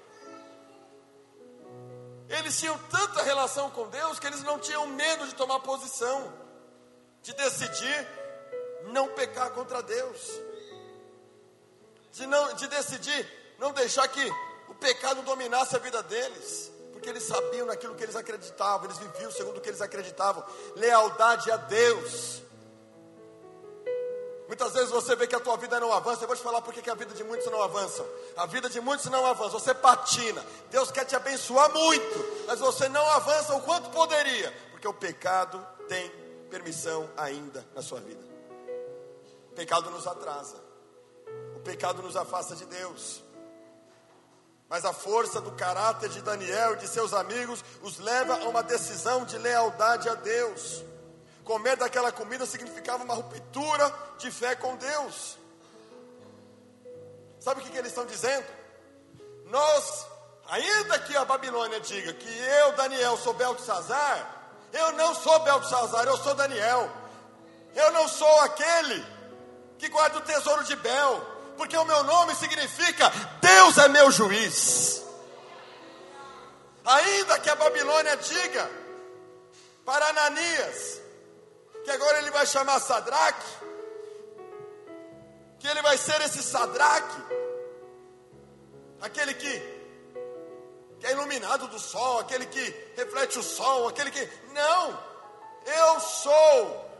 Eles 2.28 2.58
tinham 2.58 2.76
tanta 2.90 3.22
relação 3.22 3.70
com 3.70 3.88
Deus 3.88 4.18
que 4.18 4.26
eles 4.26 4.42
não 4.42 4.58
tinham 4.58 4.86
medo 4.88 5.26
de 5.26 5.34
tomar 5.34 5.60
posição, 5.60 6.32
de 7.22 7.32
decidir 7.32 8.08
não 8.86 9.08
pecar 9.08 9.50
contra 9.50 9.80
Deus, 9.82 10.32
de, 12.12 12.26
não, 12.26 12.54
de 12.54 12.66
decidir 12.66 13.54
não 13.58 13.72
deixar 13.72 14.08
que 14.08 14.32
o 14.68 14.74
pecado 14.74 15.22
dominasse 15.22 15.76
a 15.76 15.78
vida 15.78 16.02
deles, 16.02 16.72
porque 16.96 17.10
eles 17.10 17.24
sabiam 17.24 17.66
naquilo 17.66 17.94
que 17.94 18.02
eles 18.02 18.16
acreditavam, 18.16 18.86
eles 18.86 18.96
viviam 18.96 19.30
segundo 19.30 19.58
o 19.58 19.60
que 19.60 19.68
eles 19.68 19.82
acreditavam, 19.82 20.42
lealdade 20.74 21.50
a 21.50 21.58
Deus. 21.58 22.42
Muitas 24.46 24.72
vezes 24.72 24.88
você 24.88 25.14
vê 25.14 25.26
que 25.26 25.34
a 25.34 25.40
tua 25.40 25.58
vida 25.58 25.78
não 25.78 25.92
avança. 25.92 26.24
Eu 26.24 26.26
vou 26.26 26.34
te 26.34 26.42
falar 26.42 26.62
por 26.62 26.72
que 26.72 26.88
a 26.88 26.94
vida 26.94 27.12
de 27.12 27.22
muitos 27.22 27.46
não 27.50 27.60
avança. 27.60 28.02
A 28.34 28.46
vida 28.46 28.70
de 28.70 28.80
muitos 28.80 29.04
não 29.06 29.26
avança. 29.26 29.50
Você 29.50 29.74
patina. 29.74 30.42
Deus 30.70 30.90
quer 30.90 31.04
te 31.04 31.14
abençoar 31.14 31.70
muito, 31.70 32.44
mas 32.46 32.60
você 32.60 32.88
não 32.88 33.06
avança 33.10 33.54
o 33.54 33.60
quanto 33.60 33.90
poderia, 33.90 34.50
porque 34.70 34.88
o 34.88 34.94
pecado 34.94 35.64
tem 35.88 36.10
permissão 36.48 37.10
ainda 37.14 37.62
na 37.74 37.82
sua 37.82 38.00
vida. 38.00 38.24
O 39.50 39.54
pecado 39.54 39.90
nos 39.90 40.06
atrasa. 40.06 40.56
O 41.56 41.60
pecado 41.60 42.00
nos 42.00 42.16
afasta 42.16 42.56
de 42.56 42.64
Deus. 42.64 43.22
Mas 44.68 44.84
a 44.84 44.92
força 44.92 45.40
do 45.40 45.52
caráter 45.52 46.08
de 46.08 46.20
Daniel 46.20 46.74
e 46.74 46.78
de 46.78 46.88
seus 46.88 47.14
amigos 47.14 47.64
os 47.82 47.98
leva 47.98 48.34
a 48.34 48.48
uma 48.48 48.62
decisão 48.62 49.24
de 49.24 49.38
lealdade 49.38 50.08
a 50.08 50.14
Deus. 50.14 50.84
Comer 51.44 51.76
daquela 51.76 52.10
comida 52.10 52.44
significava 52.44 53.04
uma 53.04 53.14
ruptura 53.14 53.92
de 54.18 54.30
fé 54.30 54.56
com 54.56 54.76
Deus. 54.76 55.38
Sabe 57.38 57.60
o 57.60 57.64
que, 57.64 57.70
que 57.70 57.78
eles 57.78 57.92
estão 57.92 58.04
dizendo? 58.04 58.44
Nós, 59.44 60.06
ainda 60.48 60.98
que 60.98 61.16
a 61.16 61.24
Babilônia 61.24 61.80
diga 61.80 62.12
que 62.12 62.28
eu, 62.28 62.72
Daniel, 62.72 63.16
sou 63.16 63.32
Beltesazar, 63.34 64.36
eu 64.72 64.92
não 64.92 65.14
sou 65.14 65.38
Beltesazar, 65.40 66.04
eu 66.06 66.16
sou 66.16 66.34
Daniel. 66.34 66.90
Eu 67.72 67.92
não 67.92 68.08
sou 68.08 68.40
aquele 68.40 69.06
que 69.78 69.88
guarda 69.88 70.18
o 70.18 70.22
tesouro 70.22 70.64
de 70.64 70.74
Bel, 70.76 71.35
porque 71.56 71.76
o 71.76 71.84
meu 71.84 72.04
nome 72.04 72.34
significa 72.34 73.10
Deus 73.40 73.78
é 73.78 73.88
meu 73.88 74.10
juiz. 74.10 75.02
Ainda 76.84 77.38
que 77.40 77.50
a 77.50 77.56
Babilônia 77.56 78.16
diga 78.16 78.70
para 79.84 80.08
Ananias, 80.08 81.00
que 81.84 81.90
agora 81.90 82.18
ele 82.18 82.30
vai 82.30 82.46
chamar 82.46 82.78
Sadraque, 82.80 83.46
que 85.58 85.66
ele 85.66 85.82
vai 85.82 85.98
ser 85.98 86.20
esse 86.20 86.42
Sadraque, 86.42 87.22
aquele 89.00 89.34
que, 89.34 89.60
que 91.00 91.06
é 91.06 91.12
iluminado 91.12 91.66
do 91.68 91.78
sol, 91.78 92.20
aquele 92.20 92.46
que 92.46 92.92
reflete 92.96 93.38
o 93.38 93.42
sol, 93.42 93.88
aquele 93.88 94.10
que. 94.10 94.28
Não! 94.52 95.06
Eu 95.66 96.00
sou, 96.00 96.90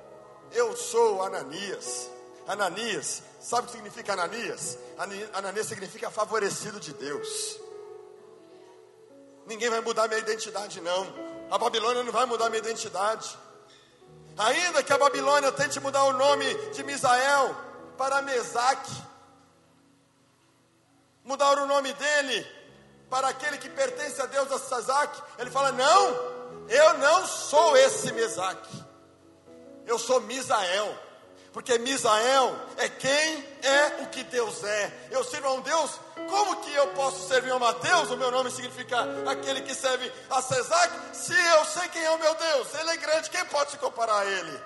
eu 0.50 0.76
sou 0.76 1.22
Ananias. 1.22 2.10
Ananias, 2.46 3.22
sabe 3.40 3.62
o 3.62 3.66
que 3.66 3.72
significa 3.72 4.12
Ananias? 4.12 4.78
Ananias 5.32 5.66
significa 5.66 6.10
favorecido 6.10 6.78
de 6.78 6.94
Deus. 6.94 7.60
Ninguém 9.46 9.68
vai 9.68 9.80
mudar 9.80 10.08
minha 10.08 10.20
identidade, 10.20 10.80
não. 10.80 11.06
A 11.50 11.58
Babilônia 11.58 12.02
não 12.02 12.12
vai 12.12 12.26
mudar 12.26 12.48
minha 12.48 12.62
identidade. 12.62 13.36
Ainda 14.38 14.82
que 14.82 14.92
a 14.92 14.98
Babilônia 14.98 15.50
tente 15.52 15.80
mudar 15.80 16.04
o 16.04 16.12
nome 16.12 16.44
de 16.72 16.84
Misael 16.84 17.56
para 17.96 18.22
Mesaque, 18.22 18.92
mudar 21.24 21.58
o 21.58 21.66
nome 21.66 21.92
dele 21.94 22.46
para 23.08 23.28
aquele 23.28 23.58
que 23.58 23.70
pertence 23.70 24.20
a 24.20 24.26
Deus, 24.26 24.50
a 24.52 24.58
Sazaque, 24.58 25.22
ele 25.38 25.50
fala: 25.50 25.72
Não, 25.72 26.68
eu 26.68 26.98
não 26.98 27.26
sou 27.26 27.76
esse 27.76 28.12
Mesaque, 28.12 28.84
eu 29.86 29.98
sou 29.98 30.20
Misael 30.20 31.05
porque 31.56 31.78
Misael 31.78 32.54
é 32.76 32.86
quem 32.86 33.48
é 33.62 34.02
o 34.02 34.08
que 34.08 34.22
Deus 34.24 34.62
é. 34.62 35.08
Eu 35.10 35.24
sirvo 35.24 35.48
a 35.48 35.52
um 35.54 35.62
Deus, 35.62 35.90
como 36.28 36.60
que 36.60 36.70
eu 36.74 36.88
posso 36.88 37.26
servir 37.26 37.50
a 37.50 37.58
Mateus? 37.58 38.10
O 38.10 38.16
meu 38.18 38.30
nome 38.30 38.50
significa 38.50 38.98
aquele 39.26 39.62
que 39.62 39.74
serve 39.74 40.12
a 40.28 40.42
Cesac, 40.42 41.16
se 41.16 41.32
eu 41.32 41.64
sei 41.64 41.88
quem 41.88 42.04
é 42.04 42.10
o 42.10 42.18
meu 42.18 42.34
Deus, 42.34 42.74
ele 42.74 42.90
é 42.90 42.96
grande, 42.98 43.30
quem 43.30 43.42
pode 43.46 43.70
se 43.70 43.78
comparar 43.78 44.18
a 44.18 44.26
ele? 44.26 44.62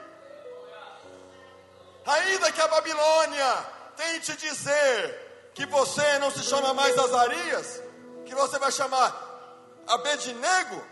Ainda 2.07 2.51
que 2.51 2.61
a 2.61 2.67
Babilônia 2.67 3.67
tente 3.97 4.37
dizer 4.37 5.53
que 5.55 5.67
você 5.67 6.19
não 6.19 6.33
se 6.33 6.43
chama 6.43 6.75
mais 6.75 6.99
Azarias, 6.99 7.81
que 8.27 8.35
você 8.35 8.59
vai 8.59 8.73
chamar 8.73 9.15
Abednego, 9.87 10.85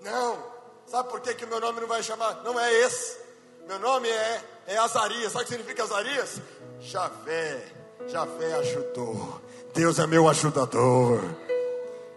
não, 0.00 0.50
sabe 0.86 1.10
por 1.10 1.20
que 1.20 1.44
o 1.44 1.48
meu 1.48 1.60
nome 1.60 1.82
não 1.82 1.88
vai 1.88 2.02
chamar? 2.02 2.42
Não 2.42 2.58
é 2.58 2.72
esse, 2.72 3.23
meu 3.66 3.78
nome 3.78 4.08
é 4.08 4.42
é 4.66 4.76
Azarias. 4.76 5.32
Sabe 5.32 5.44
o 5.44 5.46
que 5.46 5.52
significa 5.52 5.82
Azarias? 5.82 6.40
Javé. 6.80 7.62
Javé 8.06 8.54
ajudou. 8.54 9.40
Deus 9.74 9.98
é 9.98 10.06
meu 10.06 10.28
ajudador. 10.28 11.22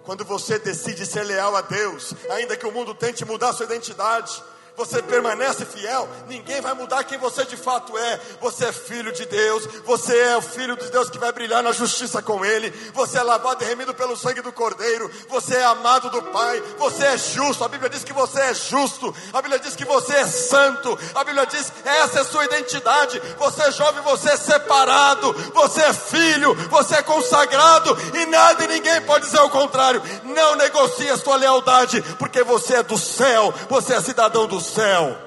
Quando 0.04 0.24
você 0.24 0.58
decide 0.58 1.06
ser 1.06 1.24
leal 1.24 1.56
a 1.56 1.62
Deus, 1.62 2.14
ainda 2.32 2.56
que 2.56 2.66
o 2.66 2.72
mundo 2.72 2.96
tente 2.96 3.26
mudar 3.26 3.52
sua 3.54 3.66
identidade, 3.66 4.42
você 4.78 5.02
permanece 5.02 5.66
fiel, 5.66 6.08
ninguém 6.28 6.62
vai 6.62 6.76
mudar 6.76 7.04
quem 7.04 7.18
você 7.18 7.44
de 7.46 7.58
fato 7.58 7.98
é. 7.98 8.20
Você 8.40 8.66
é 8.66 8.72
filho 8.72 9.12
de 9.12 9.26
Deus, 9.26 9.66
você 9.84 10.16
é 10.16 10.38
o 10.38 10.42
filho 10.42 10.78
de 10.78 10.92
Deus 10.92 11.10
que 11.10 11.18
vai 11.18 11.32
brilhar 11.32 11.64
na 11.64 11.72
justiça 11.72 12.22
com 12.22 12.46
Ele. 12.46 12.70
Você 12.94 13.18
é 13.18 13.24
lavado 13.24 13.64
e 13.64 13.68
remido 13.68 13.92
pelo 13.96 14.16
sangue 14.16 14.42
do 14.42 14.54
Cordeiro. 14.54 15.10
Você 15.30 15.56
é 15.56 15.64
amado 15.64 16.12
do 16.12 16.22
Pai. 16.22 16.62
Você 16.78 17.04
é 17.06 17.18
justo. 17.18 17.64
A 17.64 17.68
Bíblia 17.68 17.90
diz 17.90 18.04
que 18.04 18.14
você 18.14 18.40
é 18.40 18.54
justo. 18.54 19.14
A 19.34 19.42
Bíblia 19.42 19.60
diz 19.60 19.76
que 19.76 19.84
você 19.84 20.14
é 20.14 20.28
santo. 20.28 20.98
A 21.16 21.24
Bíblia 21.24 21.48
diz 21.48 21.74
essa 21.84 22.20
é 22.20 22.24
sua 22.24 22.46
identidade. 22.46 23.20
Você 23.40 23.64
é 23.64 23.72
jovem, 23.72 24.04
você 24.04 24.30
é 24.30 24.38
separado. 24.38 25.34
Você 25.56 25.82
é 25.82 25.94
filho, 25.94 26.54
você 26.70 26.98
é 26.98 27.02
consagrado. 27.02 27.98
E 28.14 28.28
nada 28.28 28.64
e 28.64 28.68
ninguém 28.68 29.02
pode 29.02 29.26
dizer 29.26 29.42
o 29.42 29.50
contrário. 29.50 30.04
Não 30.24 30.56
negocie 30.56 31.10
a 31.10 31.18
sua 31.18 31.36
lealdade, 31.36 32.00
porque 32.20 32.44
você 32.44 32.76
é 32.76 32.84
do 32.84 32.98
céu. 32.98 33.52
Você 33.70 33.96
é 33.96 34.02
cidadão 34.02 34.46
do 34.46 34.67
céu. 34.68 35.18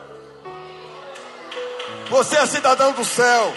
Você 2.10 2.36
é 2.36 2.46
cidadão 2.46 2.92
do 2.92 3.04
céu. 3.04 3.52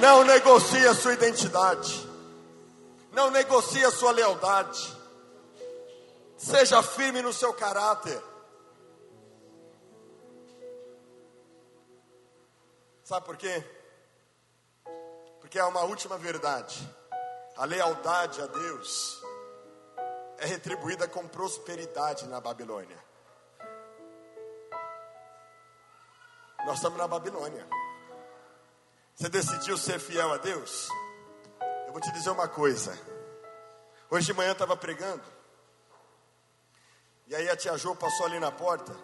Não 0.00 0.24
negocie 0.24 0.86
a 0.86 0.94
sua 0.94 1.14
identidade. 1.14 2.08
Não 3.12 3.30
negocie 3.30 3.84
a 3.84 3.90
sua 3.90 4.10
lealdade. 4.10 4.92
Seja 6.36 6.82
firme 6.82 7.22
no 7.22 7.32
seu 7.32 7.54
caráter. 7.54 8.20
Sabe 13.04 13.24
por 13.24 13.36
quê? 13.36 13.62
Porque 15.40 15.58
é 15.58 15.64
uma 15.64 15.82
última 15.82 16.18
verdade. 16.18 16.76
A 17.56 17.64
lealdade 17.64 18.42
a 18.42 18.46
Deus 18.46 19.23
é 20.44 20.46
retribuída 20.46 21.08
com 21.08 21.26
prosperidade 21.26 22.26
na 22.26 22.38
Babilônia. 22.38 22.98
Nós 26.66 26.76
estamos 26.76 26.98
na 26.98 27.08
Babilônia. 27.08 27.66
Você 29.14 29.30
decidiu 29.30 29.78
ser 29.78 29.98
fiel 29.98 30.34
a 30.34 30.36
Deus? 30.36 30.88
Eu 31.86 31.92
vou 31.92 32.00
te 32.00 32.12
dizer 32.12 32.28
uma 32.28 32.46
coisa. 32.46 32.92
Hoje 34.10 34.26
de 34.26 34.34
manhã 34.34 34.50
eu 34.50 34.52
estava 34.52 34.76
pregando. 34.76 35.24
E 37.26 37.34
aí 37.34 37.48
a 37.48 37.56
tia 37.56 37.78
Jo 37.78 37.96
passou 37.96 38.26
ali 38.26 38.38
na 38.38 38.52
porta. 38.52 38.94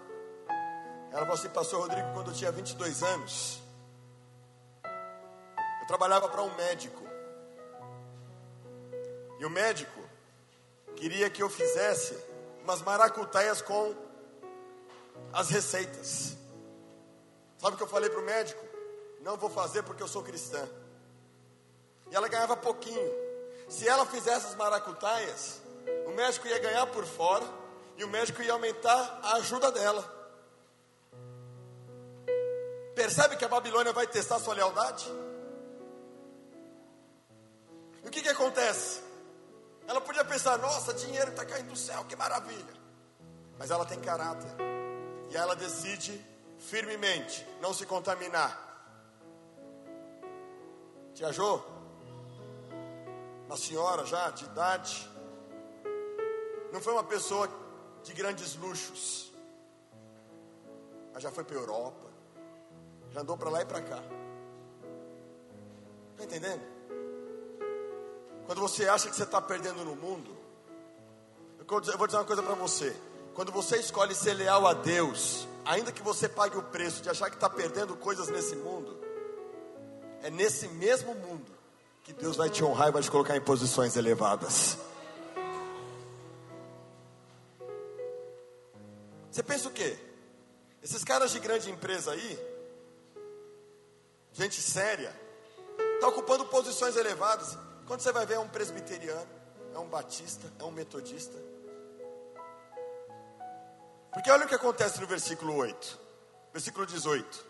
Ela 1.10 1.20
falou 1.20 1.34
assim, 1.34 1.48
pastor 1.48 1.80
Rodrigo, 1.80 2.12
quando 2.12 2.32
eu 2.32 2.34
tinha 2.34 2.52
22 2.52 3.02
anos, 3.02 3.62
eu 4.84 5.86
trabalhava 5.86 6.28
para 6.28 6.42
um 6.42 6.54
médico. 6.54 7.02
E 9.38 9.44
o 9.46 9.48
médico 9.48 9.99
queria 11.00 11.30
que 11.30 11.42
eu 11.42 11.48
fizesse 11.48 12.14
umas 12.62 12.82
maracutaias 12.82 13.62
com 13.62 13.94
as 15.32 15.48
receitas. 15.48 16.36
Sabe 17.56 17.74
o 17.74 17.76
que 17.78 17.82
eu 17.82 17.88
falei 17.88 18.10
para 18.10 18.20
o 18.20 18.24
médico? 18.24 18.62
Não 19.22 19.38
vou 19.38 19.48
fazer 19.48 19.82
porque 19.82 20.02
eu 20.02 20.08
sou 20.08 20.22
cristã. 20.22 20.68
E 22.10 22.14
ela 22.14 22.28
ganhava 22.28 22.54
pouquinho. 22.54 23.10
Se 23.66 23.88
ela 23.88 24.04
fizesse 24.04 24.48
as 24.48 24.54
maracutaias, 24.56 25.62
o 26.06 26.10
médico 26.10 26.46
ia 26.46 26.58
ganhar 26.58 26.86
por 26.88 27.06
fora 27.06 27.46
e 27.96 28.04
o 28.04 28.08
médico 28.08 28.42
ia 28.42 28.52
aumentar 28.52 29.20
a 29.22 29.36
ajuda 29.36 29.72
dela. 29.72 30.04
Percebe 32.94 33.36
que 33.36 33.44
a 33.44 33.48
Babilônia 33.48 33.92
vai 33.92 34.06
testar 34.06 34.38
sua 34.38 34.52
lealdade? 34.52 35.10
E 38.04 38.08
o 38.08 38.10
que, 38.10 38.20
que 38.20 38.28
acontece? 38.28 39.09
Ela 39.90 40.00
podia 40.00 40.24
pensar: 40.24 40.56
nossa, 40.58 40.94
dinheiro 40.94 41.32
está 41.32 41.44
caindo 41.44 41.70
do 41.70 41.76
céu, 41.76 42.04
que 42.04 42.14
maravilha. 42.14 42.74
Mas 43.58 43.72
ela 43.72 43.84
tem 43.84 44.00
caráter. 44.00 44.48
E 45.28 45.36
ela 45.36 45.56
decide 45.56 46.24
firmemente 46.58 47.44
não 47.60 47.74
se 47.74 47.84
contaminar. 47.84 48.52
Tia 51.12 51.32
Jô, 51.32 51.60
uma 53.46 53.56
senhora 53.56 54.06
já 54.06 54.30
de 54.30 54.44
idade, 54.44 55.10
não 56.72 56.80
foi 56.80 56.92
uma 56.92 57.02
pessoa 57.02 57.48
de 58.04 58.12
grandes 58.12 58.54
luxos, 58.54 59.32
mas 61.12 61.20
já 61.20 61.32
foi 61.32 61.42
para 61.42 61.56
a 61.56 61.60
Europa, 61.60 62.06
já 63.10 63.22
andou 63.22 63.36
para 63.36 63.50
lá 63.50 63.60
e 63.60 63.66
para 63.66 63.82
cá. 63.82 64.00
Está 66.12 66.24
entendendo? 66.24 66.79
Quando 68.50 68.62
você 68.62 68.88
acha 68.88 69.08
que 69.08 69.14
você 69.14 69.22
está 69.22 69.40
perdendo 69.40 69.84
no 69.84 69.94
mundo, 69.94 70.36
eu 71.56 71.64
vou 71.96 72.08
dizer 72.08 72.18
uma 72.18 72.24
coisa 72.24 72.42
para 72.42 72.56
você. 72.56 72.96
Quando 73.32 73.52
você 73.52 73.76
escolhe 73.76 74.12
ser 74.12 74.34
leal 74.34 74.66
a 74.66 74.74
Deus, 74.74 75.46
ainda 75.64 75.92
que 75.92 76.02
você 76.02 76.28
pague 76.28 76.58
o 76.58 76.62
preço 76.64 77.00
de 77.00 77.08
achar 77.08 77.30
que 77.30 77.36
está 77.36 77.48
perdendo 77.48 77.94
coisas 77.94 78.26
nesse 78.26 78.56
mundo, 78.56 78.98
é 80.20 80.30
nesse 80.30 80.66
mesmo 80.66 81.14
mundo 81.14 81.46
que 82.02 82.12
Deus 82.12 82.34
vai 82.34 82.50
te 82.50 82.64
honrar 82.64 82.88
e 82.88 82.90
vai 82.90 83.02
te 83.02 83.08
colocar 83.08 83.36
em 83.36 83.40
posições 83.40 83.94
elevadas. 83.94 84.76
Você 89.30 89.44
pensa 89.44 89.68
o 89.68 89.70
quê? 89.70 89.96
Esses 90.82 91.04
caras 91.04 91.30
de 91.30 91.38
grande 91.38 91.70
empresa 91.70 92.10
aí, 92.10 92.36
gente 94.32 94.60
séria, 94.60 95.14
está 95.94 96.08
ocupando 96.08 96.46
posições 96.46 96.96
elevadas. 96.96 97.56
Quando 97.90 98.02
você 98.02 98.12
vai 98.12 98.24
ver, 98.24 98.34
é 98.34 98.38
um 98.38 98.46
presbiteriano, 98.46 99.28
é 99.74 99.78
um 99.80 99.88
batista, 99.88 100.46
é 100.60 100.62
um 100.62 100.70
metodista. 100.70 101.36
Porque 104.12 104.30
olha 104.30 104.44
o 104.44 104.48
que 104.48 104.54
acontece 104.54 105.00
no 105.00 105.08
versículo 105.08 105.56
8, 105.56 105.98
versículo 106.52 106.86
18, 106.86 107.46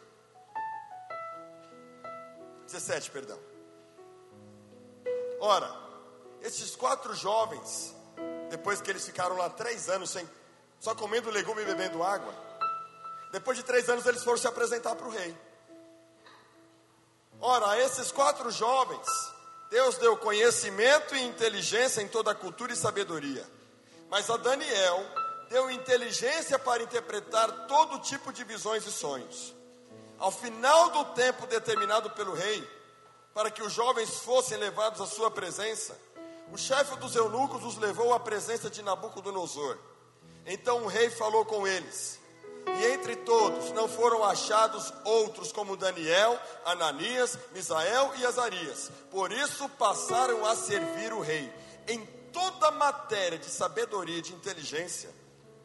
17, 2.65 3.11
perdão. 3.11 3.39
Ora, 5.41 5.71
esses 6.41 6.75
quatro 6.75 7.15
jovens, 7.15 7.95
depois 8.49 8.81
que 8.81 8.91
eles 8.91 9.05
ficaram 9.05 9.37
lá 9.37 9.51
três 9.51 9.91
anos 9.91 10.09
sem, 10.09 10.27
só 10.79 10.95
comendo 10.95 11.29
legume 11.29 11.61
e 11.61 11.67
bebendo 11.67 12.03
água, 12.03 12.33
depois 13.31 13.59
de 13.59 13.63
três 13.63 13.91
anos 13.91 14.07
eles 14.07 14.25
foram 14.25 14.39
se 14.39 14.49
apresentar 14.49 14.97
para 14.97 15.07
o 15.07 15.11
rei. 15.11 15.37
Ora, 17.43 17.79
esses 17.79 18.11
quatro 18.11 18.51
jovens, 18.51 19.07
Deus 19.71 19.97
deu 19.99 20.17
conhecimento 20.17 21.15
e 21.15 21.23
inteligência 21.23 22.03
em 22.03 22.09
toda 22.09 22.33
a 22.33 22.35
cultura 22.35 22.73
e 22.73 22.77
sabedoria. 22.77 23.47
Mas 24.11 24.29
a 24.29 24.37
Daniel 24.37 25.03
deu 25.49 25.71
inteligência 25.71 26.59
para 26.59 26.83
interpretar 26.83 27.67
todo 27.67 28.01
tipo 28.01 28.33
de 28.33 28.45
visões 28.45 28.87
e 28.87 28.93
sonhos. 28.93 29.55
Ao 30.19 30.31
final 30.31 30.91
do 30.91 31.05
tempo 31.15 31.47
determinado 31.47 32.11
pelo 32.11 32.35
rei, 32.35 32.69
para 33.33 33.51
que 33.51 33.63
os 33.63 33.73
jovens 33.73 34.11
fossem 34.19 34.59
levados 34.59 35.01
à 35.01 35.07
sua 35.07 35.31
presença, 35.31 35.97
o 36.53 36.59
chefe 36.59 36.97
dos 36.97 37.17
eunucos 37.17 37.65
os 37.65 37.79
levou 37.79 38.13
à 38.13 38.21
presença 38.21 38.69
de 38.69 38.83
Nabucodonosor. 38.83 39.79
Então 40.45 40.83
o 40.83 40.89
rei 40.89 41.11
falou 41.11 41.45
com 41.45 41.67
eles, 41.67 42.20
e 42.67 42.87
entre 42.87 43.17
todos 43.17 43.73
não 43.73 43.89
foram 43.89 44.25
achados 44.25 44.93
outros 45.05 45.53
como 45.53 45.77
Daniel, 45.77 46.39
Ananias, 46.65 47.39
Misael 47.53 48.13
e 48.19 48.25
Azarias. 48.25 48.91
Por 49.11 49.33
isso 49.33 49.69
passaram 49.71 50.45
a 50.47 50.57
servir 50.57 51.13
o 51.13 51.21
rei. 51.21 51.53
Em 51.89 52.05
toda 52.33 52.71
matéria 52.71 53.39
de 53.39 53.47
sabedoria 53.47 54.19
e 54.19 54.23
de 54.23 54.33
inteligência, 54.33 55.11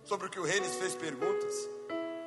sobre 0.03 0.27
o 0.27 0.29
que 0.29 0.39
o 0.39 0.45
rei 0.45 0.59
lhes 0.59 0.75
fez 0.75 0.95
perguntas, 0.95 1.53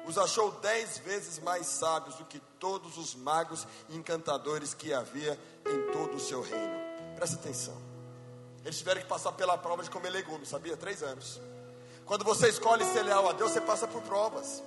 os 0.07 0.17
achou 0.17 0.51
dez 0.53 0.99
vezes 0.99 1.39
mais 1.39 1.67
sábios 1.67 2.15
do 2.17 2.25
que 2.25 2.41
todos 2.59 2.97
os 2.97 3.15
magos 3.15 3.67
e 3.89 3.97
encantadores 3.97 4.73
que 4.73 4.93
havia 4.93 5.39
em 5.67 5.93
todo 5.93 6.17
o 6.17 6.21
seu 6.21 6.41
reino. 6.41 6.79
Presta 7.15 7.37
atenção. 7.37 7.77
Eles 8.65 8.79
tiveram 8.79 9.03
que 9.03 9.07
passar 9.07 9.33
pela 9.33 9.59
prova 9.59 9.83
de 9.83 9.91
comer 9.91 10.11
legumes, 10.11 10.49
sabia? 10.49 10.77
Três 10.77 11.03
anos. 11.03 11.41
Quando 12.09 12.25
você 12.25 12.49
escolhe 12.49 12.87
ser 12.87 13.03
leal 13.03 13.29
a 13.29 13.33
Deus, 13.33 13.53
você 13.53 13.61
passa 13.61 13.87
por 13.87 14.01
provas. 14.01 14.63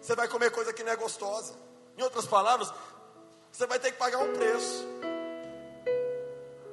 Você 0.00 0.16
vai 0.16 0.26
comer 0.26 0.50
coisa 0.50 0.72
que 0.72 0.82
não 0.82 0.90
é 0.90 0.96
gostosa. 0.96 1.54
Em 1.96 2.02
outras 2.02 2.24
palavras, 2.24 2.72
você 3.52 3.66
vai 3.66 3.78
ter 3.78 3.92
que 3.92 3.98
pagar 3.98 4.16
um 4.16 4.32
preço. 4.32 4.86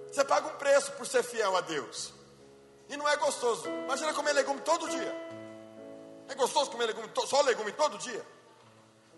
Você 0.09 0.23
paga 0.23 0.47
um 0.47 0.55
preço 0.55 0.93
por 0.93 1.05
ser 1.05 1.23
fiel 1.23 1.57
a 1.57 1.59
Deus. 1.59 2.13
E 2.87 2.95
não 2.95 3.07
é 3.07 3.17
gostoso. 3.17 3.67
Imagina 3.67 4.13
comer 4.13 4.31
legume 4.31 4.61
todo 4.61 4.89
dia. 4.89 5.13
É 6.29 6.35
gostoso 6.35 6.71
comer 6.71 6.85
legume, 6.85 7.09
só 7.25 7.41
legume 7.41 7.73
todo 7.73 7.97
dia? 7.97 8.25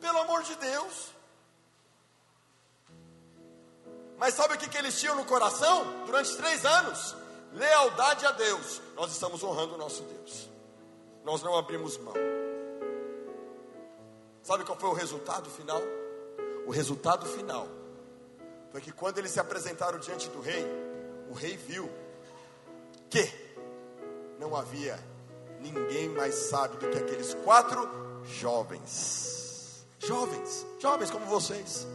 Pelo 0.01 0.17
amor 0.21 0.41
de 0.41 0.55
Deus. 0.55 1.09
Mas 4.17 4.33
sabe 4.33 4.55
o 4.55 4.57
que, 4.57 4.67
que 4.67 4.77
eles 4.77 4.99
tinham 4.99 5.15
no 5.15 5.25
coração 5.25 5.85
durante 6.07 6.35
três 6.35 6.65
anos? 6.65 7.15
Lealdade 7.53 8.25
a 8.25 8.31
Deus. 8.31 8.81
Nós 8.95 9.11
estamos 9.11 9.43
honrando 9.43 9.75
o 9.75 9.77
nosso 9.77 10.01
Deus. 10.01 10.48
Nós 11.29 11.43
não 11.43 11.55
abrimos 11.55 11.95
mão. 11.99 12.15
Sabe 14.41 14.65
qual 14.65 14.75
foi 14.75 14.89
o 14.89 14.93
resultado 14.93 15.47
final? 15.47 15.79
O 16.65 16.71
resultado 16.71 17.23
final 17.27 17.67
foi 18.71 18.81
que 18.81 18.91
quando 18.91 19.19
eles 19.19 19.29
se 19.29 19.39
apresentaram 19.39 19.99
diante 19.99 20.27
do 20.29 20.41
rei, 20.41 20.65
o 21.29 21.33
rei 21.33 21.55
viu 21.55 21.87
que 23.11 23.31
não 24.39 24.55
havia 24.55 24.99
ninguém 25.59 26.09
mais 26.09 26.33
sabe 26.33 26.77
do 26.77 26.89
que 26.89 26.97
aqueles 26.97 27.35
quatro 27.43 27.87
jovens. 28.25 29.85
Jovens, 29.99 30.65
jovens 30.79 31.11
como 31.11 31.27
vocês. 31.27 31.85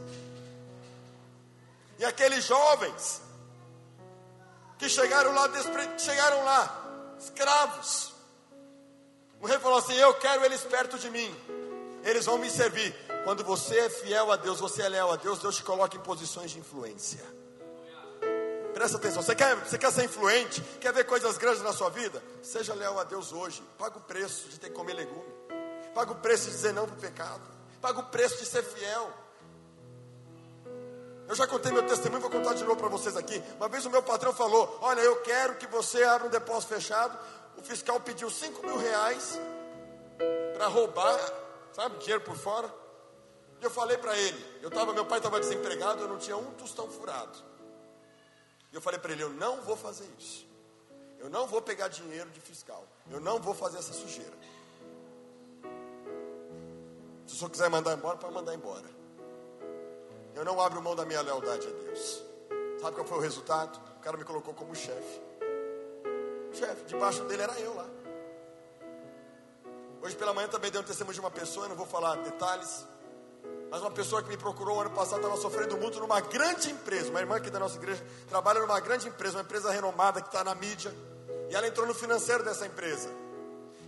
E 1.99 2.05
aqueles 2.05 2.45
jovens 2.45 3.21
que 4.79 4.89
chegaram 4.89 5.35
lá, 5.35 5.51
chegaram 5.99 6.45
lá, 6.45 7.17
escravos. 7.19 8.14
O 9.45 9.47
rei 9.47 9.59
falou 9.59 9.77
assim: 9.77 9.93
Eu 9.93 10.15
quero 10.15 10.43
eles 10.43 10.63
perto 10.63 10.99
de 10.99 11.11
mim, 11.11 11.31
eles 12.03 12.25
vão 12.25 12.39
me 12.39 12.49
servir. 12.49 12.95
Quando 13.25 13.45
você 13.45 13.79
é 13.79 13.91
fiel 13.91 14.33
a 14.33 14.37
Deus, 14.37 14.59
você 14.59 14.81
é 14.81 14.89
leal 14.89 15.13
a 15.13 15.17
Deus, 15.17 15.39
Deus 15.39 15.57
te 15.57 15.63
coloca 15.63 15.95
em 15.95 16.01
posições 16.01 16.51
de 16.51 16.59
influência. 16.59 17.21
Presta 18.73 18.97
atenção, 18.97 19.23
você 19.23 19.35
quer, 19.35 19.55
você 19.57 19.77
quer 19.77 19.93
ser 19.93 20.05
influente, 20.05 20.63
quer 20.81 20.95
ver 20.95 21.05
coisas 21.05 21.37
grandes 21.37 21.63
na 21.63 21.75
sua 21.75 21.91
vida? 21.91 22.23
Seja 22.43 22.73
leal 22.73 22.99
a 22.99 23.05
Deus 23.05 23.35
hoje. 23.35 23.63
Paga 23.77 23.99
o 23.99 24.01
preço 24.01 24.49
de 24.49 24.59
ter 24.59 24.71
que 24.71 24.75
comer 24.75 24.95
legume. 24.95 25.35
Paga 25.95 26.13
o 26.13 26.17
preço 26.17 26.47
de 26.47 26.53
dizer 26.53 26.73
não 26.73 26.87
para 26.87 26.95
o 26.97 26.99
pecado. 26.99 27.43
Paga 27.83 28.01
o 28.01 28.05
preço 28.05 28.39
de 28.39 28.47
ser 28.47 28.63
fiel. 28.63 29.13
Eu 31.29 31.35
já 31.35 31.47
contei 31.47 31.71
meu 31.71 31.83
testemunho, 31.83 32.23
vou 32.23 32.31
contar 32.31 32.55
de 32.55 32.65
novo 32.65 32.77
para 32.77 32.89
vocês 32.89 33.15
aqui. 33.15 33.43
Uma 33.59 33.69
vez 33.69 33.85
o 33.85 33.91
meu 33.91 34.03
patrão 34.03 34.33
falou: 34.33 34.79
Olha, 34.81 35.03
eu 35.03 35.17
quero 35.17 35.57
que 35.57 35.67
você 35.67 36.03
abra 36.03 36.29
um 36.29 36.31
depósito 36.31 36.73
fechado. 36.75 37.19
O 37.57 37.63
fiscal 37.63 38.01
pediu 38.01 38.31
5 38.31 38.65
mil 38.67 38.79
reais 38.79 39.39
para 40.55 40.67
roubar, 40.67 41.19
sabe, 41.73 41.99
dinheiro 41.99 42.23
por 42.23 42.37
fora. 42.37 42.73
Eu 43.61 43.71
falei 43.71 43.97
para 43.97 44.17
ele, 44.19 44.45
eu 44.63 44.71
tava, 44.71 44.93
meu 44.93 45.07
pai 45.07 45.19
estava 45.19 45.41
desempregado, 45.41 46.03
eu 46.03 46.09
não 46.09 46.19
tinha 46.19 46.37
um 46.37 46.53
tostão 46.53 46.89
furado. 46.89 47.39
E 48.71 48.75
eu 48.75 48.81
falei 48.81 48.99
para 48.99 49.13
ele, 49.13 49.23
eu 49.23 49.31
não 49.31 49.63
vou 49.63 49.77
fazer 49.77 50.07
isso. 50.19 50.47
Eu 51.19 51.31
não 51.31 51.47
vou 51.47 51.63
pegar 51.63 51.89
dinheiro 51.89 52.29
de 52.31 52.41
fiscal. 52.41 52.87
Eu 53.11 53.21
não 53.21 53.39
vou 53.39 53.55
fazer 53.55 53.79
essa 53.79 53.95
sujeira. 53.95 54.37
Se 57.27 57.35
o 57.35 57.39
senhor 57.39 57.51
quiser 57.51 57.71
mandar 57.71 57.95
embora, 57.95 58.19
pode 58.19 58.35
mandar 58.35 58.55
embora. 58.55 58.85
Eu 60.35 60.45
não 60.45 60.61
abro 60.61 60.83
mão 60.83 60.95
da 60.95 61.07
minha 61.07 61.23
lealdade 61.23 61.67
a 61.67 61.71
Deus. 61.71 62.23
Sabe 62.81 62.97
qual 62.97 63.07
foi 63.07 63.17
o 63.17 63.21
resultado? 63.21 63.81
O 63.97 64.01
cara 64.01 64.17
me 64.19 64.25
colocou 64.25 64.53
como 64.53 64.75
chefe. 64.75 65.21
Chefe, 66.55 66.85
debaixo 66.87 67.25
dele 67.25 67.43
era 67.43 67.59
eu 67.61 67.75
lá. 67.75 67.87
Hoje 70.01 70.15
pela 70.17 70.33
manhã 70.33 70.49
também 70.49 70.71
deu 70.71 70.83
um 70.83 70.85
testemunho 70.85 71.15
de 71.15 71.21
uma 71.21 71.31
pessoa, 71.31 71.67
não 71.67 71.75
vou 71.75 71.87
falar 71.87 72.17
detalhes. 72.17 72.87
Mas 73.71 73.81
uma 73.81 73.91
pessoa 73.91 74.23
que 74.23 74.29
me 74.29 74.37
procurou 74.37 74.81
ano 74.81 74.91
passado 74.91 75.17
estava 75.17 75.37
sofrendo 75.37 75.77
muito 75.77 75.99
numa 75.99 76.21
grande 76.21 76.71
empresa. 76.71 77.11
Uma 77.11 77.21
irmã 77.21 77.37
aqui 77.37 77.51
da 77.51 77.59
nossa 77.59 77.77
igreja 77.77 78.05
trabalha 78.29 78.61
numa 78.61 78.79
grande 78.79 79.09
empresa, 79.09 79.39
uma 79.39 79.43
empresa 79.43 79.71
renomada 79.71 80.21
que 80.21 80.29
está 80.29 80.45
na 80.45 80.55
mídia. 80.55 80.95
E 81.51 81.57
ela 81.57 81.67
entrou 81.67 81.87
no 81.87 81.95
financeiro 81.95 82.45
dessa 82.45 82.67
empresa. 82.67 83.11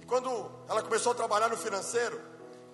E 0.03 0.07
quando 0.07 0.29
ela 0.69 0.83
começou 0.83 1.13
a 1.13 1.15
trabalhar 1.15 1.49
no 1.49 1.57
financeiro, 1.57 2.21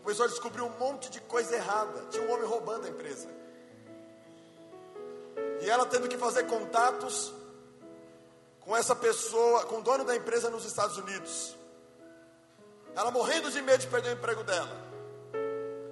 começou 0.03 0.25
a 0.25 0.29
descobrir 0.29 0.63
um 0.63 0.71
monte 0.79 1.11
de 1.11 1.21
coisa 1.21 1.55
errada. 1.55 2.07
Tinha 2.11 2.27
um 2.27 2.33
homem 2.33 2.47
roubando 2.47 2.87
a 2.87 2.89
empresa. 2.89 3.29
E 5.61 5.69
ela 5.69 5.85
tendo 5.85 6.09
que 6.09 6.17
fazer 6.17 6.45
contatos 6.45 7.35
com 8.65 8.77
essa 8.77 8.95
pessoa, 8.95 9.65
com 9.65 9.79
o 9.79 9.83
dono 9.83 10.05
da 10.05 10.17
empresa 10.17 10.51
nos 10.51 10.65
Estados 10.65 10.97
Unidos. 10.97 11.57
Ela 12.95 13.11
morrendo 13.11 13.51
de 13.51 13.61
medo 13.63 13.81
de 13.81 13.87
perder 13.87 14.11
o 14.11 14.13
emprego 14.13 14.45
dela. 14.45 14.93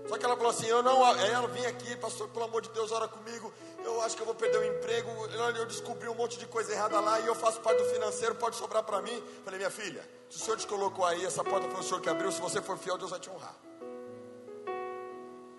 Só 0.08 0.18
que 0.18 0.24
ela 0.24 0.36
falou 0.36 0.50
assim: 0.50 0.66
Eu 0.66 0.82
não. 0.82 1.06
Ela 1.18 1.48
vinha 1.48 1.68
aqui, 1.68 1.96
pastor, 1.96 2.28
pelo 2.28 2.44
amor 2.44 2.62
de 2.62 2.68
Deus, 2.70 2.90
ora 2.90 3.08
comigo. 3.08 3.52
Eu 3.84 4.02
acho 4.02 4.16
que 4.16 4.22
eu 4.22 4.26
vou 4.26 4.34
perder 4.34 4.58
o 4.58 4.64
emprego. 4.64 5.08
Eu 5.56 5.66
descobri 5.66 6.08
um 6.08 6.14
monte 6.14 6.38
de 6.38 6.46
coisa 6.46 6.72
errada 6.72 7.00
lá 7.00 7.20
e 7.20 7.26
eu 7.26 7.34
faço 7.34 7.60
parte 7.60 7.82
do 7.82 7.88
financeiro, 7.90 8.34
pode 8.34 8.56
sobrar 8.56 8.82
para 8.82 9.00
mim. 9.00 9.22
Falei, 9.44 9.58
minha 9.58 9.70
filha, 9.70 10.06
se 10.28 10.36
o 10.36 10.40
Senhor 10.40 10.56
te 10.56 10.66
colocou 10.66 11.04
aí, 11.04 11.24
essa 11.24 11.42
porta 11.44 11.68
foi 11.70 11.80
o 11.80 11.82
Senhor 11.82 12.00
que 12.00 12.08
abriu. 12.08 12.30
Se 12.30 12.40
você 12.40 12.60
for 12.60 12.76
fiel, 12.76 12.98
Deus 12.98 13.10
vai 13.10 13.20
te 13.20 13.30
honrar. 13.30 13.54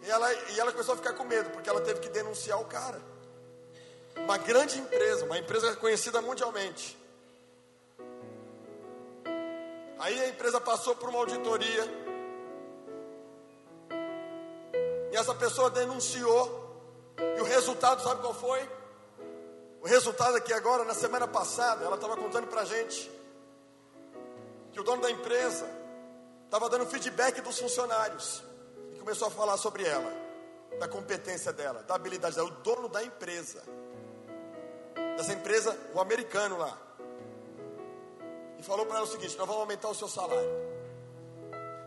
E 0.03 0.09
ela, 0.09 0.33
e 0.33 0.59
ela 0.59 0.71
começou 0.71 0.95
a 0.95 0.97
ficar 0.97 1.13
com 1.13 1.23
medo, 1.23 1.49
porque 1.51 1.69
ela 1.69 1.79
teve 1.81 1.99
que 1.99 2.09
denunciar 2.09 2.59
o 2.59 2.65
cara. 2.65 3.01
Uma 4.17 4.37
grande 4.37 4.79
empresa, 4.79 5.25
uma 5.25 5.37
empresa 5.37 5.75
conhecida 5.77 6.21
mundialmente. 6.21 7.00
Aí 10.01 10.19
a 10.19 10.27
empresa 10.27 10.59
passou 10.59 10.95
por 10.95 11.09
uma 11.09 11.19
auditoria 11.19 12.01
E 15.11 15.15
essa 15.15 15.35
pessoa 15.35 15.69
denunciou. 15.69 16.59
E 17.37 17.41
o 17.41 17.43
resultado, 17.43 18.01
sabe 18.01 18.21
qual 18.21 18.33
foi? 18.33 18.67
O 19.81 19.87
resultado 19.87 20.37
é 20.37 20.41
que 20.41 20.53
agora, 20.53 20.85
na 20.85 20.93
semana 20.93 21.27
passada, 21.27 21.83
ela 21.83 21.95
estava 21.95 22.15
contando 22.15 22.47
para 22.47 22.61
a 22.61 22.65
gente 22.65 23.11
que 24.71 24.79
o 24.79 24.83
dono 24.83 25.01
da 25.01 25.11
empresa 25.11 25.67
estava 26.45 26.69
dando 26.69 26.85
feedback 26.85 27.41
dos 27.41 27.59
funcionários 27.59 28.41
e 28.93 28.99
começou 28.99 29.27
a 29.27 29.31
falar 29.31 29.57
sobre 29.57 29.83
ela, 29.83 30.13
da 30.79 30.87
competência 30.87 31.51
dela, 31.51 31.83
da 31.83 31.95
habilidade 31.95 32.35
dela, 32.35 32.47
o 32.47 32.63
dono 32.63 32.87
da 32.87 33.03
empresa, 33.03 33.61
dessa 35.17 35.33
empresa, 35.33 35.77
o 35.93 35.99
americano 35.99 36.57
lá, 36.57 36.77
e 38.61 38.63
falou 38.63 38.85
para 38.85 38.97
ela 38.97 39.05
o 39.05 39.09
seguinte: 39.09 39.35
nós 39.37 39.47
vamos 39.47 39.61
aumentar 39.61 39.89
o 39.89 39.95
seu 39.95 40.07
salário, 40.07 40.49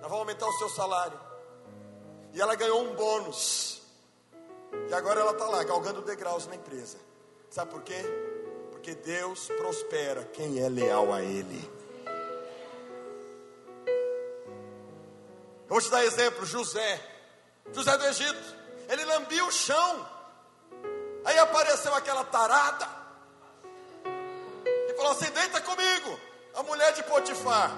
nós 0.00 0.10
vamos 0.10 0.18
aumentar 0.18 0.46
o 0.46 0.58
seu 0.58 0.68
salário. 0.68 1.18
E 2.32 2.40
ela 2.40 2.56
ganhou 2.56 2.82
um 2.82 2.96
bônus. 2.96 3.80
E 4.90 4.92
agora 4.92 5.20
ela 5.20 5.30
está 5.30 5.46
lá, 5.46 5.62
galgando 5.62 6.02
degraus 6.02 6.48
na 6.48 6.56
empresa. 6.56 6.98
Sabe 7.48 7.70
por 7.70 7.82
quê? 7.82 8.02
Porque 8.72 8.92
Deus 8.92 9.46
prospera 9.56 10.24
quem 10.32 10.58
é 10.58 10.68
leal 10.68 11.12
a 11.12 11.22
Ele. 11.22 11.72
Vou 15.68 15.80
te 15.80 15.88
dar 15.90 16.04
exemplo: 16.04 16.44
José. 16.44 17.00
José 17.72 17.96
do 17.96 18.04
Egito. 18.06 18.56
Ele 18.88 19.04
lambia 19.04 19.44
o 19.44 19.52
chão. 19.52 20.08
Aí 21.24 21.38
apareceu 21.38 21.94
aquela 21.94 22.24
tarada. 22.24 22.88
E 24.88 24.94
falou 24.96 25.12
assim: 25.12 25.30
Deita 25.30 25.60
comigo. 25.60 26.33
A 26.54 26.62
mulher 26.62 26.92
de 26.92 27.02
Potifar. 27.02 27.70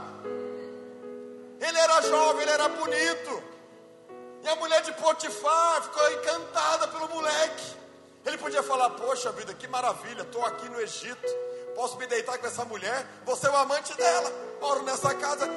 Ele 1.61 1.79
era 1.79 2.03
jovem, 2.03 2.43
ele 2.43 2.51
era 2.51 2.69
bonito. 2.69 3.43
E 4.43 4.49
a 4.49 4.57
mulher 4.57 4.83
de 4.83 4.93
Potifar 4.93 5.83
ficou 5.83 6.13
encantada 6.13 6.89
pelo 6.89 7.09
moleque. 7.09 7.77
Ele 8.25 8.39
podia 8.39 8.63
falar: 8.63 8.91
Poxa 8.91 9.33
vida, 9.33 9.55
que 9.55 9.67
maravilha, 9.67 10.23
estou 10.23 10.45
aqui 10.45 10.69
no 10.69 10.81
Egito, 10.81 11.27
posso 11.75 11.97
me 11.97 12.07
deitar 12.07 12.39
com 12.39 12.47
essa 12.47 12.65
mulher, 12.65 13.07
você 13.25 13.47
é 13.47 13.51
o 13.51 13.57
amante 13.57 13.95
dela, 13.97 14.33
moro 14.61 14.83
nessa 14.83 15.15
casa. 15.15 15.49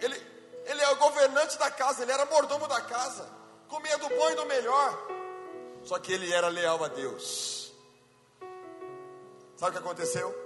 Ele, 0.00 0.20
ele 0.64 0.82
é 0.82 0.90
o 0.90 0.96
governante 0.96 1.56
da 1.58 1.70
casa, 1.70 2.02
ele 2.02 2.12
era 2.12 2.24
mordomo 2.26 2.66
da 2.66 2.80
casa, 2.80 3.28
comia 3.68 3.96
do 3.98 4.08
bom 4.08 4.30
e 4.30 4.34
do 4.34 4.46
melhor. 4.46 4.98
Só 5.84 5.98
que 5.98 6.12
ele 6.12 6.32
era 6.32 6.48
leal 6.48 6.82
a 6.82 6.88
Deus. 6.88 7.72
Sabe 9.56 9.70
o 9.70 9.72
que 9.72 9.86
aconteceu? 9.86 10.41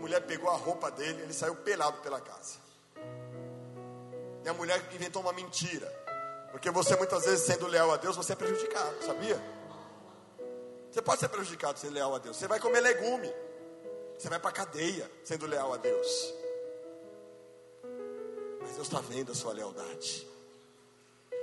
Mulher 0.00 0.20
pegou 0.22 0.50
a 0.50 0.56
roupa 0.56 0.90
dele, 0.90 1.22
ele 1.22 1.32
saiu 1.32 1.54
pelado 1.56 1.98
pela 1.98 2.20
casa. 2.20 2.58
E 4.44 4.48
a 4.48 4.54
mulher 4.54 4.82
inventou 4.94 5.20
uma 5.20 5.32
mentira. 5.32 5.86
Porque 6.50 6.70
você 6.70 6.96
muitas 6.96 7.24
vezes 7.26 7.44
sendo 7.44 7.66
leal 7.66 7.92
a 7.92 7.96
Deus, 7.96 8.16
você 8.16 8.32
é 8.32 8.36
prejudicado, 8.36 9.04
sabia? 9.04 9.40
Você 10.90 11.02
pode 11.02 11.20
ser 11.20 11.28
prejudicado 11.28 11.78
sendo 11.78 11.92
leal 11.92 12.14
a 12.14 12.18
Deus. 12.18 12.36
Você 12.36 12.48
vai 12.48 12.58
comer 12.58 12.80
legume. 12.80 13.32
Você 14.18 14.28
vai 14.28 14.40
para 14.40 14.50
a 14.50 14.52
cadeia 14.52 15.08
sendo 15.22 15.46
leal 15.46 15.72
a 15.72 15.76
Deus. 15.76 16.34
Mas 18.60 18.72
Deus 18.72 18.86
está 18.86 19.00
vendo 19.00 19.32
a 19.32 19.34
sua 19.34 19.52
lealdade. 19.52 20.26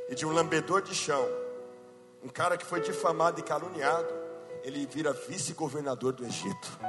E 0.10 0.16
de 0.16 0.26
um 0.26 0.32
lambedor 0.32 0.82
de 0.82 0.95
chão, 0.95 1.26
um 2.24 2.30
cara 2.30 2.58
que 2.58 2.66
foi 2.66 2.82
difamado 2.82 3.39
e 3.39 3.43
caluniado, 3.43 4.14
ele 4.64 4.86
vira 4.88 5.14
vice-governador 5.14 6.14
do 6.14 6.26
Egito. 6.26 6.80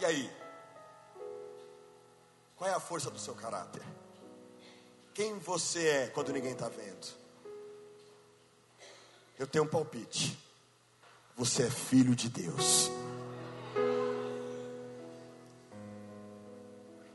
E 0.00 0.04
aí? 0.04 0.30
Qual 2.56 2.68
é 2.68 2.74
a 2.74 2.80
força 2.80 3.10
do 3.10 3.18
seu 3.18 3.34
caráter? 3.34 3.82
Quem 5.14 5.38
você 5.38 5.86
é 5.86 6.06
quando 6.08 6.32
ninguém 6.32 6.52
está 6.52 6.68
vendo? 6.68 7.06
Eu 9.38 9.46
tenho 9.46 9.64
um 9.64 9.68
palpite. 9.68 10.38
Você 11.36 11.64
é 11.64 11.70
filho 11.70 12.14
de 12.14 12.28
Deus. 12.28 12.90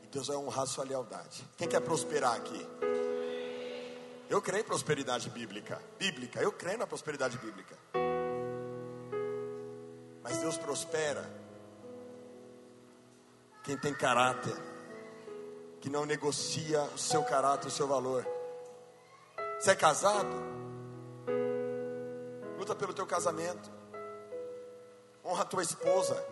E 0.03 0.07
Deus 0.07 0.27
vai 0.27 0.37
honrar 0.37 0.65
sua 0.65 0.85
lealdade. 0.85 1.45
Quem 1.57 1.67
quer 1.67 1.81
prosperar 1.81 2.35
aqui? 2.35 2.67
Eu 4.29 4.41
creio 4.41 4.61
em 4.61 4.65
prosperidade 4.65 5.29
bíblica. 5.29 5.81
Bíblica, 5.99 6.41
eu 6.41 6.51
creio 6.51 6.77
na 6.77 6.87
prosperidade 6.87 7.37
bíblica. 7.37 7.77
Mas 10.23 10.37
Deus 10.37 10.57
prospera 10.57 11.42
quem 13.63 13.77
tem 13.77 13.93
caráter 13.93 14.55
que 15.79 15.89
não 15.89 16.05
negocia 16.05 16.81
o 16.95 16.97
seu 16.97 17.23
caráter, 17.23 17.67
o 17.67 17.71
seu 17.71 17.87
valor. 17.87 18.25
Você 19.59 19.71
é 19.71 19.75
casado? 19.75 20.33
Luta 22.57 22.75
pelo 22.75 22.93
teu 22.93 23.05
casamento. 23.05 23.71
Honra 25.25 25.41
a 25.41 25.45
tua 25.45 25.63
esposa. 25.63 26.25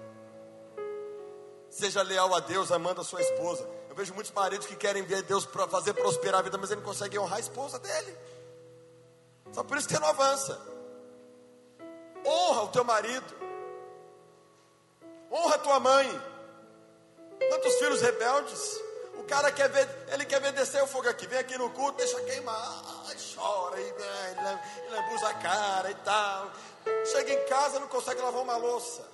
Seja 1.70 2.02
leal 2.02 2.34
a 2.36 2.40
Deus, 2.40 2.72
amando 2.72 3.02
a 3.02 3.04
sua 3.04 3.22
esposa. 3.22 3.68
Eu 3.90 3.96
vejo 3.96 4.14
muitos 4.14 4.32
maridos 4.32 4.68
que 4.68 4.76
querem 4.76 5.04
ver 5.04 5.22
Deus 5.24 5.46
para 5.46 5.68
fazer 5.68 5.94
prosperar 5.94 6.40
a 6.40 6.44
vida, 6.44 6.58
mas 6.58 6.72
ele 6.72 6.82
não 6.82 6.88
consegue 6.88 7.18
honrar 7.18 7.38
a 7.38 7.42
esposa 7.42 7.80
dele. 7.80 8.18
Só 9.52 9.64
por 9.64 9.78
isso 9.78 9.88
que 9.88 9.94
ele 9.94 10.02
não 10.02 10.10
avança. 10.10 10.62
Honra 12.26 12.64
o 12.64 12.68
teu 12.70 12.84
marido. 12.84 13.36
Honra 15.30 15.56
a 15.56 15.60
tua 15.60 15.80
mãe. 15.80 16.31
Tantos 17.50 17.76
filhos 17.76 18.02
rebeldes 18.02 18.82
o 19.22 19.24
cara 19.24 19.52
quer 19.52 19.70
ver, 19.70 19.88
ele 20.12 20.26
quer 20.26 20.42
ver 20.42 20.52
descer 20.52 20.82
o 20.82 20.88
fogo 20.88 21.08
aqui, 21.08 21.28
vem 21.28 21.38
aqui 21.38 21.56
no 21.56 21.70
culto, 21.70 21.98
deixa 21.98 22.20
queimar, 22.22 22.84
chora 23.36 23.80
e 23.80 24.90
lambuza 24.90 25.28
a 25.28 25.34
cara 25.36 25.92
e 25.92 25.96
tal. 25.96 26.52
Chega 27.06 27.32
em 27.32 27.46
casa, 27.46 27.80
não 27.80 27.88
consegue 27.88 28.20
lavar 28.20 28.42
uma 28.42 28.58
louça. 28.58 29.08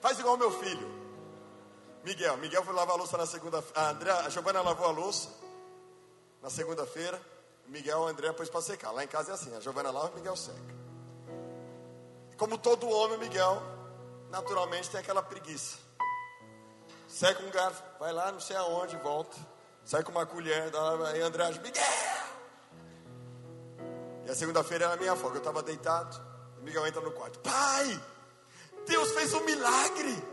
Faz 0.00 0.18
igual 0.18 0.38
meu 0.38 0.50
filho. 0.50 1.02
Miguel, 2.02 2.38
Miguel 2.38 2.64
foi 2.64 2.74
lavar 2.74 2.94
a 2.94 2.98
louça 2.98 3.18
na 3.18 3.26
segunda, 3.26 3.62
a 3.74 3.90
André, 3.90 4.10
a 4.10 4.28
Giovana 4.30 4.62
lavou 4.62 4.86
a 4.86 4.90
louça 4.90 5.28
na 6.40 6.48
segunda-feira. 6.48 7.20
Miguel, 7.66 8.00
o 8.00 8.06
André 8.06 8.32
pôs 8.32 8.48
para 8.48 8.62
secar. 8.62 8.90
Lá 8.92 9.04
em 9.04 9.08
casa 9.08 9.32
é 9.32 9.34
assim, 9.34 9.54
a 9.54 9.60
Giovana 9.60 9.90
lava, 9.90 10.08
o 10.08 10.14
Miguel 10.14 10.36
seca. 10.36 10.81
Como 12.42 12.58
todo 12.58 12.88
homem, 12.88 13.18
Miguel 13.18 13.62
naturalmente 14.28 14.90
tem 14.90 14.98
aquela 14.98 15.22
preguiça. 15.22 15.78
sai 17.06 17.36
com 17.36 17.44
um 17.44 17.50
garfo, 17.52 17.80
vai 18.00 18.12
lá, 18.12 18.32
não 18.32 18.40
sei 18.40 18.56
aonde, 18.56 18.96
volta. 18.96 19.36
Sai 19.84 20.02
com 20.02 20.10
uma 20.10 20.26
colher, 20.26 20.72
aí 21.06 21.22
André 21.22 21.52
Miguel! 21.62 21.84
E 24.26 24.30
a 24.32 24.34
segunda-feira 24.34 24.86
era 24.86 24.94
a 24.94 24.96
minha 24.96 25.14
folga, 25.14 25.36
eu 25.36 25.38
estava 25.38 25.62
deitado. 25.62 26.20
O 26.58 26.64
Miguel 26.64 26.84
entra 26.84 27.00
no 27.00 27.12
quarto, 27.12 27.38
pai, 27.38 28.02
Deus 28.88 29.12
fez 29.12 29.32
um 29.34 29.44
milagre. 29.44 30.24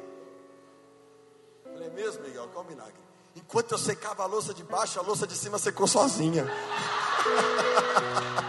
Eu 1.64 1.74
falei, 1.74 1.88
é 1.89 1.91
mesmo, 1.91 2.24
Miguel, 2.24 2.49
qual 2.51 2.66
milagre? 2.66 3.03
Enquanto 3.36 3.74
eu 3.74 3.78
secava 3.78 4.24
a 4.24 4.26
louça 4.26 4.51
de 4.51 4.64
baixo, 4.64 4.99
a 4.99 5.03
louça 5.03 5.28
de 5.28 5.36
cima 5.36 5.60
secou 5.60 5.86
sozinha. 5.86 6.47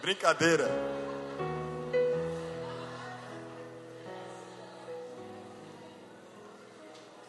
brincadeira. 0.00 0.68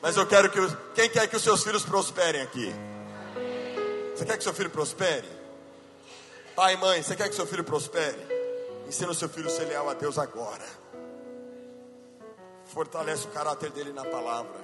Mas 0.02 0.18
eu 0.18 0.26
quero 0.26 0.50
que. 0.50 0.60
Quem 0.96 1.10
quer 1.10 1.28
que 1.28 1.36
os 1.36 1.44
seus 1.44 1.64
filhos 1.64 1.84
prosperem 1.84 2.42
aqui? 2.42 2.74
Você 4.16 4.26
quer 4.26 4.38
que 4.38 4.44
seu 4.44 4.54
filho 4.54 4.70
prospere? 4.70 5.28
Pai 6.56 6.76
mãe, 6.76 7.02
você 7.02 7.16
quer 7.16 7.30
que 7.30 7.36
seu 7.36 7.46
filho 7.46 7.64
prospere? 7.64 8.20
Ensina 8.88 9.12
o 9.12 9.16
seu 9.16 9.30
filho 9.30 9.48
a 9.48 9.50
ser 9.50 9.66
leal 9.66 9.90
a 9.90 9.94
Deus 9.94 10.18
agora. 10.18 10.66
Fortalece 12.66 13.28
o 13.28 13.32
caráter 13.32 13.70
dele 13.72 13.94
na 13.94 14.04
palavra. 14.04 14.60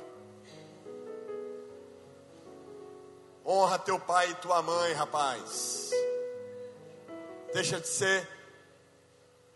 Honra 3.45 3.79
teu 3.79 3.99
pai 3.99 4.29
e 4.31 4.35
tua 4.35 4.61
mãe, 4.61 4.93
rapaz. 4.93 5.91
Deixa 7.53 7.79
de 7.79 7.87
ser 7.87 8.27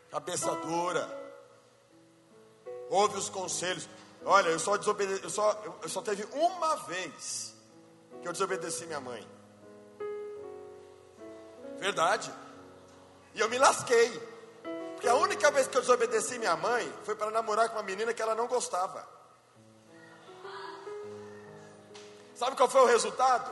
cabeça 0.09 0.53
dura. 0.55 1.07
Ouve 2.89 3.17
os 3.17 3.29
conselhos. 3.29 3.87
Olha, 4.25 4.49
eu 4.49 4.59
só 4.59 4.77
desobedeci, 4.77 5.23
eu 5.23 5.29
só, 5.29 5.79
eu 5.81 5.89
só 5.89 6.01
teve 6.01 6.23
uma 6.33 6.75
vez 6.87 7.55
que 8.21 8.27
eu 8.27 8.31
desobedeci 8.31 8.85
minha 8.85 8.99
mãe. 8.99 9.27
Verdade. 11.77 12.31
E 13.33 13.39
eu 13.39 13.49
me 13.49 13.57
lasquei. 13.57 14.31
Porque 14.93 15.07
a 15.07 15.15
única 15.15 15.49
vez 15.49 15.67
que 15.67 15.75
eu 15.75 15.81
desobedeci 15.81 16.37
minha 16.37 16.55
mãe 16.55 16.93
foi 17.03 17.15
para 17.15 17.31
namorar 17.31 17.69
com 17.69 17.77
uma 17.77 17.83
menina 17.83 18.13
que 18.13 18.21
ela 18.21 18.35
não 18.35 18.47
gostava. 18.47 19.07
Sabe 22.35 22.55
qual 22.55 22.69
foi 22.69 22.81
o 22.81 22.85
resultado? 22.85 23.51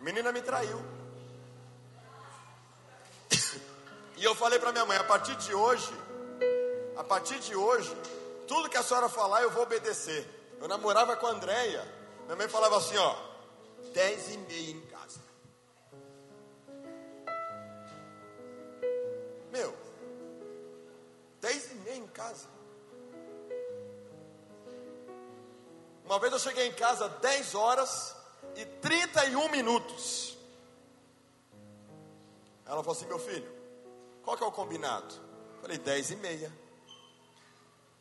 A 0.00 0.04
menina 0.04 0.30
me 0.30 0.42
traiu. 0.42 0.95
E 4.16 4.24
eu 4.24 4.34
falei 4.34 4.58
para 4.58 4.72
minha 4.72 4.86
mãe: 4.86 4.96
a 4.96 5.04
partir 5.04 5.36
de 5.36 5.54
hoje, 5.54 5.92
a 6.96 7.04
partir 7.04 7.38
de 7.38 7.54
hoje, 7.54 7.94
tudo 8.46 8.68
que 8.68 8.76
a 8.76 8.82
senhora 8.82 9.08
falar, 9.08 9.42
eu 9.42 9.50
vou 9.50 9.62
obedecer. 9.62 10.26
Eu 10.60 10.68
namorava 10.68 11.16
com 11.16 11.26
a 11.26 11.30
Andréia. 11.30 11.86
Minha 12.24 12.36
mãe 12.36 12.48
falava 12.48 12.78
assim, 12.78 12.96
ó. 12.96 13.14
Dez 13.92 14.32
e 14.32 14.38
meia 14.38 14.70
em 14.70 14.80
casa. 14.86 15.20
Meu. 19.52 19.74
Dez 21.40 21.70
e 21.70 21.74
meia 21.74 21.96
em 21.96 22.06
casa. 22.08 22.48
Uma 26.04 26.18
vez 26.18 26.32
eu 26.32 26.38
cheguei 26.38 26.66
em 26.66 26.72
casa 26.72 27.08
dez 27.08 27.54
horas 27.54 28.14
e 28.54 28.64
trinta 28.64 29.24
e 29.26 29.36
um 29.36 29.48
minutos. 29.50 30.36
Ela 32.64 32.82
falou 32.82 32.92
assim, 32.92 33.06
meu 33.06 33.18
filho, 33.18 33.55
qual 34.26 34.36
que 34.36 34.42
é 34.42 34.46
o 34.46 34.50
combinado? 34.50 35.14
falei, 35.62 35.78
dez 35.78 36.10
e 36.10 36.16
meia. 36.16 36.52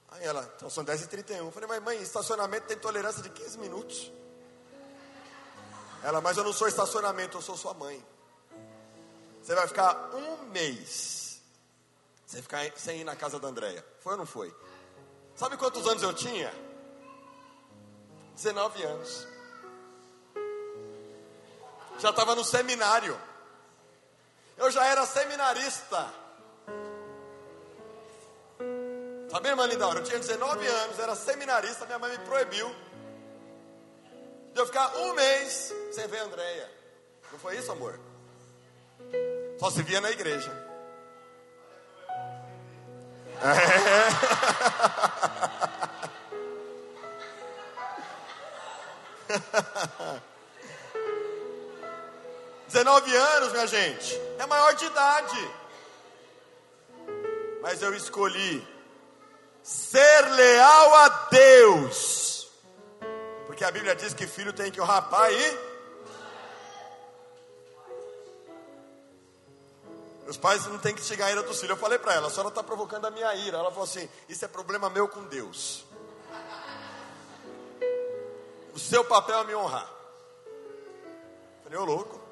Aí 0.10 0.24
ela, 0.24 0.52
então 0.56 0.72
são 0.72 0.84
10h31. 0.84 1.38
Eu 1.38 1.52
falei, 1.52 1.70
mas 1.70 1.84
mãe, 1.84 2.02
estacionamento 2.02 2.66
tem 2.66 2.78
tolerância 2.78 3.22
de 3.22 3.30
15 3.30 3.60
minutos. 3.60 4.12
Ela, 6.04 6.22
mas 6.22 6.36
eu 6.36 6.44
não 6.44 6.52
sou 6.52 6.68
estacionamento, 6.68 7.38
eu 7.38 7.42
sou 7.44 7.56
sua 7.56 7.76
mãe. 7.76 8.04
Você 9.42 9.54
vai 9.54 9.68
ficar 9.68 10.16
um 10.16 10.48
mês. 10.48 11.42
Você 12.26 12.42
ficar 12.42 12.72
sem 12.76 13.02
ir 13.02 13.04
na 13.04 13.16
casa 13.16 13.40
da 13.40 13.48
Andréia. 13.48 13.86
Foi 14.00 14.14
ou 14.14 14.18
não 14.18 14.26
foi? 14.26 14.52
Sabe 15.36 15.58
quantos 15.58 15.88
anos 15.88 16.02
eu 16.02 16.14
tinha? 16.14 16.52
19 18.34 18.84
anos. 18.84 19.28
Já 22.00 22.10
estava 22.10 22.34
no 22.34 22.44
seminário. 22.44 23.16
Eu 24.58 24.72
já 24.72 24.86
era 24.86 25.06
seminarista. 25.06 26.08
Sabe, 29.30 29.50
irmã 29.50 29.66
Lindaura? 29.66 30.00
Eu 30.00 30.04
tinha 30.04 30.20
19 30.20 30.66
anos, 30.66 31.00
era 31.00 31.16
seminarista, 31.16 31.86
minha 31.86 32.00
mãe 32.00 32.18
me 32.18 32.26
proibiu 32.26 32.74
de 34.54 34.62
eu 34.62 34.66
ficar 34.66 34.96
um 34.96 35.14
mês 35.14 35.74
sem 35.92 36.08
ver 36.08 36.20
a 36.20 36.24
Andréia. 36.24 36.72
Não 37.32 37.40
foi 37.40 37.58
isso, 37.58 37.72
amor? 37.72 38.00
Só 39.60 39.70
se 39.70 39.84
via 39.84 40.00
na 40.00 40.10
igreja. 40.12 40.50
É. 49.30 50.26
19 52.68 53.16
anos, 53.16 53.52
minha 53.52 53.68
gente, 53.68 54.22
é 54.40 54.46
maior 54.46 54.74
de 54.74 54.86
idade. 54.86 55.52
Mas 57.62 57.82
eu 57.82 57.94
escolhi 57.96 58.66
ser 59.64 60.22
leal 60.32 60.96
a 60.96 61.10
Deus. 61.32 62.50
Porque 63.46 63.64
a 63.64 63.72
Bíblia 63.72 63.96
diz 63.96 64.14
que 64.14 64.28
filho 64.28 64.54
tem 64.54 64.72
que 64.72 64.82
honrar 64.82 65.10
pai 65.10 65.34
e. 65.34 65.76
Meus 70.24 70.38
pais 70.38 70.66
não 70.66 70.80
têm 70.80 70.96
que 70.96 71.04
chegar 71.04 71.28
a 71.28 71.32
ira 71.32 71.44
dos 71.44 71.60
filhos. 71.60 71.78
Eu 71.78 71.82
falei 71.82 72.00
para 72.00 72.14
ela, 72.14 72.28
a 72.28 72.30
senhora 72.30 72.50
está 72.50 72.64
provocando 72.64 73.06
a 73.06 73.12
minha 73.12 73.34
ira. 73.36 73.60
Ela 73.60 73.70
falou 73.70 73.84
assim: 73.84 74.10
Isso 74.28 74.44
é 74.44 74.48
problema 74.48 74.90
meu 74.90 75.08
com 75.08 75.24
Deus. 75.26 75.86
O 78.74 78.80
seu 78.80 79.06
papel 79.06 79.40
é 79.40 79.44
me 79.46 79.56
honrar. 79.56 79.90
Eu 80.48 81.64
falei, 81.64 81.80
ô 81.80 81.86
louco. 81.86 82.25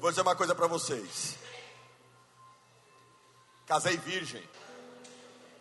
Vou 0.00 0.10
dizer 0.10 0.22
uma 0.22 0.36
coisa 0.36 0.54
para 0.54 0.66
vocês. 0.66 1.36
Casei 3.66 3.96
virgem. 3.96 4.42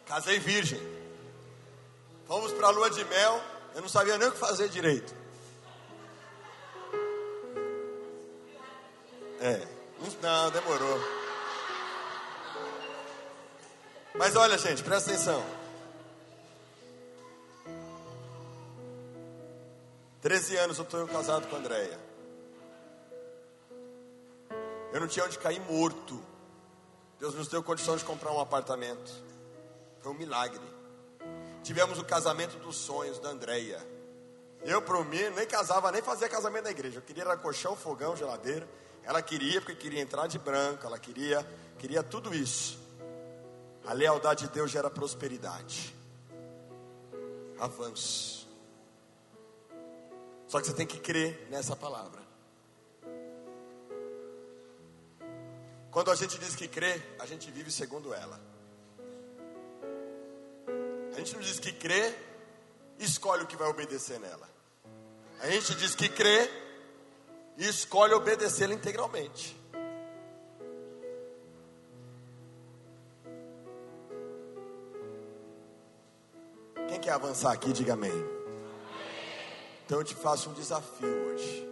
Casei 0.05 0.39
virgem. 0.39 0.81
Fomos 2.27 2.51
para 2.53 2.67
a 2.67 2.71
lua 2.71 2.89
de 2.89 3.03
mel. 3.05 3.41
Eu 3.73 3.81
não 3.81 3.89
sabia 3.89 4.17
nem 4.17 4.27
o 4.27 4.31
que 4.31 4.37
fazer 4.37 4.69
direito. 4.69 5.13
É. 9.41 9.67
Não, 10.21 10.51
demorou. 10.51 10.99
Mas 14.15 14.35
olha, 14.35 14.57
gente, 14.57 14.83
presta 14.83 15.11
atenção. 15.11 15.43
Treze 20.21 20.57
anos 20.57 20.77
eu 20.77 20.83
estou 20.83 21.07
casado 21.07 21.47
com 21.47 21.55
a 21.55 21.59
Andréia. 21.59 22.04
Eu 24.95 25.01
não 25.01 25.09
tinha 25.09 25.25
onde 25.25 25.37
cair 25.37 25.59
morto. 25.59 26.23
Deus 27.19 27.35
nos 27.35 27.49
deu 27.49 27.61
condição 27.61 27.97
de 27.97 28.05
comprar 28.05 28.31
um 28.31 28.39
apartamento. 28.39 29.11
Foi 29.99 30.13
um 30.13 30.15
milagre. 30.15 30.61
Tivemos 31.63 31.99
o 31.99 32.05
casamento 32.05 32.57
dos 32.59 32.77
sonhos 32.77 33.19
da 33.19 33.27
Andréia. 33.27 33.85
Eu, 34.63 34.81
para 34.81 35.03
mim, 35.03 35.29
nem 35.35 35.45
casava, 35.45 35.91
nem 35.91 36.01
fazia 36.01 36.29
casamento 36.29 36.63
na 36.63 36.71
igreja. 36.71 36.99
Eu 36.99 37.01
queria 37.01 37.23
era 37.23 37.35
colchão, 37.35 37.75
fogão, 37.75 38.15
geladeira. 38.15 38.65
Ela 39.03 39.21
queria, 39.21 39.59
porque 39.59 39.75
queria 39.75 39.99
entrar 39.99 40.27
de 40.27 40.39
branco. 40.39 40.85
Ela 40.85 40.97
queria, 40.97 41.45
queria 41.77 42.01
tudo 42.01 42.33
isso. 42.33 42.79
A 43.85 43.91
lealdade 43.91 44.47
de 44.47 44.53
Deus 44.53 44.71
gera 44.71 44.89
prosperidade. 44.89 45.93
Avanço. 47.59 48.47
Só 50.47 50.61
que 50.61 50.67
você 50.67 50.73
tem 50.73 50.87
que 50.87 50.99
crer 51.01 51.49
nessa 51.49 51.75
palavra. 51.75 52.24
Quando 55.95 56.11
a 56.11 56.15
gente 56.15 56.37
diz 56.37 56.53
que 56.57 56.67
crê, 56.67 57.01
a 57.17 57.25
gente 57.25 57.49
vive 57.49 57.71
segundo 57.71 58.13
ela. 58.13 58.37
A 61.13 61.17
gente 61.17 61.33
não 61.35 61.39
diz 61.39 61.57
que 61.57 61.71
crê 61.71 62.13
escolhe 62.99 63.43
o 63.43 63.47
que 63.47 63.55
vai 63.55 63.69
obedecer 63.69 64.19
nela. 64.19 64.49
A 65.39 65.49
gente 65.49 65.73
diz 65.75 65.95
que 65.95 66.09
crê 66.09 66.51
e 67.57 67.65
escolhe 67.65 68.13
obedecê-la 68.13 68.73
integralmente. 68.73 69.57
Quem 76.89 76.99
quer 76.99 77.11
avançar 77.11 77.53
aqui, 77.53 77.71
diga 77.71 77.93
amém. 77.93 78.11
Então 79.85 79.99
eu 79.99 80.03
te 80.03 80.13
faço 80.13 80.49
um 80.49 80.53
desafio 80.53 81.07
hoje 81.29 81.65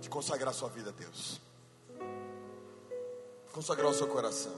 de 0.00 0.08
consagrar 0.08 0.54
sua 0.54 0.70
vida 0.70 0.88
a 0.88 0.92
Deus. 0.94 1.44
Consagrar 3.56 3.90
o 3.90 3.94
seu 3.94 4.06
coração. 4.06 4.52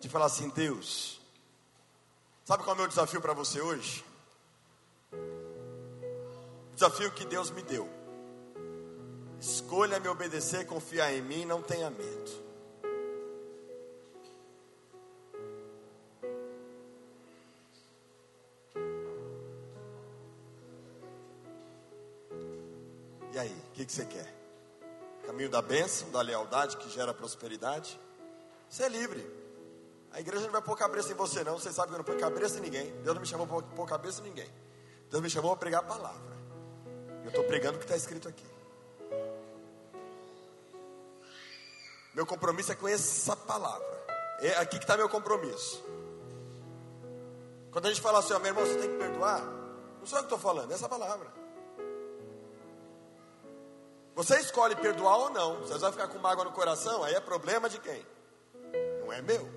De 0.00 0.08
falar 0.08 0.26
assim, 0.26 0.48
Deus, 0.48 1.20
sabe 2.44 2.64
qual 2.64 2.74
é 2.74 2.78
o 2.78 2.80
meu 2.80 2.88
desafio 2.88 3.20
para 3.20 3.32
você 3.32 3.60
hoje? 3.60 4.04
Desafio 6.74 7.12
que 7.12 7.24
Deus 7.24 7.52
me 7.52 7.62
deu. 7.62 7.88
Escolha 9.40 10.00
me 10.00 10.08
obedecer, 10.08 10.66
confiar 10.66 11.14
em 11.14 11.22
mim, 11.22 11.44
não 11.44 11.62
tenha 11.62 11.90
medo. 11.90 12.48
E 23.32 23.38
aí, 23.38 23.56
o 23.68 23.72
que, 23.74 23.86
que 23.86 23.92
você 23.92 24.04
quer? 24.04 24.37
Caminho 25.38 25.50
da 25.52 25.62
bênção, 25.62 26.10
da 26.10 26.20
lealdade 26.20 26.76
que 26.78 26.90
gera 26.90 27.14
prosperidade? 27.14 27.96
Você 28.68 28.82
é 28.82 28.88
livre. 28.88 29.24
A 30.10 30.18
igreja 30.18 30.46
não 30.46 30.50
vai 30.50 30.60
pôr 30.60 30.76
cabeça 30.76 31.12
em 31.12 31.14
você, 31.14 31.44
não. 31.44 31.56
Você 31.56 31.72
sabe 31.72 31.90
que 31.90 31.94
eu 31.94 31.98
não 31.98 32.04
ponho 32.04 32.18
cabeça 32.18 32.58
em 32.58 32.60
ninguém. 32.60 32.90
Deus 33.02 33.14
não 33.14 33.20
me 33.20 33.26
chamou 33.26 33.46
para 33.46 33.62
pôr 33.62 33.86
cabeça 33.86 34.20
em 34.20 34.24
ninguém. 34.24 34.52
Deus 35.08 35.22
me 35.22 35.30
chamou 35.30 35.52
para 35.52 35.60
pregar 35.60 35.82
a 35.82 35.84
palavra. 35.84 36.36
Eu 37.22 37.28
estou 37.28 37.44
pregando 37.44 37.76
o 37.76 37.78
que 37.78 37.84
está 37.84 37.94
escrito 37.94 38.28
aqui. 38.28 38.44
Meu 42.12 42.26
compromisso 42.26 42.72
é 42.72 42.74
com 42.74 42.88
essa 42.88 43.36
palavra. 43.36 43.86
É 44.40 44.56
aqui 44.56 44.76
que 44.76 44.84
está 44.84 44.96
meu 44.96 45.08
compromisso. 45.08 45.84
Quando 47.70 47.86
a 47.86 47.90
gente 47.90 48.00
fala 48.00 48.18
assim, 48.18 48.32
ó, 48.32 48.40
meu 48.40 48.48
irmão, 48.48 48.66
você 48.66 48.76
tem 48.76 48.90
que 48.90 48.98
perdoar. 48.98 49.44
Não 50.00 50.04
sou 50.04 50.18
eu 50.18 50.24
que 50.24 50.34
estou 50.34 50.38
falando, 50.40 50.72
é 50.72 50.74
essa 50.74 50.88
palavra. 50.88 51.32
Você 54.18 54.36
escolhe 54.40 54.74
perdoar 54.74 55.16
ou 55.16 55.30
não. 55.30 55.60
Você 55.60 55.78
vai 55.78 55.92
ficar 55.92 56.08
com 56.08 56.18
mágoa 56.18 56.44
no 56.44 56.50
coração, 56.50 57.04
aí 57.04 57.14
é 57.14 57.20
problema 57.20 57.68
de 57.68 57.78
quem? 57.78 58.04
Não 59.00 59.12
é 59.12 59.22
meu. 59.22 59.48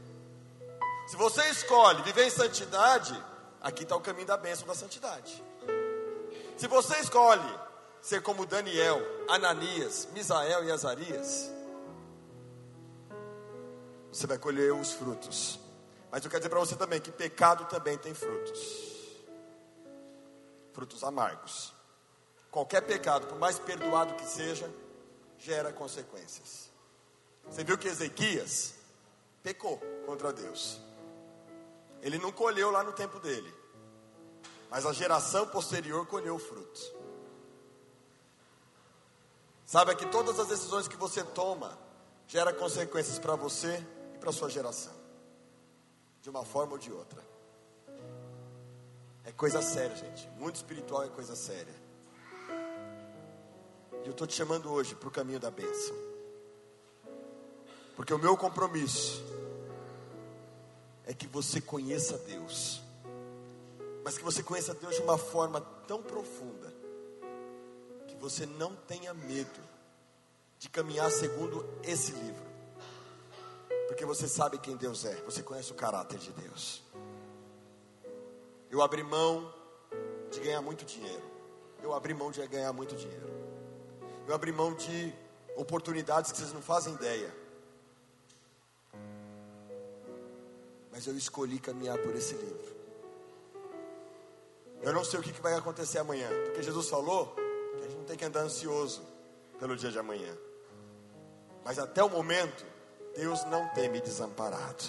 Se 1.07 1.15
você 1.15 1.41
escolhe 1.49 2.03
viver 2.03 2.27
em 2.27 2.29
santidade, 2.29 3.11
aqui 3.59 3.81
está 3.81 3.95
o 3.95 3.99
caminho 3.99 4.27
da 4.27 4.37
bênção 4.37 4.67
da 4.67 4.75
santidade. 4.75 5.43
Se 6.57 6.67
você 6.67 6.95
escolhe 6.99 7.59
ser 8.03 8.21
como 8.21 8.45
Daniel, 8.45 9.01
Ananias, 9.27 10.07
Misael 10.13 10.63
e 10.63 10.71
Azarias, 10.71 11.51
você 14.11 14.27
vai 14.27 14.37
colher 14.37 14.71
os 14.75 14.93
frutos. 14.93 15.59
Mas 16.11 16.23
eu 16.23 16.29
quero 16.29 16.39
dizer 16.41 16.49
para 16.49 16.59
você 16.59 16.75
também 16.75 17.01
que 17.01 17.11
pecado 17.11 17.65
também 17.65 17.97
tem 17.97 18.13
frutos 18.13 18.91
frutos 20.71 21.03
amargos. 21.03 21.73
Qualquer 22.51 22.81
pecado, 22.81 23.27
por 23.27 23.39
mais 23.39 23.57
perdoado 23.57 24.13
que 24.15 24.25
seja, 24.25 24.69
gera 25.39 25.71
consequências. 25.71 26.69
Você 27.45 27.63
viu 27.63 27.77
que 27.77 27.87
Ezequias 27.87 28.75
pecou 29.41 29.81
contra 30.05 30.33
Deus. 30.33 30.79
Ele 32.01 32.17
não 32.17 32.31
colheu 32.31 32.69
lá 32.69 32.83
no 32.83 32.91
tempo 32.91 33.19
dele, 33.19 33.53
mas 34.69 34.85
a 34.85 34.91
geração 34.91 35.47
posterior 35.47 36.05
colheu 36.05 36.35
o 36.35 36.39
fruto. 36.39 36.81
Saiba 39.65 39.95
que 39.95 40.05
todas 40.07 40.37
as 40.37 40.47
decisões 40.47 40.87
que 40.87 40.97
você 40.97 41.23
toma 41.23 41.79
gera 42.27 42.51
consequências 42.51 43.17
para 43.17 43.35
você 43.35 43.85
e 44.13 44.17
para 44.17 44.31
sua 44.33 44.49
geração, 44.49 44.93
de 46.21 46.29
uma 46.29 46.43
forma 46.43 46.73
ou 46.73 46.77
de 46.77 46.91
outra. 46.91 47.23
É 49.23 49.31
coisa 49.31 49.61
séria, 49.61 49.95
gente. 49.95 50.27
Muito 50.37 50.57
espiritual 50.57 51.03
é 51.03 51.09
coisa 51.09 51.35
séria. 51.35 51.90
E 54.03 54.07
eu 54.07 54.11
estou 54.11 54.25
te 54.25 54.33
chamando 54.33 54.71
hoje 54.71 54.95
para 54.95 55.07
o 55.07 55.11
caminho 55.11 55.39
da 55.39 55.51
bênção. 55.51 55.95
Porque 57.95 58.13
o 58.13 58.19
meu 58.19 58.35
compromisso 58.35 59.23
é 61.05 61.13
que 61.13 61.27
você 61.27 61.61
conheça 61.61 62.17
Deus. 62.19 62.81
Mas 64.03 64.17
que 64.17 64.23
você 64.23 64.41
conheça 64.41 64.73
Deus 64.73 64.95
de 64.95 65.01
uma 65.01 65.17
forma 65.17 65.61
tão 65.87 66.01
profunda 66.01 66.73
que 68.07 68.15
você 68.15 68.45
não 68.45 68.75
tenha 68.75 69.13
medo 69.13 69.59
de 70.57 70.69
caminhar 70.69 71.11
segundo 71.11 71.67
esse 71.83 72.11
livro. 72.11 72.51
Porque 73.87 74.05
você 74.05 74.27
sabe 74.27 74.57
quem 74.57 74.75
Deus 74.75 75.05
é, 75.05 75.15
você 75.21 75.43
conhece 75.43 75.71
o 75.71 75.75
caráter 75.75 76.17
de 76.17 76.31
Deus. 76.31 76.81
Eu 78.69 78.81
abri 78.81 79.03
mão 79.03 79.53
de 80.31 80.39
ganhar 80.39 80.61
muito 80.61 80.85
dinheiro. 80.85 81.29
Eu 81.83 81.93
abri 81.93 82.13
mão 82.13 82.31
de 82.31 82.45
ganhar 82.47 82.71
muito 82.71 82.95
dinheiro. 82.95 83.40
Eu 84.31 84.35
abri 84.35 84.53
mão 84.53 84.73
de 84.73 85.13
oportunidades 85.57 86.31
que 86.31 86.37
vocês 86.37 86.53
não 86.53 86.61
fazem 86.61 86.93
ideia. 86.93 87.35
Mas 90.89 91.05
eu 91.05 91.17
escolhi 91.17 91.59
caminhar 91.59 91.97
por 91.97 92.15
esse 92.15 92.35
livro. 92.35 92.75
Eu 94.81 94.93
não 94.93 95.03
sei 95.03 95.19
o 95.19 95.21
que 95.21 95.33
vai 95.41 95.53
acontecer 95.55 95.99
amanhã, 95.99 96.29
porque 96.45 96.63
Jesus 96.63 96.87
falou 96.87 97.35
que 97.35 97.83
a 97.83 97.87
gente 97.89 97.97
não 97.97 98.05
tem 98.05 98.15
que 98.15 98.23
andar 98.23 98.39
ansioso 98.39 99.05
pelo 99.59 99.75
dia 99.75 99.91
de 99.91 99.99
amanhã. 99.99 100.33
Mas 101.65 101.77
até 101.77 102.01
o 102.01 102.09
momento, 102.09 102.65
Deus 103.13 103.43
não 103.47 103.67
tem 103.73 103.89
me 103.89 103.99
desamparado. 103.99 104.85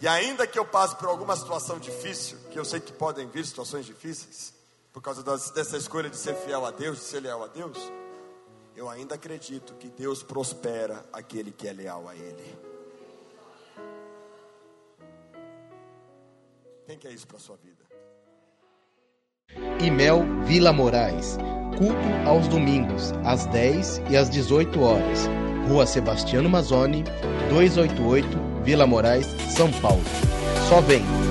E 0.00 0.08
ainda 0.08 0.46
que 0.46 0.58
eu 0.58 0.64
passe 0.64 0.96
por 0.96 1.06
alguma 1.06 1.36
situação 1.36 1.78
difícil, 1.78 2.38
que 2.50 2.58
eu 2.58 2.64
sei 2.64 2.80
que 2.80 2.94
podem 2.94 3.28
vir 3.28 3.44
situações 3.44 3.84
difíceis, 3.84 4.58
por 4.92 5.02
causa 5.02 5.22
das, 5.22 5.50
dessa 5.50 5.76
escolha 5.76 6.10
de 6.10 6.16
ser 6.16 6.34
fiel 6.34 6.64
a 6.64 6.70
Deus, 6.70 6.98
de 6.98 7.04
ser 7.04 7.20
leal 7.20 7.42
a 7.42 7.46
Deus, 7.46 7.78
eu 8.76 8.88
ainda 8.88 9.14
acredito 9.14 9.74
que 9.74 9.88
Deus 9.88 10.22
prospera 10.22 11.04
aquele 11.12 11.50
que 11.52 11.68
é 11.68 11.72
leal 11.72 12.08
a 12.08 12.14
Ele. 12.14 12.58
Quem 16.86 16.98
quer 16.98 17.12
isso 17.12 17.26
para 17.26 17.38
sua 17.38 17.56
vida? 17.56 17.84
Imel 19.80 20.24
Vila 20.44 20.72
Moraes. 20.72 21.36
Culto 21.78 22.28
aos 22.28 22.48
domingos, 22.48 23.12
às 23.24 23.46
10 23.46 24.02
e 24.10 24.16
às 24.16 24.28
18 24.28 24.80
horas. 24.80 25.28
Rua 25.68 25.86
Sebastiano 25.86 26.48
Mazzoni, 26.48 27.04
288, 27.48 28.26
Vila 28.64 28.86
Moraes, 28.86 29.26
São 29.56 29.70
Paulo. 29.80 30.02
Só 30.68 30.80
vem! 30.80 31.29